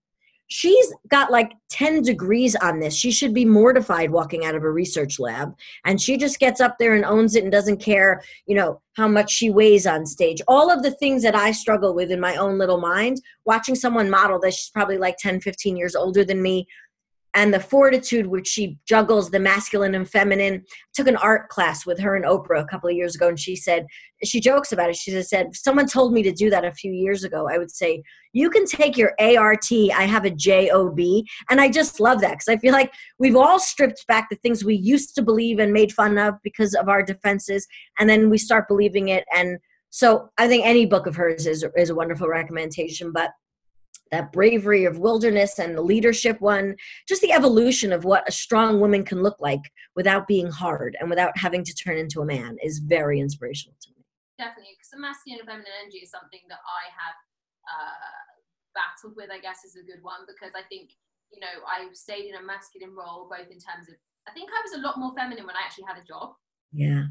she's 0.51 0.93
got 1.07 1.31
like 1.31 1.53
10 1.69 2.01
degrees 2.01 2.55
on 2.57 2.79
this. 2.79 2.93
She 2.93 3.09
should 3.09 3.33
be 3.33 3.45
mortified 3.45 4.11
walking 4.11 4.43
out 4.43 4.53
of 4.53 4.63
a 4.63 4.71
research 4.71 5.17
lab. 5.17 5.53
And 5.85 5.99
she 5.99 6.17
just 6.17 6.39
gets 6.39 6.59
up 6.59 6.75
there 6.77 6.93
and 6.93 7.05
owns 7.05 7.35
it 7.35 7.43
and 7.43 7.51
doesn't 7.51 7.77
care, 7.77 8.21
you 8.45 8.55
know, 8.55 8.81
how 8.97 9.07
much 9.07 9.31
she 9.31 9.49
weighs 9.49 9.87
on 9.87 10.05
stage. 10.05 10.41
All 10.49 10.69
of 10.69 10.83
the 10.83 10.91
things 10.91 11.23
that 11.23 11.35
I 11.35 11.51
struggle 11.51 11.95
with 11.95 12.11
in 12.11 12.19
my 12.19 12.35
own 12.35 12.57
little 12.57 12.81
mind, 12.81 13.21
watching 13.45 13.75
someone 13.75 14.09
model 14.09 14.39
that 14.41 14.53
she's 14.53 14.69
probably 14.69 14.97
like 14.97 15.15
10, 15.17 15.39
15 15.39 15.77
years 15.77 15.95
older 15.95 16.25
than 16.25 16.41
me, 16.41 16.67
and 17.33 17.53
the 17.53 17.59
fortitude 17.59 18.27
which 18.27 18.47
she 18.47 18.77
juggles 18.85 19.31
the 19.31 19.39
masculine 19.39 19.95
and 19.95 20.09
feminine. 20.09 20.55
I 20.55 20.91
took 20.93 21.07
an 21.07 21.15
art 21.15 21.49
class 21.49 21.85
with 21.85 21.99
her 21.99 22.15
and 22.15 22.25
Oprah 22.25 22.61
a 22.61 22.65
couple 22.65 22.89
of 22.89 22.95
years 22.95 23.15
ago, 23.15 23.29
and 23.29 23.39
she 23.39 23.55
said, 23.55 23.85
she 24.23 24.39
jokes 24.39 24.71
about 24.71 24.89
it. 24.89 24.97
She 24.97 25.21
said, 25.21 25.47
if 25.47 25.57
someone 25.57 25.87
told 25.87 26.13
me 26.13 26.23
to 26.23 26.31
do 26.31 26.49
that 26.49 26.65
a 26.65 26.73
few 26.73 26.91
years 26.91 27.23
ago, 27.23 27.47
I 27.49 27.57
would 27.57 27.71
say, 27.71 28.03
you 28.33 28.49
can 28.49 28.65
take 28.65 28.97
your 28.97 29.13
ART, 29.19 29.65
I 29.71 30.03
have 30.03 30.25
a 30.25 30.29
JOB. 30.29 30.99
And 31.49 31.61
I 31.61 31.69
just 31.69 31.99
love 31.99 32.21
that 32.21 32.31
because 32.31 32.49
I 32.49 32.57
feel 32.57 32.73
like 32.73 32.93
we've 33.17 33.35
all 33.35 33.59
stripped 33.59 34.05
back 34.07 34.29
the 34.29 34.35
things 34.37 34.63
we 34.63 34.75
used 34.75 35.15
to 35.15 35.21
believe 35.21 35.59
and 35.59 35.73
made 35.73 35.91
fun 35.93 36.17
of 36.17 36.35
because 36.43 36.73
of 36.75 36.89
our 36.89 37.03
defenses, 37.03 37.65
and 37.99 38.09
then 38.09 38.29
we 38.29 38.37
start 38.37 38.67
believing 38.67 39.07
it. 39.09 39.23
And 39.33 39.57
so 39.89 40.29
I 40.37 40.47
think 40.47 40.65
any 40.65 40.85
book 40.85 41.07
of 41.07 41.15
hers 41.15 41.47
is, 41.47 41.65
is 41.75 41.89
a 41.89 41.95
wonderful 41.95 42.27
recommendation, 42.27 43.11
but 43.13 43.31
that 44.11 44.31
Braving 44.31 44.83
the 44.83 44.99
Wilderness 44.99 45.57
and 45.57 45.75
the 45.75 45.81
leadership 45.81 46.39
one, 46.41 46.75
just 47.07 47.21
the 47.21 47.31
evolution 47.31 47.91
of 47.91 48.03
what 48.03 48.27
a 48.27 48.31
strong 48.31 48.79
woman 48.79 49.03
can 49.03 49.23
look 49.23 49.39
like 49.39 49.63
without 49.95 50.27
being 50.27 50.51
hard 50.51 50.97
and 50.99 51.09
without 51.09 51.37
having 51.37 51.63
to 51.63 51.73
turn 51.73 51.97
into 51.97 52.21
a 52.21 52.25
man 52.25 52.57
is 52.61 52.79
very 52.79 53.19
inspirational 53.19 53.75
to 53.81 53.89
me. 53.95 54.03
Definitely, 54.37 54.75
because 54.75 54.91
the 54.91 54.99
masculine 54.99 55.39
and 55.39 55.47
feminine 55.47 55.79
energy 55.81 56.03
is 56.03 56.11
something 56.11 56.43
that 56.49 56.59
I 56.59 56.83
have 56.91 57.17
uh, 57.71 58.25
battled 58.75 59.15
with, 59.15 59.31
I 59.31 59.39
guess, 59.39 59.63
is 59.63 59.79
a 59.79 59.87
good 59.87 60.03
one 60.03 60.27
because 60.27 60.51
I 60.59 60.67
think, 60.67 60.91
you 61.31 61.39
know, 61.39 61.63
I 61.63 61.87
stayed 61.93 62.27
in 62.27 62.35
a 62.35 62.43
masculine 62.43 62.91
role 62.91 63.31
both 63.31 63.47
in 63.47 63.63
terms 63.63 63.87
of, 63.87 63.95
I 64.27 64.35
think 64.35 64.51
I 64.51 64.59
was 64.59 64.75
a 64.75 64.83
lot 64.83 64.99
more 64.99 65.15
feminine 65.15 65.47
when 65.47 65.55
I 65.55 65.63
actually 65.63 65.87
had 65.87 65.95
a 65.95 66.03
job. 66.03 66.35
Yeah. 66.75 67.07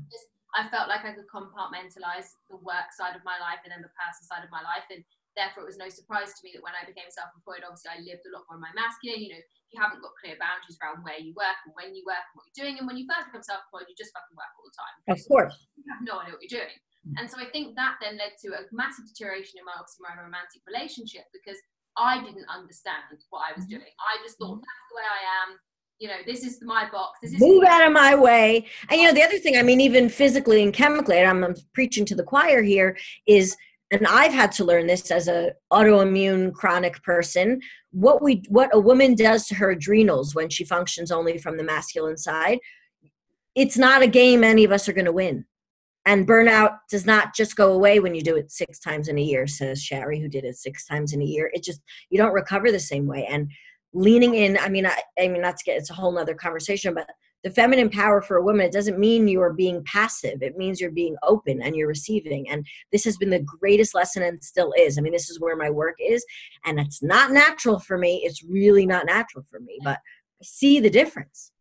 I 0.52 0.66
felt 0.68 0.90
like 0.90 1.06
I 1.06 1.14
could 1.14 1.30
compartmentalize 1.30 2.34
the 2.50 2.58
work 2.58 2.90
side 2.90 3.14
of 3.14 3.22
my 3.22 3.38
life 3.38 3.62
and 3.62 3.70
then 3.70 3.86
the 3.86 3.94
personal 3.94 4.26
side 4.26 4.42
of 4.42 4.50
my 4.50 4.60
life. 4.66 4.84
And 4.90 5.06
therefore 5.40 5.64
it 5.64 5.72
was 5.72 5.80
no 5.80 5.88
surprise 5.88 6.36
to 6.36 6.44
me 6.44 6.52
that 6.52 6.60
when 6.60 6.76
I 6.76 6.84
became 6.84 7.08
self-employed, 7.08 7.64
obviously 7.64 7.96
I 7.96 8.04
lived 8.04 8.28
a 8.28 8.32
lot 8.36 8.44
more 8.52 8.60
in 8.60 8.64
my 8.68 8.76
masculine. 8.76 9.24
You 9.24 9.32
know, 9.32 9.44
you 9.72 9.80
haven't 9.80 10.04
got 10.04 10.12
clear 10.20 10.36
boundaries 10.36 10.76
around 10.76 11.00
where 11.00 11.16
you 11.16 11.32
work 11.32 11.56
and 11.64 11.72
when 11.72 11.96
you 11.96 12.04
work 12.04 12.20
and 12.20 12.36
what 12.36 12.44
you're 12.52 12.68
doing. 12.68 12.76
And 12.76 12.84
when 12.84 13.00
you 13.00 13.08
first 13.08 13.32
become 13.32 13.40
self-employed, 13.40 13.88
you 13.88 13.96
just 13.96 14.12
fucking 14.12 14.36
work 14.36 14.52
all 14.60 14.68
the 14.68 14.76
time. 14.76 14.96
Of 15.16 15.20
course. 15.24 15.56
You 15.80 15.88
have 15.88 16.04
no 16.04 16.20
idea 16.20 16.36
what 16.36 16.44
you're 16.44 16.60
doing. 16.60 16.76
And 17.16 17.24
so 17.30 17.40
I 17.40 17.48
think 17.48 17.76
that 17.80 17.96
then 18.04 18.20
led 18.20 18.36
to 18.44 18.48
a 18.60 18.68
massive 18.72 19.08
deterioration 19.08 19.56
in 19.56 19.64
my 19.64 19.72
obviously 19.72 20.04
my 20.04 20.20
romantic 20.20 20.60
relationship 20.68 21.24
because 21.32 21.56
I 21.96 22.20
didn't 22.22 22.44
understand 22.52 23.08
what 23.30 23.48
I 23.48 23.56
was 23.56 23.64
mm-hmm. 23.64 23.80
doing. 23.80 23.92
I 23.96 24.20
just 24.22 24.38
thought 24.38 24.60
that's 24.60 24.86
the 24.92 24.96
way 24.96 25.08
I 25.08 25.22
am. 25.40 25.56
You 25.98 26.08
know, 26.08 26.20
this 26.26 26.44
is 26.44 26.60
my 26.62 26.88
box. 26.90 27.18
This 27.22 27.32
is 27.32 27.40
move 27.40 27.64
out 27.64 27.86
of 27.86 27.92
my 27.92 28.14
way. 28.14 28.66
And 28.88 29.00
you 29.00 29.06
know, 29.06 29.12
the 29.12 29.22
other 29.22 29.38
thing, 29.38 29.56
I 29.56 29.62
mean, 29.62 29.80
even 29.80 30.08
physically 30.08 30.62
and 30.62 30.72
chemically, 30.72 31.18
and 31.18 31.28
I'm, 31.28 31.44
I'm 31.44 31.54
preaching 31.74 32.04
to 32.06 32.14
the 32.14 32.22
choir 32.22 32.62
here, 32.62 32.96
is 33.26 33.56
and 33.90 34.06
I've 34.06 34.32
had 34.32 34.52
to 34.52 34.64
learn 34.64 34.86
this 34.86 35.10
as 35.10 35.26
a 35.26 35.52
autoimmune 35.72 36.52
chronic 36.52 37.02
person. 37.02 37.60
What 37.90 38.22
we 38.22 38.42
what 38.48 38.70
a 38.72 38.78
woman 38.78 39.14
does 39.14 39.46
to 39.48 39.54
her 39.56 39.70
adrenals 39.70 40.34
when 40.34 40.48
she 40.48 40.64
functions 40.64 41.10
only 41.10 41.38
from 41.38 41.56
the 41.56 41.64
masculine 41.64 42.16
side, 42.16 42.58
it's 43.54 43.76
not 43.76 44.02
a 44.02 44.06
game 44.06 44.44
any 44.44 44.64
of 44.64 44.72
us 44.72 44.88
are 44.88 44.92
going 44.92 45.06
to 45.06 45.12
win. 45.12 45.44
And 46.06 46.26
burnout 46.26 46.78
does 46.88 47.04
not 47.04 47.34
just 47.34 47.56
go 47.56 47.72
away 47.72 48.00
when 48.00 48.14
you 48.14 48.22
do 48.22 48.36
it 48.36 48.50
six 48.50 48.78
times 48.78 49.08
in 49.08 49.18
a 49.18 49.22
year, 49.22 49.46
says 49.46 49.82
Shari, 49.82 50.20
who 50.20 50.28
did 50.28 50.44
it 50.44 50.56
six 50.56 50.86
times 50.86 51.12
in 51.12 51.20
a 51.20 51.26
year. 51.26 51.50
It 51.52 51.64
just 51.64 51.80
you 52.10 52.18
don't 52.18 52.32
recover 52.32 52.70
the 52.70 52.80
same 52.80 53.06
way. 53.06 53.26
And 53.26 53.50
leaning 53.92 54.34
in, 54.34 54.56
I 54.56 54.68
mean, 54.68 54.86
I, 54.86 54.96
I 55.18 55.26
mean, 55.26 55.42
not 55.42 55.56
to 55.56 55.64
get 55.64 55.76
it's 55.76 55.90
a 55.90 55.94
whole 55.94 56.12
nother 56.12 56.34
conversation, 56.34 56.94
but 56.94 57.08
the 57.42 57.50
feminine 57.50 57.88
power 57.88 58.20
for 58.20 58.36
a 58.36 58.42
woman 58.42 58.66
it 58.66 58.72
doesn't 58.72 58.98
mean 58.98 59.26
you're 59.26 59.52
being 59.52 59.82
passive. 59.84 60.42
It 60.42 60.56
means 60.56 60.80
you're 60.80 60.90
being 60.90 61.16
open 61.22 61.62
and 61.62 61.74
you're 61.74 61.88
receiving. 61.88 62.48
And 62.50 62.66
this 62.92 63.04
has 63.04 63.16
been 63.16 63.30
the 63.30 63.40
greatest 63.60 63.94
lesson 63.94 64.22
and 64.22 64.42
still 64.42 64.72
is. 64.78 64.98
I 64.98 65.00
mean 65.00 65.12
this 65.12 65.30
is 65.30 65.40
where 65.40 65.56
my 65.56 65.70
work 65.70 65.96
is. 65.98 66.24
And 66.64 66.78
it's 66.78 67.02
not 67.02 67.32
natural 67.32 67.78
for 67.78 67.96
me. 67.96 68.22
It's 68.24 68.44
really 68.44 68.86
not 68.86 69.06
natural 69.06 69.44
for 69.50 69.60
me. 69.60 69.78
But 69.82 69.98
i 69.98 70.44
see 70.44 70.80
the 70.80 70.90
difference. 70.90 71.52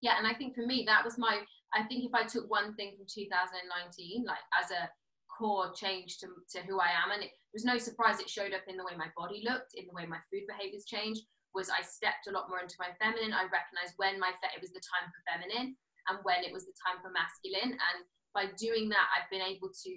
Yeah 0.00 0.14
and 0.18 0.26
i 0.26 0.34
think 0.34 0.54
for 0.54 0.66
me 0.66 0.84
that 0.86 1.04
was 1.04 1.18
my 1.18 1.40
i 1.74 1.82
think 1.84 2.04
if 2.04 2.14
i 2.14 2.24
took 2.24 2.50
one 2.50 2.74
thing 2.74 2.94
from 2.96 3.06
2019 3.06 4.24
like 4.26 4.38
as 4.60 4.70
a 4.70 4.88
core 5.36 5.72
change 5.72 6.18
to, 6.18 6.26
to 6.52 6.58
who 6.66 6.80
i 6.80 6.88
am 6.88 7.12
and 7.12 7.22
it 7.22 7.30
was 7.52 7.64
no 7.64 7.78
surprise 7.78 8.20
it 8.20 8.28
showed 8.28 8.52
up 8.52 8.62
in 8.68 8.76
the 8.76 8.84
way 8.84 8.92
my 8.96 9.08
body 9.16 9.42
looked 9.44 9.74
in 9.74 9.86
the 9.86 9.94
way 9.94 10.06
my 10.06 10.18
food 10.30 10.42
behaviors 10.48 10.84
changed 10.84 11.22
was 11.54 11.70
I 11.70 11.82
stepped 11.82 12.28
a 12.28 12.34
lot 12.34 12.48
more 12.48 12.60
into 12.60 12.78
my 12.78 12.94
feminine. 13.02 13.34
I 13.34 13.50
recognized 13.50 13.98
when 13.98 14.20
my 14.20 14.30
fe- 14.38 14.54
it 14.54 14.62
was 14.62 14.70
the 14.70 14.82
time 14.82 15.10
for 15.10 15.20
feminine 15.26 15.74
and 16.08 16.18
when 16.22 16.44
it 16.46 16.52
was 16.52 16.66
the 16.66 16.76
time 16.78 17.02
for 17.02 17.10
masculine. 17.10 17.74
And 17.74 17.98
by 18.34 18.54
doing 18.58 18.88
that, 18.90 19.06
I've 19.14 19.30
been 19.30 19.42
able 19.42 19.70
to. 19.70 19.92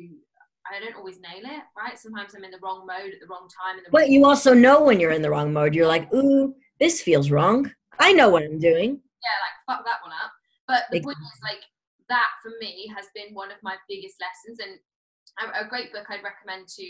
I 0.64 0.80
don't 0.80 0.95
always 0.95 1.20
nail 1.20 1.43
it, 1.43 1.64
right? 1.76 1.99
Sometimes 1.99 2.34
I'm 2.34 2.45
in 2.45 2.51
the 2.51 2.64
wrong 2.64 2.88
mode 2.88 3.12
at 3.12 3.20
the 3.20 3.28
wrong 3.28 3.51
time. 3.51 3.84
The 3.84 3.91
but 3.91 4.08
you 4.10 4.24
also 4.24 4.54
know 4.54 4.82
when 4.82 4.97
you're 4.97 5.12
in 5.12 5.22
the 5.22 5.30
wrong 5.30 5.51
mode. 5.51 5.76
You're 5.76 5.91
like, 5.91 6.08
ooh, 6.14 6.56
this 6.80 7.01
feels 7.01 7.30
wrong. 7.30 7.70
I 7.99 8.14
know 8.14 8.30
what 8.30 8.43
I'm 8.43 8.60
doing. 8.60 8.95
Yeah, 8.95 9.38
like 9.43 9.58
fuck 9.68 9.86
that 9.86 9.99
one 10.01 10.16
up. 10.24 10.32
But 10.68 10.88
the 10.91 11.04
point 11.04 11.20
is, 11.20 11.39
like, 11.43 11.60
that 12.08 12.30
for 12.41 12.51
me 12.62 12.88
has 12.95 13.08
been 13.14 13.36
one 13.36 13.51
of 13.51 13.58
my 13.62 13.76
biggest 13.89 14.16
lessons. 14.24 14.60
And 14.64 14.80
a 15.51 15.68
great 15.68 15.91
book 15.91 16.06
I'd 16.10 16.24
recommend 16.24 16.68
to 16.80 16.86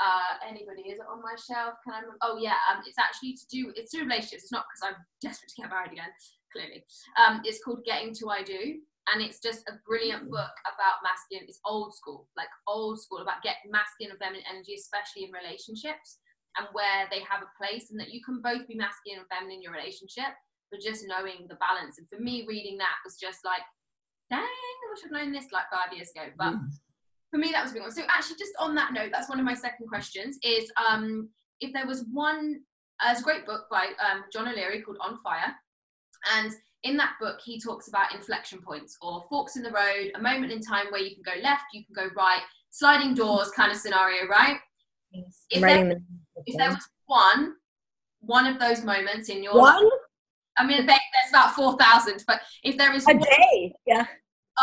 uh, 0.00 0.40
anybody. 0.48 0.88
Is 0.88 0.98
it 0.98 1.06
on 1.06 1.20
my 1.20 1.36
shelf? 1.36 1.76
Can 1.84 1.92
I? 1.92 2.00
Oh 2.24 2.40
yeah, 2.40 2.56
um, 2.72 2.80
it's 2.88 2.98
actually 2.98 3.36
to 3.36 3.46
do. 3.52 3.72
It's 3.76 3.92
to 3.92 4.00
relationships. 4.00 4.48
It's 4.48 4.52
not 4.52 4.64
because 4.66 4.88
I'm 4.88 4.98
desperate 5.20 5.52
to 5.52 5.60
get 5.60 5.70
married 5.70 5.92
again. 5.92 6.10
Clearly, 6.50 6.82
um, 7.20 7.44
it's 7.44 7.62
called 7.62 7.84
Getting 7.84 8.16
to 8.18 8.32
I 8.32 8.42
Do, 8.42 8.80
and 9.12 9.20
it's 9.22 9.38
just 9.38 9.68
a 9.68 9.78
brilliant 9.86 10.26
mm. 10.26 10.34
book 10.34 10.56
about 10.66 11.04
masculine. 11.04 11.46
It's 11.46 11.60
old 11.68 11.94
school, 11.94 12.26
like 12.34 12.50
old 12.66 12.98
school 12.98 13.20
about 13.20 13.44
getting 13.44 13.70
masculine 13.70 14.16
and 14.16 14.20
feminine 14.20 14.48
energy, 14.48 14.74
especially 14.74 15.28
in 15.28 15.36
relationships, 15.36 16.18
and 16.56 16.66
where 16.72 17.06
they 17.12 17.20
have 17.28 17.44
a 17.44 17.54
place, 17.60 17.92
and 17.92 18.00
that 18.00 18.10
you 18.10 18.24
can 18.24 18.40
both 18.40 18.66
be 18.66 18.74
masculine 18.74 19.22
and 19.22 19.30
feminine 19.30 19.60
in 19.60 19.62
your 19.62 19.76
relationship, 19.76 20.32
but 20.72 20.80
just 20.80 21.06
knowing 21.06 21.44
the 21.46 21.60
balance. 21.60 22.00
And 22.00 22.08
for 22.08 22.18
me, 22.18 22.48
reading 22.48 22.80
that 22.80 22.98
was 23.04 23.20
just 23.20 23.44
like, 23.44 23.62
dang, 24.32 24.42
I 24.42 24.86
wish 24.90 25.04
I'd 25.06 25.12
known 25.12 25.30
this 25.30 25.52
like 25.52 25.68
five 25.68 25.92
years 25.92 26.10
ago, 26.16 26.32
but. 26.40 26.56
Mm 26.56 26.72
for 27.30 27.38
me 27.38 27.50
that 27.52 27.62
was 27.62 27.72
a 27.72 27.74
big 27.74 27.82
one. 27.82 27.92
So 27.92 28.02
actually 28.08 28.36
just 28.36 28.52
on 28.58 28.74
that 28.74 28.92
note 28.92 29.10
that's 29.12 29.28
one 29.28 29.38
of 29.38 29.44
my 29.44 29.54
second 29.54 29.88
questions 29.88 30.38
is 30.42 30.70
um, 30.88 31.28
if 31.60 31.72
there 31.72 31.86
was 31.86 32.04
one 32.12 32.60
uh, 33.04 33.10
it's 33.10 33.20
a 33.20 33.24
great 33.24 33.46
book 33.46 33.64
by 33.70 33.86
um, 34.04 34.24
john 34.32 34.48
o'leary 34.48 34.82
called 34.82 34.98
on 35.00 35.18
fire. 35.22 35.54
And 36.36 36.52
in 36.84 36.96
that 36.96 37.14
book 37.20 37.38
he 37.44 37.60
talks 37.60 37.88
about 37.88 38.14
inflection 38.14 38.60
points 38.60 38.96
or 39.02 39.24
forks 39.28 39.56
in 39.56 39.62
the 39.62 39.70
road 39.70 40.10
a 40.14 40.22
moment 40.22 40.52
in 40.52 40.60
time 40.60 40.86
where 40.90 41.00
you 41.00 41.14
can 41.14 41.22
go 41.22 41.40
left 41.42 41.64
you 41.72 41.84
can 41.84 41.94
go 41.94 42.14
right 42.16 42.40
sliding 42.70 43.14
doors 43.14 43.50
kind 43.50 43.70
of 43.70 43.78
scenario 43.78 44.26
right? 44.28 44.56
Yes. 45.12 45.44
if, 45.50 45.60
there, 45.60 46.00
if 46.46 46.56
there 46.56 46.68
was 46.68 46.88
one 47.06 47.54
one 48.20 48.46
of 48.46 48.58
those 48.58 48.84
moments 48.84 49.28
in 49.28 49.42
your 49.42 49.56
one? 49.56 49.84
life, 49.84 49.92
I 50.58 50.66
mean, 50.66 50.86
there's 50.86 50.98
about 51.30 51.54
4,000, 51.54 52.24
but 52.26 52.40
if 52.62 52.76
there 52.76 52.94
is 52.94 53.04
a 53.08 53.14
one, 53.14 53.18
day, 53.18 53.74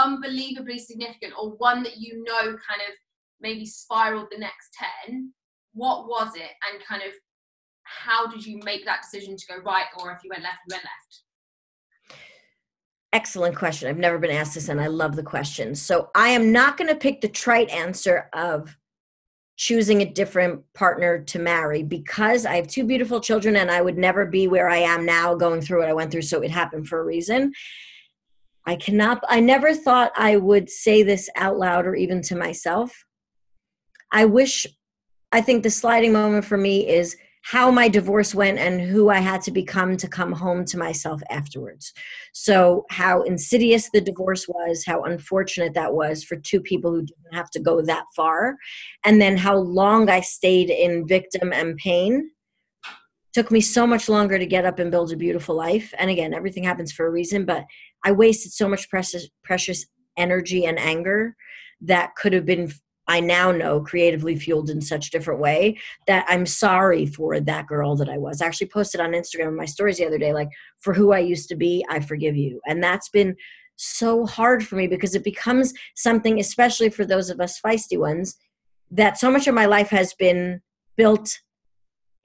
unbelievably 0.08 0.80
significant 0.80 1.34
or 1.40 1.52
one 1.58 1.84
that 1.84 1.98
you 1.98 2.24
know 2.24 2.42
kind 2.42 2.82
of 2.88 2.94
maybe 3.42 3.66
spiraled 3.66 4.28
the 4.32 4.38
next 4.38 4.76
10 5.06 5.32
what 5.74 6.08
was 6.08 6.36
it 6.36 6.52
and 6.72 6.84
kind 6.84 7.02
of 7.04 7.12
how 7.84 8.28
did 8.28 8.46
you 8.46 8.60
make 8.64 8.86
that 8.86 9.02
decision 9.02 9.36
to 9.36 9.46
go 9.48 9.58
right 9.64 9.86
or 10.00 10.12
if 10.12 10.24
you 10.24 10.30
went 10.30 10.44
left 10.44 10.58
you 10.68 10.74
went 10.74 10.84
left 10.84 11.24
excellent 13.14 13.56
question 13.56 13.90
i've 13.90 13.98
never 13.98 14.18
been 14.18 14.32
asked 14.32 14.56
this 14.56 14.70
and 14.70 14.82
i 14.82 14.88
love 14.88 15.16
the 15.16 15.24
question 15.24 15.76
so 15.76 16.10
i 16.16 16.30
am 16.30 16.52
not 16.52 16.78
going 16.78 16.90
to 16.90 16.96
pick 16.96 17.22
the 17.22 17.28
trite 17.28 17.70
answer 17.70 18.30
of 18.34 18.76
choosing 19.58 20.02
a 20.02 20.06
different 20.06 20.62
partner 20.76 21.20
to 21.24 21.40
marry 21.40 21.82
because 21.82 22.46
I 22.46 22.56
have 22.56 22.68
two 22.68 22.84
beautiful 22.84 23.20
children 23.20 23.56
and 23.56 23.72
I 23.72 23.82
would 23.82 23.98
never 23.98 24.24
be 24.24 24.48
where 24.48 24.70
I 24.70 24.78
am 24.78 25.04
now 25.04 25.34
going 25.34 25.62
through 25.62 25.80
what 25.80 25.90
I 25.90 25.94
went 25.94 26.12
through. 26.12 26.22
So 26.22 26.42
it 26.42 26.52
happened 26.52 26.88
for 26.88 27.00
a 27.00 27.04
reason. 27.04 27.52
I 28.68 28.76
cannot, 28.76 29.24
I 29.30 29.40
never 29.40 29.74
thought 29.74 30.12
I 30.18 30.36
would 30.36 30.70
say 30.70 31.02
this 31.02 31.30
out 31.38 31.58
loud 31.58 31.88
or 31.88 31.96
even 31.96 32.22
to 32.24 32.36
myself. 32.36 33.06
I 34.12 34.26
wish, 34.26 34.68
I 35.32 35.40
think 35.40 35.64
the 35.64 35.70
sliding 35.70 36.12
moment 36.12 36.44
for 36.44 36.58
me 36.58 36.88
is 36.88 37.16
how 37.44 37.72
my 37.72 37.88
divorce 37.88 38.36
went 38.36 38.58
and 38.60 38.82
who 38.82 39.10
I 39.10 39.20
had 39.20 39.42
to 39.44 39.52
become 39.52 39.96
to 39.98 40.08
come 40.10 40.34
home 40.34 40.66
to 40.66 40.78
myself 40.78 41.22
afterwards. 41.30 41.94
So, 42.34 42.86
how 42.90 43.22
insidious 43.22 43.90
the 43.90 44.02
divorce 44.02 44.50
was, 44.50 44.84
how 44.86 45.04
unfortunate 45.04 45.74
that 45.74 45.94
was 45.94 46.26
for 46.26 46.36
two 46.36 46.60
people 46.60 46.92
who 46.92 47.06
didn't 47.06 47.34
have 47.34 47.50
to 47.52 47.62
go 47.62 47.82
that 47.82 48.04
far, 48.18 48.58
and 49.06 49.22
then 49.22 49.38
how 49.38 49.56
long 49.56 50.10
I 50.10 50.20
stayed 50.20 50.70
in 50.70 51.08
victim 51.08 51.54
and 51.54 51.78
pain. 51.78 52.32
Took 53.32 53.50
me 53.50 53.62
so 53.62 53.88
much 53.88 54.10
longer 54.10 54.38
to 54.38 54.46
get 54.46 54.66
up 54.66 54.80
and 54.80 54.92
build 54.92 55.14
a 55.14 55.16
beautiful 55.16 55.56
life. 55.56 55.94
And 55.98 56.10
again, 56.10 56.34
everything 56.34 56.64
happens 56.64 56.92
for 56.92 57.06
a 57.06 57.12
reason, 57.12 57.46
but 57.46 57.64
I 58.04 58.12
wasted 58.12 58.52
so 58.52 58.68
much 58.68 58.90
precious 58.90 59.28
precious 59.44 59.86
energy 60.18 60.66
and 60.66 60.80
anger 60.80 61.36
that 61.82 62.16
could 62.16 62.34
have 62.34 62.46
been 62.46 62.72
I 63.08 63.22
now 63.22 63.52
know 63.52 63.80
creatively 63.80 64.36
fueled 64.36 64.70
in 64.70 64.82
such 64.82 65.12
different 65.12 65.40
way 65.40 65.78
that 66.08 66.26
I'm 66.28 66.46
sorry 66.46 67.06
for 67.06 67.40
that 67.40 67.68
girl 67.68 67.96
that 67.96 68.10
I 68.10 68.18
was. 68.18 68.42
I 68.42 68.46
actually 68.46 68.68
posted 68.68 69.00
on 69.00 69.12
Instagram 69.12 69.56
my 69.56 69.66
stories 69.66 69.98
the 69.98 70.06
other 70.06 70.18
day, 70.18 70.34
like 70.34 70.50
for 70.78 70.94
who 70.94 71.14
I 71.14 71.20
used 71.20 71.48
to 71.50 71.56
be, 71.56 71.86
I 71.90 72.02
forgive 72.02 72.36
you. 72.36 72.60
And 72.68 72.84
that's 72.84 73.08
been 73.10 73.36
so 73.78 74.26
hard 74.26 74.66
for 74.66 74.76
me 74.76 74.88
because 74.88 75.16
it 75.16 75.24
becomes 75.24 75.74
something, 75.96 76.40
especially 76.40 76.90
for 76.90 77.06
those 77.06 77.30
of 77.30 77.40
us 77.40 77.62
feisty 77.62 77.98
ones, 77.98 78.36
that 78.92 79.18
so 79.18 79.32
much 79.32 79.48
of 79.48 79.56
my 79.56 79.68
life 79.68 79.90
has 79.90 80.14
been 80.14 80.62
built 80.98 81.40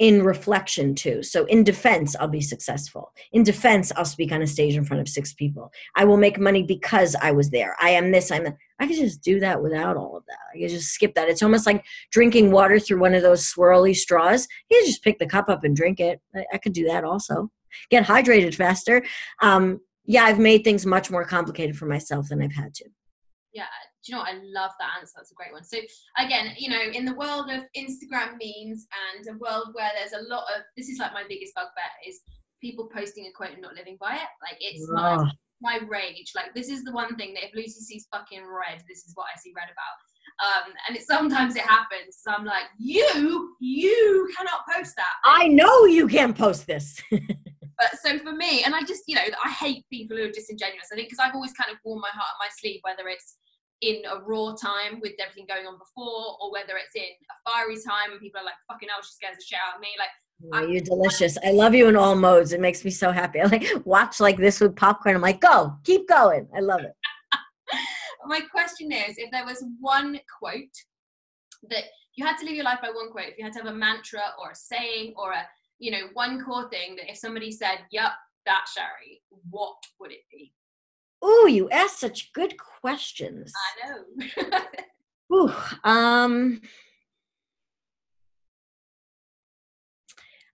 in 0.02 0.24
reflection 0.24 0.96
too. 0.96 1.22
So 1.22 1.44
in 1.44 1.62
defense, 1.62 2.16
I'll 2.18 2.26
be 2.26 2.40
successful. 2.40 3.12
In 3.30 3.44
defense, 3.44 3.92
I'll 3.94 4.04
speak 4.04 4.32
on 4.32 4.42
a 4.42 4.48
stage 4.48 4.74
in 4.74 4.84
front 4.84 5.00
of 5.00 5.08
six 5.08 5.32
people. 5.32 5.70
I 5.94 6.04
will 6.04 6.16
make 6.16 6.40
money 6.40 6.64
because 6.64 7.14
I 7.22 7.30
was 7.30 7.50
there. 7.50 7.76
I 7.80 7.90
am 7.90 8.10
this, 8.10 8.32
I'm 8.32 8.42
that. 8.42 8.56
I 8.80 8.88
could 8.88 8.96
just 8.96 9.22
do 9.22 9.38
that 9.38 9.62
without 9.62 9.96
all 9.96 10.16
of 10.16 10.24
that. 10.26 10.40
I 10.52 10.58
could 10.58 10.70
just 10.70 10.90
skip 10.90 11.14
that. 11.14 11.28
It's 11.28 11.40
almost 11.40 11.66
like 11.66 11.84
drinking 12.10 12.50
water 12.50 12.80
through 12.80 12.98
one 12.98 13.14
of 13.14 13.22
those 13.22 13.46
swirly 13.46 13.94
straws. 13.94 14.48
You 14.72 14.84
just 14.84 15.04
pick 15.04 15.20
the 15.20 15.26
cup 15.26 15.48
up 15.48 15.62
and 15.62 15.76
drink 15.76 16.00
it. 16.00 16.20
I, 16.34 16.46
I 16.52 16.58
could 16.58 16.72
do 16.72 16.86
that 16.86 17.04
also. 17.04 17.52
Get 17.88 18.04
hydrated 18.04 18.56
faster. 18.56 19.04
Um, 19.40 19.82
yeah, 20.04 20.24
I've 20.24 20.40
made 20.40 20.64
things 20.64 20.84
much 20.84 21.12
more 21.12 21.24
complicated 21.24 21.78
for 21.78 21.86
myself 21.86 22.28
than 22.28 22.42
I've 22.42 22.56
had 22.56 22.74
to. 22.74 22.88
Yeah, 23.52 23.66
you 24.06 24.14
know 24.14 24.22
what? 24.22 24.34
I 24.34 24.40
love 24.42 24.72
that 24.80 24.98
answer. 24.98 25.12
That's 25.16 25.32
a 25.32 25.34
great 25.34 25.52
one. 25.52 25.64
So 25.64 25.78
again, 26.18 26.54
you 26.58 26.70
know, 26.70 26.80
in 26.80 27.04
the 27.04 27.14
world 27.14 27.50
of 27.50 27.62
Instagram 27.76 28.38
memes 28.40 28.86
and 29.12 29.26
a 29.28 29.38
world 29.38 29.70
where 29.72 29.90
there's 29.94 30.12
a 30.12 30.28
lot 30.28 30.44
of 30.56 30.62
this 30.76 30.88
is 30.88 30.98
like 30.98 31.12
my 31.12 31.24
biggest 31.28 31.54
bugbear 31.54 31.92
is 32.06 32.20
people 32.60 32.88
posting 32.94 33.26
a 33.26 33.32
quote 33.32 33.52
and 33.52 33.62
not 33.62 33.74
living 33.74 33.96
by 34.00 34.14
it. 34.14 34.30
Like 34.42 34.58
it's 34.60 34.88
my 34.90 35.30
my 35.62 35.78
rage. 35.88 36.32
Like 36.34 36.54
this 36.54 36.68
is 36.68 36.84
the 36.84 36.92
one 36.92 37.16
thing 37.16 37.34
that 37.34 37.44
if 37.44 37.54
Lucy 37.54 37.80
sees 37.80 38.06
fucking 38.12 38.42
red, 38.42 38.82
this 38.88 39.04
is 39.06 39.12
what 39.14 39.26
I 39.34 39.38
see 39.38 39.52
red 39.56 39.70
about. 39.70 39.96
Um, 40.42 40.72
and 40.88 40.96
it 40.96 41.04
sometimes 41.04 41.56
it 41.56 41.62
happens. 41.62 42.18
So 42.20 42.32
I'm 42.32 42.44
like, 42.44 42.64
you, 42.78 43.54
you 43.60 44.28
cannot 44.36 44.66
post 44.74 44.94
that. 44.96 45.14
I 45.24 45.48
know 45.48 45.84
you 45.84 46.08
can't 46.08 46.36
post 46.36 46.66
this. 46.66 47.00
but 47.10 47.90
so 48.02 48.18
for 48.18 48.32
me, 48.32 48.64
and 48.64 48.74
I 48.74 48.82
just, 48.82 49.04
you 49.06 49.14
know, 49.14 49.22
I 49.44 49.50
hate 49.50 49.84
people 49.90 50.16
who 50.16 50.24
are 50.24 50.32
disingenuous. 50.32 50.88
I 50.92 50.96
think 50.96 51.08
because 51.08 51.24
I've 51.24 51.34
always 51.34 51.52
kind 51.52 51.70
of 51.70 51.78
worn 51.84 52.00
my 52.00 52.08
heart 52.08 52.26
on 52.34 52.46
my 52.46 52.48
sleeve, 52.58 52.80
whether 52.82 53.08
it's 53.08 53.36
in 53.82 54.02
a 54.10 54.20
raw 54.20 54.54
time 54.54 55.00
with 55.00 55.12
everything 55.20 55.46
going 55.48 55.66
on 55.66 55.76
before, 55.76 56.38
or 56.40 56.52
whether 56.52 56.74
it's 56.76 56.94
in 56.94 57.02
a 57.02 57.50
fiery 57.50 57.74
time 57.74 58.12
and 58.12 58.20
people 58.20 58.40
are 58.40 58.44
like, 58.44 58.54
fucking 58.70 58.88
hell, 58.88 59.02
she 59.02 59.12
scares 59.12 59.36
the 59.36 59.44
shit 59.44 59.58
out 59.58 59.76
of 59.76 59.80
me. 59.80 59.88
Like, 59.98 60.08
yeah, 60.40 60.72
you're 60.72 60.80
delicious. 60.80 61.36
I 61.44 61.50
love 61.50 61.74
you 61.74 61.88
in 61.88 61.96
all 61.96 62.14
modes. 62.14 62.52
It 62.52 62.60
makes 62.60 62.84
me 62.84 62.90
so 62.90 63.10
happy. 63.10 63.40
I 63.42 63.44
like 63.44 63.66
watch 63.84 64.20
like 64.20 64.38
this 64.38 64.60
with 64.60 64.76
popcorn. 64.76 65.16
I'm 65.16 65.22
like, 65.22 65.40
go, 65.40 65.74
keep 65.84 66.08
going. 66.08 66.48
I 66.56 66.60
love 66.60 66.80
it. 66.80 66.94
My 68.26 68.40
question 68.40 68.92
is, 68.92 69.18
if 69.18 69.30
there 69.32 69.44
was 69.44 69.64
one 69.80 70.18
quote 70.38 70.62
that 71.70 71.84
you 72.14 72.24
had 72.24 72.36
to 72.38 72.44
live 72.44 72.54
your 72.54 72.64
life 72.64 72.78
by 72.80 72.88
one 72.88 73.10
quote, 73.10 73.28
if 73.28 73.38
you 73.38 73.44
had 73.44 73.52
to 73.54 73.60
have 73.60 73.72
a 73.72 73.76
mantra 73.76 74.22
or 74.40 74.52
a 74.52 74.54
saying 74.54 75.14
or 75.16 75.32
a, 75.32 75.44
you 75.78 75.90
know, 75.90 76.08
one 76.14 76.44
core 76.44 76.70
thing 76.70 76.94
that 76.96 77.10
if 77.10 77.18
somebody 77.18 77.50
said, 77.50 77.78
"Yep, 77.90 78.12
that 78.46 78.64
Shari, 78.72 79.22
what 79.50 79.74
would 79.98 80.12
it 80.12 80.22
be? 80.30 80.52
Oh, 81.22 81.46
you 81.46 81.70
ask 81.70 81.98
such 81.98 82.32
good 82.32 82.54
questions. 82.58 83.52
I 83.82 83.88
know. 83.88 84.60
Ooh, 85.32 85.54
um, 85.84 86.60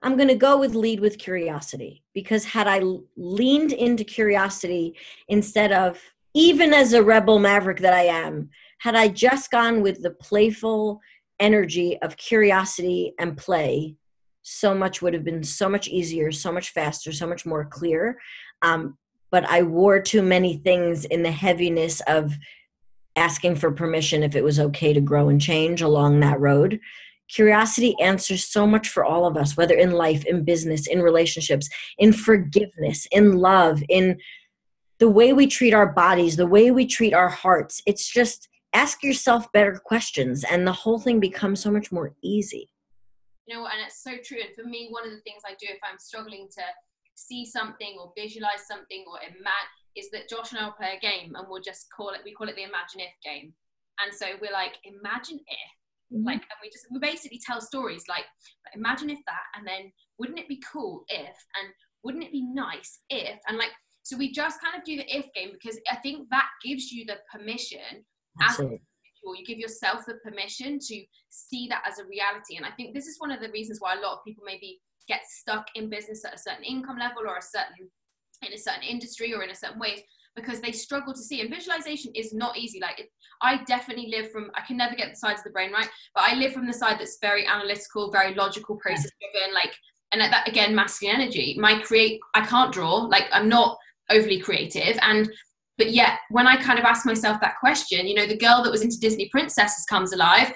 I'm 0.02 0.16
going 0.16 0.28
to 0.28 0.34
go 0.34 0.58
with 0.58 0.74
lead 0.74 1.00
with 1.00 1.18
curiosity 1.18 2.04
because 2.14 2.44
had 2.44 2.68
I 2.68 2.82
leaned 3.16 3.72
into 3.72 4.04
curiosity 4.04 4.94
instead 5.28 5.72
of, 5.72 6.00
even 6.34 6.72
as 6.72 6.92
a 6.92 7.02
rebel 7.02 7.38
maverick 7.38 7.80
that 7.80 7.94
I 7.94 8.04
am, 8.04 8.50
had 8.78 8.94
I 8.94 9.08
just 9.08 9.50
gone 9.50 9.80
with 9.80 10.02
the 10.02 10.10
playful 10.10 11.00
energy 11.40 11.98
of 12.02 12.16
curiosity 12.16 13.14
and 13.18 13.36
play, 13.36 13.96
so 14.42 14.74
much 14.74 15.02
would 15.02 15.14
have 15.14 15.24
been 15.24 15.42
so 15.42 15.68
much 15.68 15.88
easier, 15.88 16.30
so 16.30 16.52
much 16.52 16.70
faster, 16.70 17.12
so 17.12 17.26
much 17.26 17.44
more 17.44 17.64
clear. 17.64 18.18
Um, 18.62 18.96
but 19.30 19.48
I 19.48 19.62
wore 19.62 20.00
too 20.00 20.22
many 20.22 20.56
things 20.56 21.04
in 21.04 21.22
the 21.22 21.30
heaviness 21.30 22.00
of 22.06 22.36
asking 23.16 23.56
for 23.56 23.70
permission 23.72 24.22
if 24.22 24.36
it 24.36 24.44
was 24.44 24.60
okay 24.60 24.92
to 24.92 25.00
grow 25.00 25.28
and 25.28 25.40
change 25.40 25.82
along 25.82 26.20
that 26.20 26.40
road 26.40 26.80
Curiosity 27.28 27.94
answers 28.00 28.46
so 28.46 28.66
much 28.66 28.88
for 28.88 29.04
all 29.04 29.26
of 29.26 29.36
us, 29.36 29.56
whether 29.56 29.74
in 29.74 29.92
life, 29.92 30.24
in 30.24 30.44
business, 30.44 30.86
in 30.86 31.02
relationships, 31.02 31.68
in 31.98 32.12
forgiveness, 32.12 33.06
in 33.12 33.36
love, 33.36 33.82
in 33.90 34.18
the 34.98 35.10
way 35.10 35.34
we 35.34 35.46
treat 35.46 35.74
our 35.74 35.92
bodies, 35.92 36.36
the 36.36 36.46
way 36.46 36.70
we 36.70 36.86
treat 36.86 37.12
our 37.12 37.28
hearts. 37.28 37.82
It's 37.86 38.08
just 38.08 38.48
ask 38.72 39.02
yourself 39.02 39.50
better 39.52 39.78
questions, 39.84 40.42
and 40.50 40.66
the 40.66 40.72
whole 40.72 40.98
thing 40.98 41.20
becomes 41.20 41.60
so 41.60 41.70
much 41.70 41.92
more 41.92 42.14
easy. 42.22 42.70
You 43.46 43.56
know, 43.56 43.66
and 43.66 43.76
it's 43.86 44.02
so 44.02 44.12
true. 44.24 44.38
And 44.44 44.54
for 44.54 44.64
me, 44.64 44.88
one 44.90 45.04
of 45.04 45.10
the 45.10 45.20
things 45.20 45.42
I 45.46 45.52
do 45.60 45.66
if 45.68 45.78
I'm 45.82 45.98
struggling 45.98 46.48
to 46.54 46.62
see 47.18 47.44
something 47.44 47.96
or 47.98 48.12
visualize 48.16 48.66
something 48.66 49.04
or 49.10 49.18
imagine 49.18 49.74
is 49.96 50.10
that 50.10 50.28
Josh 50.28 50.52
and 50.52 50.60
I 50.60 50.66
will 50.66 50.78
play 50.78 50.94
a 50.96 51.00
game 51.00 51.34
and 51.34 51.46
we'll 51.48 51.62
just 51.62 51.86
call 51.90 52.10
it, 52.10 52.20
we 52.24 52.32
call 52.32 52.48
it 52.48 52.54
the 52.54 52.62
imagine 52.62 53.00
if 53.02 53.10
game. 53.24 53.52
And 53.98 54.14
so 54.14 54.26
we're 54.40 54.52
like, 54.52 54.78
imagine 54.84 55.40
if 55.42 55.72
Mm-hmm. 56.12 56.24
Like, 56.24 56.36
and 56.36 56.58
we 56.62 56.70
just 56.70 56.86
we 56.90 56.98
basically 56.98 57.40
tell 57.44 57.60
stories 57.60 58.04
like, 58.08 58.24
imagine 58.74 59.10
if 59.10 59.18
that, 59.26 59.44
and 59.56 59.66
then 59.66 59.92
wouldn't 60.18 60.38
it 60.38 60.48
be 60.48 60.62
cool 60.72 61.04
if, 61.08 61.26
and 61.26 61.72
wouldn't 62.02 62.24
it 62.24 62.32
be 62.32 62.42
nice 62.42 63.00
if, 63.10 63.38
and 63.46 63.58
like, 63.58 63.72
so 64.02 64.16
we 64.16 64.32
just 64.32 64.60
kind 64.62 64.74
of 64.74 64.84
do 64.84 64.96
the 64.96 65.04
if 65.14 65.26
game 65.34 65.50
because 65.52 65.78
I 65.90 65.96
think 65.96 66.28
that 66.30 66.48
gives 66.64 66.90
you 66.90 67.04
the 67.04 67.16
permission 67.30 68.04
as 68.42 68.58
you 68.58 69.44
give 69.44 69.58
yourself 69.58 70.06
the 70.06 70.14
permission 70.24 70.78
to 70.78 71.04
see 71.28 71.68
that 71.68 71.82
as 71.86 71.98
a 71.98 72.04
reality. 72.04 72.56
And 72.56 72.64
I 72.64 72.70
think 72.70 72.94
this 72.94 73.06
is 73.06 73.20
one 73.20 73.30
of 73.30 73.42
the 73.42 73.50
reasons 73.50 73.78
why 73.78 73.94
a 73.94 74.00
lot 74.00 74.14
of 74.14 74.24
people 74.24 74.44
maybe 74.46 74.80
get 75.08 75.22
stuck 75.26 75.66
in 75.74 75.88
business 75.88 76.24
at 76.24 76.34
a 76.34 76.38
certain 76.38 76.64
income 76.64 76.98
level 76.98 77.22
or 77.26 77.36
a 77.36 77.42
certain 77.42 77.90
in 78.46 78.52
a 78.52 78.58
certain 78.58 78.82
industry 78.82 79.34
or 79.34 79.42
in 79.42 79.50
a 79.50 79.54
certain 79.54 79.78
way 79.78 80.04
because 80.36 80.60
they 80.60 80.70
struggle 80.70 81.12
to 81.12 81.20
see. 81.20 81.40
And 81.40 81.50
visualization 81.50 82.12
is 82.14 82.32
not 82.32 82.56
easy. 82.56 82.78
Like 82.80 83.00
it, 83.00 83.08
i 83.42 83.62
definitely 83.64 84.08
live 84.08 84.30
from 84.30 84.50
i 84.54 84.60
can 84.60 84.76
never 84.76 84.94
get 84.94 85.10
the 85.10 85.16
sides 85.16 85.40
of 85.40 85.44
the 85.44 85.50
brain 85.50 85.72
right 85.72 85.88
but 86.14 86.24
i 86.24 86.34
live 86.34 86.52
from 86.52 86.66
the 86.66 86.72
side 86.72 86.98
that's 86.98 87.18
very 87.20 87.46
analytical 87.46 88.10
very 88.10 88.34
logical 88.34 88.76
process 88.76 89.10
driven 89.20 89.54
like 89.54 89.74
and 90.12 90.20
that 90.20 90.48
again 90.48 90.74
masculine 90.74 91.20
energy. 91.20 91.54
My 91.58 91.80
create 91.82 92.20
i 92.34 92.44
can't 92.44 92.72
draw. 92.72 92.94
Like 92.96 93.24
i'm 93.32 93.48
not 93.48 93.76
overly 94.10 94.40
creative. 94.40 94.98
And 95.02 95.30
but 95.76 95.90
yet 95.90 96.18
when 96.30 96.46
i 96.46 96.56
kind 96.56 96.78
of 96.78 96.84
ask 96.84 97.06
myself 97.06 97.40
that 97.40 97.58
question 97.60 98.06
you 98.06 98.14
know 98.14 98.26
the 98.26 98.36
girl 98.36 98.62
that 98.62 98.70
was 98.70 98.82
into 98.82 98.98
disney 98.98 99.28
princesses 99.28 99.84
comes 99.84 100.12
alive. 100.12 100.52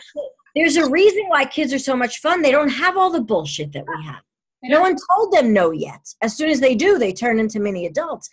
There's 0.55 0.77
a 0.77 0.91
reason 0.91 1.25
why 1.29 1.47
kids 1.47 1.73
are 1.73 1.79
so 1.79 1.97
much 1.97 2.19
fun. 2.19 2.43
They 2.43 2.51
don't 2.51 2.69
have 2.69 2.99
all 2.99 3.11
the 3.11 3.23
bullshit 3.23 3.73
that 3.73 3.87
we 3.87 4.05
have 4.05 4.23
no 4.63 4.81
one 4.81 4.97
told 5.11 5.33
them 5.33 5.53
no 5.53 5.71
yet 5.71 6.15
as 6.23 6.37
soon 6.37 6.51
as 6.51 6.61
they 6.61 6.75
do 6.75 6.99
they 6.99 7.13
turn 7.13 7.39
into 7.39 7.61
mini 7.61 7.87
adults 7.87 8.29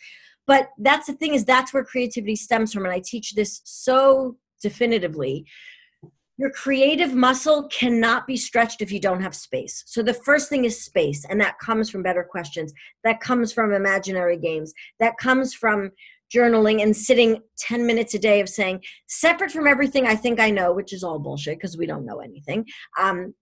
but 0.47 0.69
that's 0.79 1.07
the 1.07 1.13
thing 1.13 1.33
is 1.33 1.45
that's 1.45 1.73
where 1.73 1.83
creativity 1.83 2.35
stems 2.35 2.73
from 2.73 2.85
and 2.85 2.93
i 2.93 3.01
teach 3.03 3.33
this 3.33 3.61
so 3.63 4.37
definitively 4.61 5.45
your 6.39 6.51
creative 6.51 7.13
muscle 7.13 7.67
cannot 7.67 8.25
be 8.25 8.37
stretched 8.37 8.81
if 8.81 8.93
you 8.93 8.99
don't 9.01 9.21
have 9.21 9.35
space. 9.35 9.83
So 9.85 10.01
the 10.01 10.13
first 10.13 10.47
thing 10.47 10.63
is 10.63 10.81
space, 10.81 11.25
and 11.25 11.39
that 11.41 11.59
comes 11.59 11.89
from 11.89 12.01
better 12.01 12.23
questions. 12.23 12.71
That 13.03 13.19
comes 13.19 13.51
from 13.51 13.73
imaginary 13.73 14.37
games. 14.37 14.73
That 15.01 15.17
comes 15.17 15.53
from 15.53 15.91
journaling 16.33 16.81
and 16.81 16.95
sitting 16.95 17.41
10 17.57 17.85
minutes 17.85 18.13
a 18.13 18.19
day 18.19 18.39
of 18.39 18.47
saying, 18.47 18.81
separate 19.07 19.51
from 19.51 19.67
everything 19.67 20.07
I 20.07 20.15
think 20.15 20.39
I 20.39 20.49
know, 20.49 20.71
which 20.71 20.93
is 20.93 21.03
all 21.03 21.19
bullshit 21.19 21.57
because 21.57 21.77
we 21.77 21.85
don't 21.85 22.05
know 22.05 22.19
anything. 22.19 22.65
Um, 22.97 23.33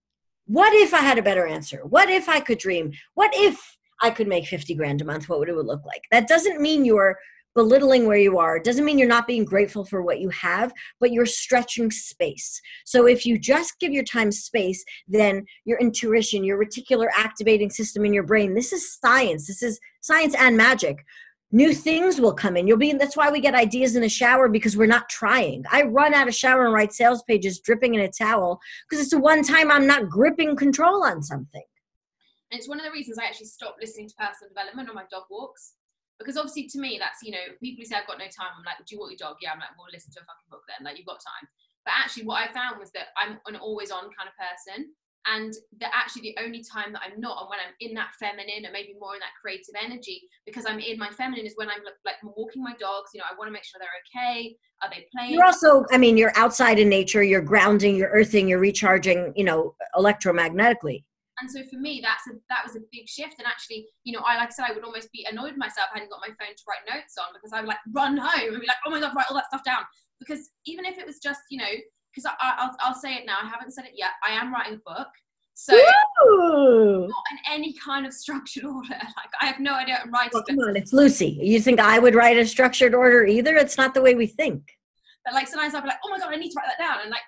what 0.48 0.72
if 0.72 0.94
I 0.94 1.00
had 1.00 1.18
a 1.18 1.22
better 1.22 1.46
answer? 1.46 1.82
What 1.84 2.10
if 2.10 2.28
I 2.28 2.40
could 2.40 2.58
dream? 2.58 2.92
What 3.14 3.30
if 3.34 3.76
I 4.00 4.10
could 4.10 4.28
make 4.28 4.46
50 4.46 4.74
grand 4.74 5.02
a 5.02 5.04
month, 5.04 5.28
what 5.28 5.38
would 5.38 5.48
it 5.48 5.56
look 5.56 5.84
like? 5.84 6.02
That 6.10 6.28
doesn't 6.28 6.60
mean 6.60 6.84
you're 6.84 7.18
belittling 7.54 8.06
where 8.06 8.18
you 8.18 8.38
are. 8.38 8.56
It 8.56 8.64
doesn't 8.64 8.84
mean 8.84 8.98
you're 8.98 9.08
not 9.08 9.26
being 9.26 9.44
grateful 9.44 9.84
for 9.84 10.00
what 10.02 10.20
you 10.20 10.28
have, 10.30 10.72
but 11.00 11.12
you're 11.12 11.26
stretching 11.26 11.90
space. 11.90 12.60
So 12.86 13.06
if 13.06 13.26
you 13.26 13.38
just 13.38 13.78
give 13.80 13.92
your 13.92 14.04
time 14.04 14.30
space, 14.30 14.84
then 15.08 15.44
your 15.64 15.78
intuition, 15.80 16.44
your 16.44 16.62
reticular 16.62 17.08
activating 17.16 17.70
system 17.70 18.04
in 18.04 18.14
your 18.14 18.22
brain, 18.22 18.54
this 18.54 18.72
is 18.72 18.98
science. 18.98 19.48
This 19.48 19.62
is 19.62 19.80
science 20.00 20.34
and 20.38 20.56
magic 20.56 21.04
new 21.50 21.72
things 21.72 22.20
will 22.20 22.34
come 22.34 22.56
in. 22.56 22.66
You'll 22.66 22.78
be 22.78 22.92
that's 22.92 23.16
why 23.16 23.30
we 23.30 23.40
get 23.40 23.54
ideas 23.54 23.96
in 23.96 24.02
the 24.02 24.08
shower 24.08 24.48
because 24.48 24.76
we're 24.76 24.86
not 24.86 25.08
trying. 25.08 25.64
I 25.70 25.82
run 25.82 26.14
out 26.14 26.28
of 26.28 26.34
shower 26.34 26.64
and 26.64 26.74
write 26.74 26.92
sales 26.92 27.22
pages 27.22 27.60
dripping 27.60 27.94
in 27.94 28.02
a 28.02 28.10
towel 28.10 28.60
because 28.88 29.02
it's 29.02 29.12
the 29.12 29.20
one 29.20 29.42
time 29.42 29.70
I'm 29.70 29.86
not 29.86 30.08
gripping 30.08 30.56
control 30.56 31.04
on 31.04 31.22
something. 31.22 31.64
And 32.50 32.58
it's 32.58 32.68
one 32.68 32.78
of 32.78 32.84
the 32.84 32.92
reasons 32.92 33.18
I 33.18 33.24
actually 33.24 33.46
stopped 33.46 33.80
listening 33.80 34.08
to 34.08 34.14
personal 34.16 34.48
development 34.48 34.88
on 34.88 34.94
my 34.94 35.04
dog 35.10 35.24
walks. 35.30 35.74
Because 36.18 36.36
obviously 36.36 36.66
to 36.68 36.80
me 36.80 36.98
that's, 36.98 37.22
you 37.22 37.30
know, 37.30 37.46
people 37.62 37.82
who 37.82 37.86
say 37.86 37.94
I've 37.94 38.08
got 38.08 38.18
no 38.18 38.26
time, 38.26 38.50
I'm 38.58 38.64
like, 38.64 38.82
do 38.84 38.96
you 38.96 38.98
want 38.98 39.14
your 39.14 39.22
dog? 39.22 39.36
Yeah, 39.40 39.52
I'm 39.52 39.60
like, 39.60 39.76
well 39.78 39.86
listen 39.92 40.12
to 40.12 40.20
a 40.20 40.26
fucking 40.26 40.50
book 40.50 40.66
then, 40.66 40.84
like 40.84 40.98
you've 40.98 41.06
got 41.06 41.22
time. 41.22 41.46
But 41.84 41.94
actually 41.94 42.26
what 42.26 42.42
I 42.42 42.52
found 42.52 42.80
was 42.80 42.90
that 42.92 43.14
I'm 43.16 43.38
an 43.46 43.56
always 43.56 43.90
on 43.90 44.10
kind 44.12 44.28
of 44.28 44.34
person 44.36 44.90
and 45.26 45.52
that 45.80 45.90
actually 45.94 46.22
the 46.22 46.36
only 46.42 46.62
time 46.62 46.92
that 46.92 47.02
I'm 47.04 47.20
not 47.20 47.40
and 47.40 47.50
when 47.50 47.58
I'm 47.58 47.74
in 47.80 47.94
that 47.94 48.14
feminine 48.18 48.64
and 48.64 48.72
maybe 48.72 48.94
more 48.98 49.14
in 49.14 49.20
that 49.20 49.36
creative 49.40 49.74
energy 49.80 50.22
because 50.46 50.64
I'm 50.66 50.78
in 50.78 50.98
my 50.98 51.10
feminine 51.10 51.46
is 51.46 51.54
when 51.56 51.68
I'm 51.68 51.82
like 52.04 52.16
walking 52.22 52.62
my 52.62 52.74
dogs 52.78 53.10
you 53.14 53.18
know 53.18 53.24
I 53.30 53.36
want 53.36 53.48
to 53.48 53.52
make 53.52 53.64
sure 53.64 53.80
they're 53.80 53.88
okay 54.06 54.56
are 54.82 54.90
they 54.90 55.06
playing? 55.14 55.34
You're 55.34 55.44
also 55.44 55.84
I 55.90 55.98
mean 55.98 56.16
you're 56.16 56.32
outside 56.36 56.78
in 56.78 56.88
nature 56.88 57.22
you're 57.22 57.42
grounding 57.42 57.96
you're 57.96 58.10
earthing 58.10 58.48
you're 58.48 58.60
recharging 58.60 59.32
you 59.36 59.44
know 59.44 59.74
electromagnetically. 59.96 61.04
And 61.40 61.50
so 61.50 61.62
for 61.70 61.78
me 61.78 62.00
that's 62.02 62.26
a 62.28 62.38
that 62.48 62.64
was 62.64 62.76
a 62.76 62.80
big 62.92 63.08
shift 63.08 63.34
and 63.38 63.46
actually 63.46 63.86
you 64.04 64.12
know 64.12 64.24
I 64.24 64.36
like 64.36 64.48
I 64.48 64.52
said 64.52 64.66
I 64.68 64.72
would 64.72 64.84
almost 64.84 65.10
be 65.12 65.26
annoyed 65.30 65.56
myself 65.56 65.88
I 65.92 65.98
hadn't 65.98 66.10
got 66.10 66.20
my 66.20 66.28
phone 66.28 66.54
to 66.54 66.64
write 66.68 66.86
notes 66.88 67.16
on 67.18 67.34
because 67.34 67.52
I 67.52 67.60
would 67.60 67.68
like 67.68 67.78
run 67.92 68.16
home 68.16 68.54
and 68.54 68.60
be 68.60 68.66
like 68.66 68.78
oh 68.86 68.90
my 68.90 69.00
god 69.00 69.14
write 69.16 69.26
all 69.28 69.36
that 69.36 69.46
stuff 69.46 69.64
down. 69.64 69.82
Because 70.18 70.50
even 70.66 70.84
if 70.84 70.98
it 70.98 71.06
was 71.06 71.18
just 71.18 71.40
you 71.50 71.58
know 71.58 71.74
because 72.18 72.36
I'll, 72.40 72.74
I'll 72.80 72.94
say 72.94 73.14
it 73.14 73.26
now. 73.26 73.38
I 73.42 73.46
haven't 73.46 73.72
said 73.72 73.84
it 73.84 73.92
yet. 73.94 74.10
I 74.26 74.32
am 74.32 74.52
writing 74.52 74.74
a 74.74 74.90
book. 74.90 75.08
So 75.54 75.74
Ooh. 75.74 77.08
not 77.08 77.24
in 77.32 77.52
any 77.52 77.74
kind 77.84 78.06
of 78.06 78.12
structured 78.12 78.64
order. 78.64 78.90
Like 78.90 79.32
I 79.40 79.46
have 79.46 79.58
no 79.58 79.74
idea 79.74 79.94
what 79.94 80.06
I'm 80.06 80.12
writing. 80.12 80.30
Well, 80.32 80.44
come 80.48 80.58
on, 80.60 80.76
it's 80.76 80.92
Lucy. 80.92 81.38
You 81.42 81.60
think 81.60 81.80
I 81.80 81.98
would 81.98 82.14
write 82.14 82.38
a 82.38 82.46
structured 82.46 82.94
order 82.94 83.26
either? 83.26 83.56
It's 83.56 83.76
not 83.76 83.94
the 83.94 84.02
way 84.02 84.14
we 84.14 84.26
think. 84.26 84.62
But 85.24 85.34
like 85.34 85.48
sometimes 85.48 85.74
I'll 85.74 85.82
be 85.82 85.88
like, 85.88 85.98
oh 86.04 86.10
my 86.10 86.18
god, 86.18 86.32
I 86.32 86.36
need 86.36 86.50
to 86.50 86.56
write 86.56 86.68
that 86.68 86.82
down. 86.82 87.00
And 87.02 87.10
like, 87.10 87.22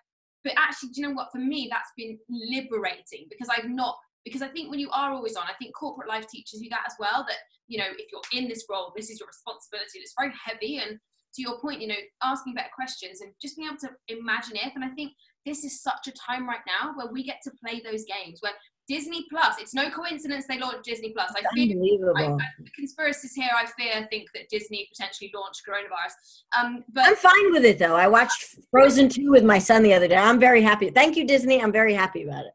but 0.44 0.54
actually, 0.56 0.90
do 0.90 1.00
you 1.00 1.08
know 1.08 1.14
what? 1.14 1.28
For 1.32 1.38
me, 1.38 1.68
that's 1.70 1.90
been 1.96 2.18
liberating 2.28 3.26
because 3.28 3.48
I've 3.48 3.68
not 3.68 3.96
because 4.24 4.42
I 4.42 4.48
think 4.48 4.70
when 4.70 4.78
you 4.78 4.90
are 4.90 5.12
always 5.12 5.34
on, 5.34 5.44
I 5.44 5.54
think 5.58 5.74
corporate 5.74 6.08
life 6.08 6.28
teaches 6.28 6.60
you 6.60 6.70
that 6.70 6.84
as 6.86 6.94
well. 7.00 7.24
That 7.26 7.38
you 7.66 7.78
know, 7.78 7.86
if 7.98 8.06
you're 8.12 8.40
in 8.40 8.48
this 8.48 8.64
role, 8.70 8.92
this 8.96 9.10
is 9.10 9.18
your 9.18 9.26
responsibility. 9.26 9.98
It's 9.98 10.14
very 10.18 10.32
heavy 10.44 10.78
and 10.78 10.98
to 11.34 11.42
your 11.42 11.58
point, 11.60 11.80
you 11.80 11.88
know, 11.88 11.94
asking 12.22 12.54
better 12.54 12.70
questions 12.74 13.20
and 13.20 13.32
just 13.40 13.56
being 13.56 13.68
able 13.68 13.78
to 13.78 13.90
imagine 14.08 14.56
if. 14.56 14.74
And 14.74 14.84
I 14.84 14.88
think 14.88 15.12
this 15.46 15.64
is 15.64 15.82
such 15.82 16.08
a 16.08 16.12
time 16.12 16.48
right 16.48 16.60
now 16.66 16.92
where 16.94 17.12
we 17.12 17.22
get 17.22 17.40
to 17.44 17.50
play 17.64 17.80
those 17.80 18.04
games 18.04 18.40
where 18.40 18.52
Disney 18.88 19.24
Plus, 19.30 19.60
it's 19.60 19.72
no 19.72 19.88
coincidence 19.90 20.46
they 20.48 20.58
launched 20.58 20.84
Disney 20.84 21.12
Plus. 21.12 21.32
I 21.36 21.42
fear, 21.54 22.12
I, 22.16 22.24
I, 22.24 22.38
the 22.58 22.70
conspiracies 22.74 23.34
here, 23.34 23.50
I 23.56 23.66
fear, 23.78 24.06
think 24.10 24.28
that 24.34 24.48
Disney 24.50 24.88
potentially 24.92 25.30
launched 25.34 25.62
coronavirus. 25.66 26.58
Um, 26.58 26.84
but 26.92 27.06
I'm 27.06 27.16
fine 27.16 27.52
with 27.52 27.64
it 27.64 27.78
though. 27.78 27.94
I 27.94 28.08
watched 28.08 28.56
Frozen 28.70 29.10
2 29.10 29.30
with 29.30 29.44
my 29.44 29.58
son 29.58 29.82
the 29.82 29.94
other 29.94 30.08
day. 30.08 30.16
I'm 30.16 30.40
very 30.40 30.60
happy. 30.60 30.90
Thank 30.90 31.16
you, 31.16 31.26
Disney. 31.26 31.62
I'm 31.62 31.72
very 31.72 31.94
happy 31.94 32.24
about 32.24 32.46
it. 32.46 32.52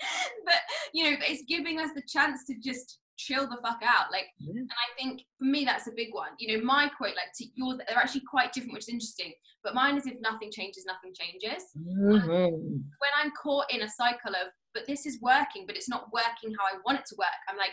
but, 0.44 0.54
you 0.94 1.04
know, 1.04 1.16
it's 1.22 1.42
giving 1.48 1.80
us 1.80 1.90
the 1.94 2.02
chance 2.06 2.44
to 2.46 2.54
just 2.62 3.00
chill 3.16 3.48
the 3.48 3.56
fuck 3.62 3.80
out. 3.84 4.10
Like, 4.12 4.26
yeah. 4.38 4.52
and 4.60 4.70
I 4.70 5.00
think 5.00 5.22
for 5.38 5.44
me 5.44 5.64
that's 5.64 5.86
a 5.86 5.92
big 5.92 6.08
one. 6.12 6.30
You 6.38 6.56
know, 6.56 6.64
my 6.64 6.88
quote, 6.96 7.16
like, 7.16 7.32
to 7.38 7.46
yours, 7.54 7.78
they're 7.88 7.98
actually 7.98 8.22
quite 8.28 8.52
different, 8.52 8.74
which 8.74 8.84
is 8.84 8.88
interesting. 8.88 9.32
But 9.64 9.74
mine 9.74 9.96
is, 9.96 10.06
if 10.06 10.14
nothing 10.20 10.50
changes, 10.52 10.84
nothing 10.86 11.12
changes. 11.14 11.64
Mm-hmm. 11.76 12.28
When 12.28 13.12
I'm 13.16 13.32
caught 13.42 13.72
in 13.72 13.82
a 13.82 13.88
cycle 13.88 14.30
of, 14.30 14.52
but 14.74 14.86
this 14.86 15.06
is 15.06 15.20
working, 15.20 15.64
but 15.66 15.76
it's 15.76 15.88
not 15.88 16.12
working 16.12 16.54
how 16.58 16.66
I 16.66 16.78
want 16.84 17.00
it 17.00 17.06
to 17.06 17.16
work. 17.18 17.26
I'm 17.48 17.56
like, 17.56 17.72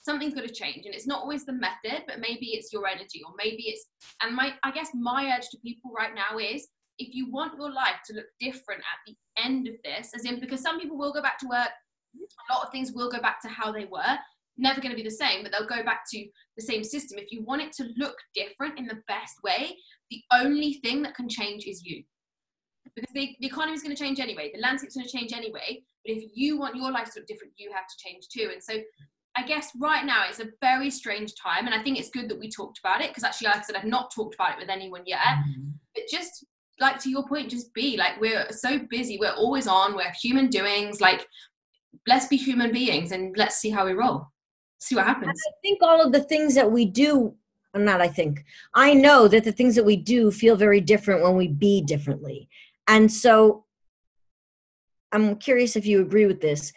something's 0.00 0.34
got 0.34 0.46
to 0.46 0.52
change, 0.52 0.86
and 0.86 0.94
it's 0.94 1.06
not 1.06 1.22
always 1.22 1.44
the 1.44 1.52
method, 1.52 2.04
but 2.06 2.20
maybe 2.20 2.48
it's 2.52 2.72
your 2.72 2.86
energy, 2.86 3.22
or 3.26 3.32
maybe 3.36 3.64
it's. 3.64 3.86
And 4.22 4.34
my, 4.34 4.54
I 4.62 4.70
guess 4.70 4.90
my 4.94 5.34
urge 5.36 5.48
to 5.50 5.58
people 5.58 5.92
right 5.96 6.14
now 6.14 6.38
is, 6.38 6.68
if 6.98 7.14
you 7.14 7.30
want 7.32 7.58
your 7.58 7.72
life 7.72 7.96
to 8.06 8.14
look 8.14 8.26
different 8.38 8.80
at 8.80 8.98
the 9.06 9.16
end 9.42 9.66
of 9.66 9.74
this, 9.82 10.12
as 10.14 10.24
in 10.24 10.38
because 10.38 10.62
some 10.62 10.78
people 10.78 10.96
will 10.96 11.12
go 11.12 11.22
back 11.22 11.38
to 11.40 11.48
work, 11.48 11.70
a 12.16 12.54
lot 12.54 12.64
of 12.64 12.70
things 12.70 12.92
will 12.92 13.10
go 13.10 13.20
back 13.20 13.42
to 13.42 13.48
how 13.48 13.72
they 13.72 13.86
were 13.86 14.18
never 14.56 14.80
going 14.80 14.90
to 14.90 14.96
be 14.96 15.08
the 15.08 15.14
same, 15.14 15.42
but 15.42 15.52
they'll 15.52 15.66
go 15.66 15.84
back 15.84 16.04
to 16.12 16.26
the 16.56 16.62
same 16.62 16.84
system. 16.84 17.18
If 17.18 17.32
you 17.32 17.42
want 17.42 17.62
it 17.62 17.72
to 17.72 17.88
look 17.96 18.16
different 18.34 18.78
in 18.78 18.86
the 18.86 19.00
best 19.08 19.42
way, 19.42 19.76
the 20.10 20.22
only 20.32 20.74
thing 20.74 21.02
that 21.02 21.14
can 21.14 21.28
change 21.28 21.66
is 21.66 21.84
you. 21.84 22.02
Because 22.94 23.12
the, 23.14 23.34
the 23.40 23.46
economy 23.46 23.74
is 23.74 23.82
going 23.82 23.94
to 23.94 24.02
change 24.02 24.20
anyway, 24.20 24.50
the 24.54 24.60
landscape's 24.60 24.94
going 24.94 25.06
to 25.06 25.12
change 25.12 25.32
anyway. 25.32 25.82
But 26.04 26.16
if 26.16 26.30
you 26.34 26.58
want 26.58 26.76
your 26.76 26.92
life 26.92 27.12
to 27.12 27.20
look 27.20 27.26
different, 27.26 27.54
you 27.56 27.72
have 27.72 27.86
to 27.86 27.94
change 27.98 28.28
too. 28.28 28.50
And 28.52 28.62
so 28.62 28.74
I 29.36 29.42
guess 29.44 29.70
right 29.80 30.04
now 30.04 30.24
it's 30.28 30.40
a 30.40 30.50
very 30.60 30.90
strange 30.90 31.32
time. 31.34 31.66
And 31.66 31.74
I 31.74 31.82
think 31.82 31.98
it's 31.98 32.10
good 32.10 32.28
that 32.28 32.38
we 32.38 32.48
talked 32.48 32.78
about 32.78 33.00
it 33.00 33.08
because 33.08 33.24
actually, 33.24 33.48
like 33.48 33.56
I 33.56 33.62
said, 33.62 33.76
I've 33.76 33.84
not 33.84 34.12
talked 34.14 34.34
about 34.34 34.52
it 34.52 34.60
with 34.60 34.68
anyone 34.68 35.02
yet. 35.06 35.18
Mm-hmm. 35.18 35.70
But 35.94 36.04
just 36.10 36.44
like 36.78 37.00
to 37.00 37.10
your 37.10 37.26
point, 37.26 37.50
just 37.50 37.72
be 37.74 37.96
like, 37.96 38.20
we're 38.20 38.46
so 38.50 38.78
busy, 38.90 39.18
we're 39.18 39.34
always 39.34 39.66
on, 39.66 39.96
we're 39.96 40.12
human 40.20 40.48
doings. 40.48 41.00
Like, 41.00 41.26
let's 42.06 42.26
be 42.26 42.36
human 42.36 42.70
beings 42.70 43.12
and 43.12 43.36
let's 43.36 43.56
see 43.56 43.70
how 43.70 43.86
we 43.86 43.92
roll 43.92 44.28
see 44.84 44.94
what 44.94 45.06
happens. 45.06 45.40
I 45.48 45.52
think 45.62 45.82
all 45.82 46.02
of 46.02 46.12
the 46.12 46.22
things 46.22 46.54
that 46.54 46.70
we 46.70 46.84
do, 46.84 47.34
not 47.74 48.00
I 48.00 48.08
think, 48.08 48.44
I 48.74 48.94
know 48.94 49.28
that 49.28 49.44
the 49.44 49.52
things 49.52 49.74
that 49.76 49.84
we 49.84 49.96
do 49.96 50.30
feel 50.30 50.56
very 50.56 50.80
different 50.80 51.22
when 51.22 51.36
we 51.36 51.48
be 51.48 51.80
differently. 51.82 52.48
And 52.86 53.10
so 53.10 53.64
I'm 55.12 55.36
curious 55.36 55.76
if 55.76 55.86
you 55.86 56.02
agree 56.02 56.26
with 56.26 56.40
this. 56.40 56.72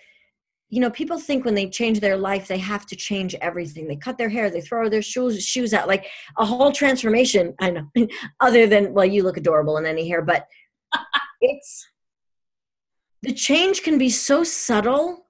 You 0.69 0.81
know, 0.81 0.89
people 0.89 1.17
think 1.17 1.45
when 1.45 1.55
they 1.55 1.69
change 1.69 1.99
their 1.99 2.17
life, 2.17 2.47
they 2.47 2.57
have 2.57 2.85
to 2.87 2.95
change 2.95 3.35
everything. 3.35 3.87
They 3.87 3.95
cut 3.95 4.17
their 4.17 4.29
hair, 4.29 4.49
they 4.49 4.61
throw 4.61 4.89
their 4.89 5.01
shoes 5.01 5.43
shoes 5.43 5.73
out, 5.73 5.87
like 5.87 6.07
a 6.37 6.45
whole 6.45 6.71
transformation. 6.71 7.53
I 7.59 7.71
know, 7.71 7.91
other 8.39 8.67
than 8.67 8.93
well, 8.93 9.05
you 9.05 9.23
look 9.23 9.37
adorable 9.37 9.77
in 9.77 9.85
any 9.85 10.07
hair, 10.07 10.21
but 10.21 10.47
it's 11.41 11.87
the 13.21 13.33
change 13.33 13.81
can 13.81 13.97
be 13.97 14.09
so 14.09 14.43
subtle 14.43 15.26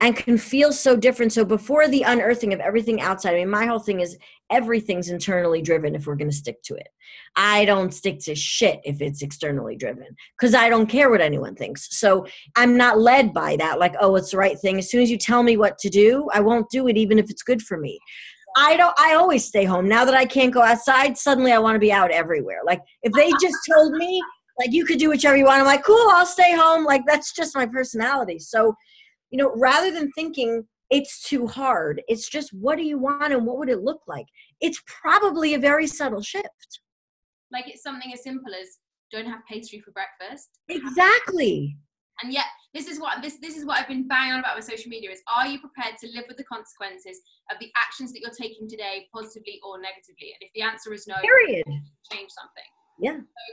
and 0.00 0.14
can 0.14 0.36
feel 0.36 0.72
so 0.72 0.94
different. 0.94 1.32
So 1.32 1.44
before 1.44 1.88
the 1.88 2.02
unearthing 2.02 2.52
of 2.52 2.60
everything 2.60 3.00
outside, 3.00 3.34
I 3.34 3.38
mean, 3.38 3.48
my 3.48 3.64
whole 3.64 3.78
thing 3.78 4.00
is 4.00 4.18
everything's 4.50 5.08
internally 5.08 5.62
driven 5.62 5.94
if 5.94 6.06
we're 6.06 6.16
going 6.16 6.30
to 6.30 6.36
stick 6.36 6.62
to 6.64 6.74
it. 6.74 6.88
I 7.34 7.64
don't 7.64 7.94
stick 7.94 8.18
to 8.20 8.34
shit 8.34 8.80
if 8.84 9.00
it's 9.00 9.22
externally 9.22 9.74
driven 9.74 10.08
because 10.38 10.54
I 10.54 10.68
don't 10.68 10.86
care 10.86 11.08
what 11.08 11.22
anyone 11.22 11.54
thinks. 11.54 11.98
So 11.98 12.26
I'm 12.56 12.76
not 12.76 12.98
led 12.98 13.32
by 13.32 13.56
that, 13.56 13.78
like, 13.78 13.94
oh, 14.00 14.16
it's 14.16 14.32
the 14.32 14.36
right 14.36 14.58
thing. 14.58 14.78
As 14.78 14.90
soon 14.90 15.02
as 15.02 15.10
you 15.10 15.16
tell 15.16 15.42
me 15.42 15.56
what 15.56 15.78
to 15.78 15.88
do, 15.88 16.28
I 16.32 16.40
won't 16.40 16.68
do 16.70 16.88
it, 16.88 16.98
even 16.98 17.18
if 17.18 17.30
it's 17.30 17.42
good 17.42 17.62
for 17.62 17.78
me. 17.78 17.98
I 18.58 18.76
don't 18.76 18.94
I 18.98 19.14
always 19.14 19.44
stay 19.44 19.64
home. 19.64 19.86
Now 19.86 20.04
that 20.06 20.14
I 20.14 20.24
can't 20.24 20.52
go 20.52 20.62
outside, 20.62 21.18
suddenly 21.18 21.52
I 21.52 21.58
want 21.58 21.74
to 21.74 21.80
be 21.80 21.92
out 21.92 22.10
everywhere. 22.10 22.60
Like 22.64 22.80
if 23.02 23.12
they 23.12 23.30
just 23.32 23.56
told 23.70 23.92
me 23.92 24.22
like 24.58 24.72
you 24.72 24.86
could 24.86 24.98
do 24.98 25.10
whichever 25.10 25.36
you 25.36 25.44
want, 25.44 25.60
I'm 25.60 25.66
like, 25.66 25.84
cool, 25.84 26.08
I'll 26.10 26.24
stay 26.24 26.54
home. 26.54 26.84
Like 26.84 27.02
that's 27.06 27.32
just 27.32 27.54
my 27.54 27.66
personality. 27.66 28.38
So 28.38 28.74
you 29.30 29.38
know 29.38 29.52
rather 29.56 29.90
than 29.90 30.10
thinking 30.12 30.66
it's 30.90 31.28
too 31.28 31.46
hard 31.46 32.00
it's 32.08 32.28
just 32.28 32.50
what 32.52 32.76
do 32.76 32.84
you 32.84 32.98
want 32.98 33.32
and 33.32 33.44
what 33.46 33.58
would 33.58 33.68
it 33.68 33.82
look 33.82 34.02
like? 34.06 34.26
It's 34.60 34.82
probably 34.86 35.54
a 35.54 35.58
very 35.58 35.86
subtle 35.86 36.22
shift. 36.22 36.80
Like 37.52 37.68
it's 37.68 37.82
something 37.82 38.12
as 38.12 38.22
simple 38.22 38.52
as 38.54 38.78
don't 39.12 39.26
have 39.26 39.40
pastry 39.48 39.80
for 39.80 39.92
breakfast. 39.92 40.58
Exactly. 40.68 41.76
And 42.22 42.32
yet 42.32 42.46
this 42.74 42.88
is 42.88 42.98
what 42.98 43.22
this 43.22 43.38
this 43.40 43.56
is 43.56 43.64
what 43.64 43.78
i've 43.78 43.88
been 43.88 44.08
banging 44.08 44.34
on 44.34 44.40
about 44.40 44.56
with 44.56 44.64
social 44.64 44.88
media 44.88 45.10
is 45.10 45.22
are 45.34 45.46
you 45.46 45.58
prepared 45.58 45.96
to 45.98 46.08
live 46.14 46.24
with 46.28 46.36
the 46.36 46.44
consequences 46.44 47.20
of 47.50 47.58
the 47.58 47.70
actions 47.76 48.12
that 48.12 48.20
you're 48.20 48.30
taking 48.38 48.68
today 48.68 49.06
positively 49.14 49.60
or 49.64 49.80
negatively? 49.80 50.32
And 50.32 50.40
if 50.40 50.50
the 50.54 50.62
answer 50.62 50.92
is 50.92 51.06
no 51.06 51.14
period. 51.20 51.64
change 52.10 52.30
something. 52.30 52.70
Yeah. 53.00 53.18
So, 53.18 53.44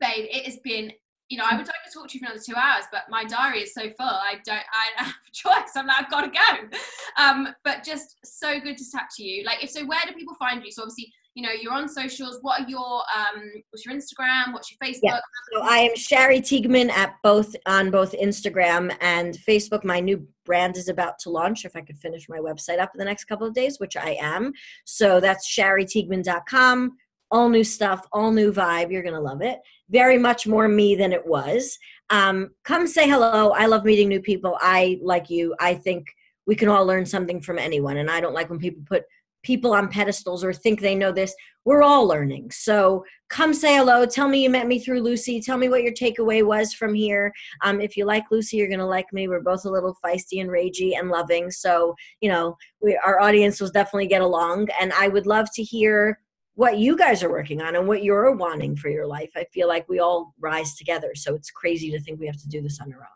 babe 0.00 0.26
it 0.30 0.44
has 0.46 0.58
been 0.64 0.92
you 1.28 1.38
know, 1.38 1.44
I 1.50 1.56
would 1.56 1.66
like 1.66 1.82
to 1.84 1.92
talk 1.92 2.08
to 2.08 2.14
you 2.14 2.20
for 2.20 2.26
another 2.26 2.42
two 2.44 2.54
hours, 2.54 2.84
but 2.92 3.02
my 3.10 3.24
diary 3.24 3.62
is 3.62 3.74
so 3.74 3.82
full. 3.82 4.06
I 4.06 4.36
don't, 4.44 4.58
I 4.58 4.86
have 5.04 5.08
a 5.08 5.32
choice. 5.32 5.72
I'm 5.74 5.86
like, 5.86 6.04
I've 6.04 6.10
got 6.10 6.20
to 6.22 6.30
go. 6.30 6.78
Um, 7.22 7.48
but 7.64 7.82
just 7.82 8.16
so 8.24 8.60
good 8.60 8.76
to 8.76 8.84
chat 8.90 9.08
to 9.16 9.24
you. 9.24 9.44
Like, 9.44 9.62
if 9.62 9.70
so, 9.70 9.84
where 9.86 9.98
do 10.06 10.12
people 10.14 10.34
find 10.34 10.64
you? 10.64 10.70
So 10.70 10.82
obviously, 10.82 11.12
you 11.34 11.42
know, 11.42 11.50
you're 11.60 11.72
on 11.72 11.88
socials. 11.88 12.38
What 12.42 12.62
are 12.62 12.68
your, 12.68 12.80
um, 12.80 13.42
what's 13.70 13.84
your 13.84 13.94
Instagram? 13.94 14.52
What's 14.52 14.70
your 14.70 14.78
Facebook? 14.82 15.00
Yeah. 15.02 15.20
So 15.52 15.62
I 15.62 15.78
am 15.78 15.96
Shari 15.96 16.40
Teigman 16.40 16.90
at 16.90 17.14
both 17.22 17.54
on 17.66 17.90
both 17.90 18.12
Instagram 18.12 18.96
and 19.00 19.36
Facebook. 19.36 19.84
My 19.84 20.00
new 20.00 20.26
brand 20.44 20.76
is 20.76 20.88
about 20.88 21.18
to 21.20 21.30
launch. 21.30 21.64
If 21.64 21.76
I 21.76 21.82
could 21.82 21.98
finish 21.98 22.28
my 22.28 22.38
website 22.38 22.78
up 22.78 22.92
in 22.94 22.98
the 22.98 23.04
next 23.04 23.24
couple 23.24 23.46
of 23.46 23.52
days, 23.52 23.80
which 23.80 23.96
I 23.96 24.16
am. 24.20 24.52
So 24.84 25.20
that's 25.20 25.52
ShariTeigman.com 25.52 26.96
all 27.30 27.48
new 27.48 27.64
stuff, 27.64 28.06
all 28.12 28.30
new 28.30 28.52
vibe. 28.52 28.90
You're 28.92 29.02
going 29.02 29.14
to 29.14 29.20
love 29.20 29.42
it. 29.42 29.58
Very 29.90 30.18
much 30.18 30.46
more 30.46 30.68
me 30.68 30.94
than 30.94 31.12
it 31.12 31.26
was. 31.26 31.78
Um, 32.10 32.50
come 32.64 32.86
say 32.86 33.08
hello. 33.08 33.50
I 33.50 33.66
love 33.66 33.84
meeting 33.84 34.08
new 34.08 34.20
people. 34.20 34.56
I, 34.60 34.98
like 35.02 35.30
you, 35.30 35.54
I 35.60 35.74
think 35.74 36.06
we 36.46 36.54
can 36.54 36.68
all 36.68 36.86
learn 36.86 37.06
something 37.06 37.40
from 37.40 37.58
anyone. 37.58 37.96
And 37.96 38.10
I 38.10 38.20
don't 38.20 38.34
like 38.34 38.50
when 38.50 38.58
people 38.58 38.82
put 38.86 39.04
people 39.46 39.72
on 39.72 39.88
pedestals 39.88 40.42
or 40.42 40.52
think 40.52 40.80
they 40.80 40.94
know 40.94 41.12
this. 41.12 41.32
We're 41.64 41.82
all 41.82 42.06
learning. 42.06 42.50
So 42.50 43.04
come 43.28 43.54
say 43.54 43.76
hello. 43.76 44.04
Tell 44.04 44.28
me 44.28 44.42
you 44.42 44.50
met 44.50 44.66
me 44.66 44.80
through 44.80 45.02
Lucy. 45.02 45.40
Tell 45.40 45.56
me 45.56 45.68
what 45.68 45.84
your 45.84 45.92
takeaway 45.92 46.44
was 46.44 46.72
from 46.72 46.94
here. 46.94 47.32
Um, 47.62 47.80
if 47.80 47.96
you 47.96 48.06
like 48.06 48.24
Lucy, 48.30 48.56
you're 48.56 48.66
going 48.66 48.80
to 48.80 48.86
like 48.86 49.12
me. 49.12 49.28
We're 49.28 49.40
both 49.40 49.64
a 49.64 49.70
little 49.70 49.96
feisty 50.04 50.40
and 50.40 50.50
ragey 50.50 50.98
and 50.98 51.10
loving. 51.10 51.50
So, 51.52 51.94
you 52.20 52.28
know, 52.28 52.56
we, 52.80 52.98
our 53.04 53.20
audience 53.20 53.60
will 53.60 53.70
definitely 53.70 54.08
get 54.08 54.22
along. 54.22 54.68
And 54.80 54.92
I 54.92 55.08
would 55.08 55.26
love 55.26 55.48
to 55.54 55.62
hear 55.62 56.18
what 56.56 56.78
you 56.78 56.96
guys 56.96 57.22
are 57.22 57.30
working 57.30 57.62
on 57.62 57.76
and 57.76 57.86
what 57.86 58.02
you're 58.02 58.34
wanting 58.34 58.76
for 58.76 58.88
your 58.88 59.06
life. 59.06 59.30
I 59.36 59.44
feel 59.52 59.68
like 59.68 59.88
we 59.88 60.00
all 60.00 60.34
rise 60.40 60.74
together. 60.74 61.14
So 61.14 61.34
it's 61.34 61.50
crazy 61.50 61.90
to 61.90 62.00
think 62.00 62.18
we 62.18 62.26
have 62.26 62.40
to 62.40 62.48
do 62.48 62.62
this 62.62 62.80
on 62.80 62.92
our 62.92 63.00
own. 63.00 63.06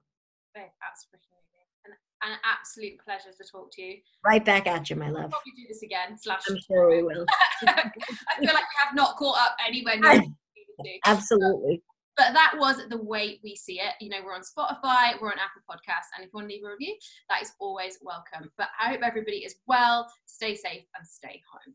That's 0.54 1.06
an, 1.86 2.32
an 2.32 2.38
absolute 2.44 3.00
pleasure 3.02 3.34
to 3.36 3.50
talk 3.50 3.72
to 3.72 3.82
you. 3.82 3.96
Right 4.24 4.44
back 4.44 4.66
at 4.66 4.90
you, 4.90 4.96
my 4.96 5.06
love. 5.06 5.22
We'll 5.22 5.30
probably 5.30 5.52
do 5.56 5.64
this 5.68 5.82
again. 5.82 6.18
Slash, 6.18 6.42
I'm 6.48 6.58
sure 6.66 6.90
we 6.90 7.02
will. 7.02 7.24
I 7.66 7.90
feel 8.38 8.52
like 8.52 8.56
we 8.56 8.78
have 8.84 8.94
not 8.94 9.16
caught 9.16 9.38
up 9.38 9.56
anywhere 9.66 9.98
near. 9.98 10.22
Absolutely. 11.06 11.82
But 12.18 12.34
that 12.34 12.52
was 12.58 12.86
the 12.90 13.02
way 13.02 13.40
we 13.42 13.56
see 13.56 13.80
it. 13.80 13.94
You 14.00 14.10
know, 14.10 14.18
we're 14.22 14.34
on 14.34 14.42
Spotify, 14.42 15.18
we're 15.18 15.28
on 15.28 15.38
Apple 15.38 15.62
Podcasts, 15.66 16.12
and 16.14 16.22
if 16.22 16.26
you 16.26 16.30
want 16.34 16.50
to 16.50 16.54
leave 16.54 16.64
a 16.64 16.70
review, 16.70 16.94
that 17.30 17.40
is 17.40 17.52
always 17.58 17.98
welcome. 18.02 18.50
But 18.58 18.68
I 18.78 18.90
hope 18.90 19.00
everybody 19.02 19.38
is 19.38 19.54
well, 19.66 20.06
stay 20.26 20.54
safe, 20.54 20.84
and 20.98 21.06
stay 21.06 21.40
home. 21.50 21.60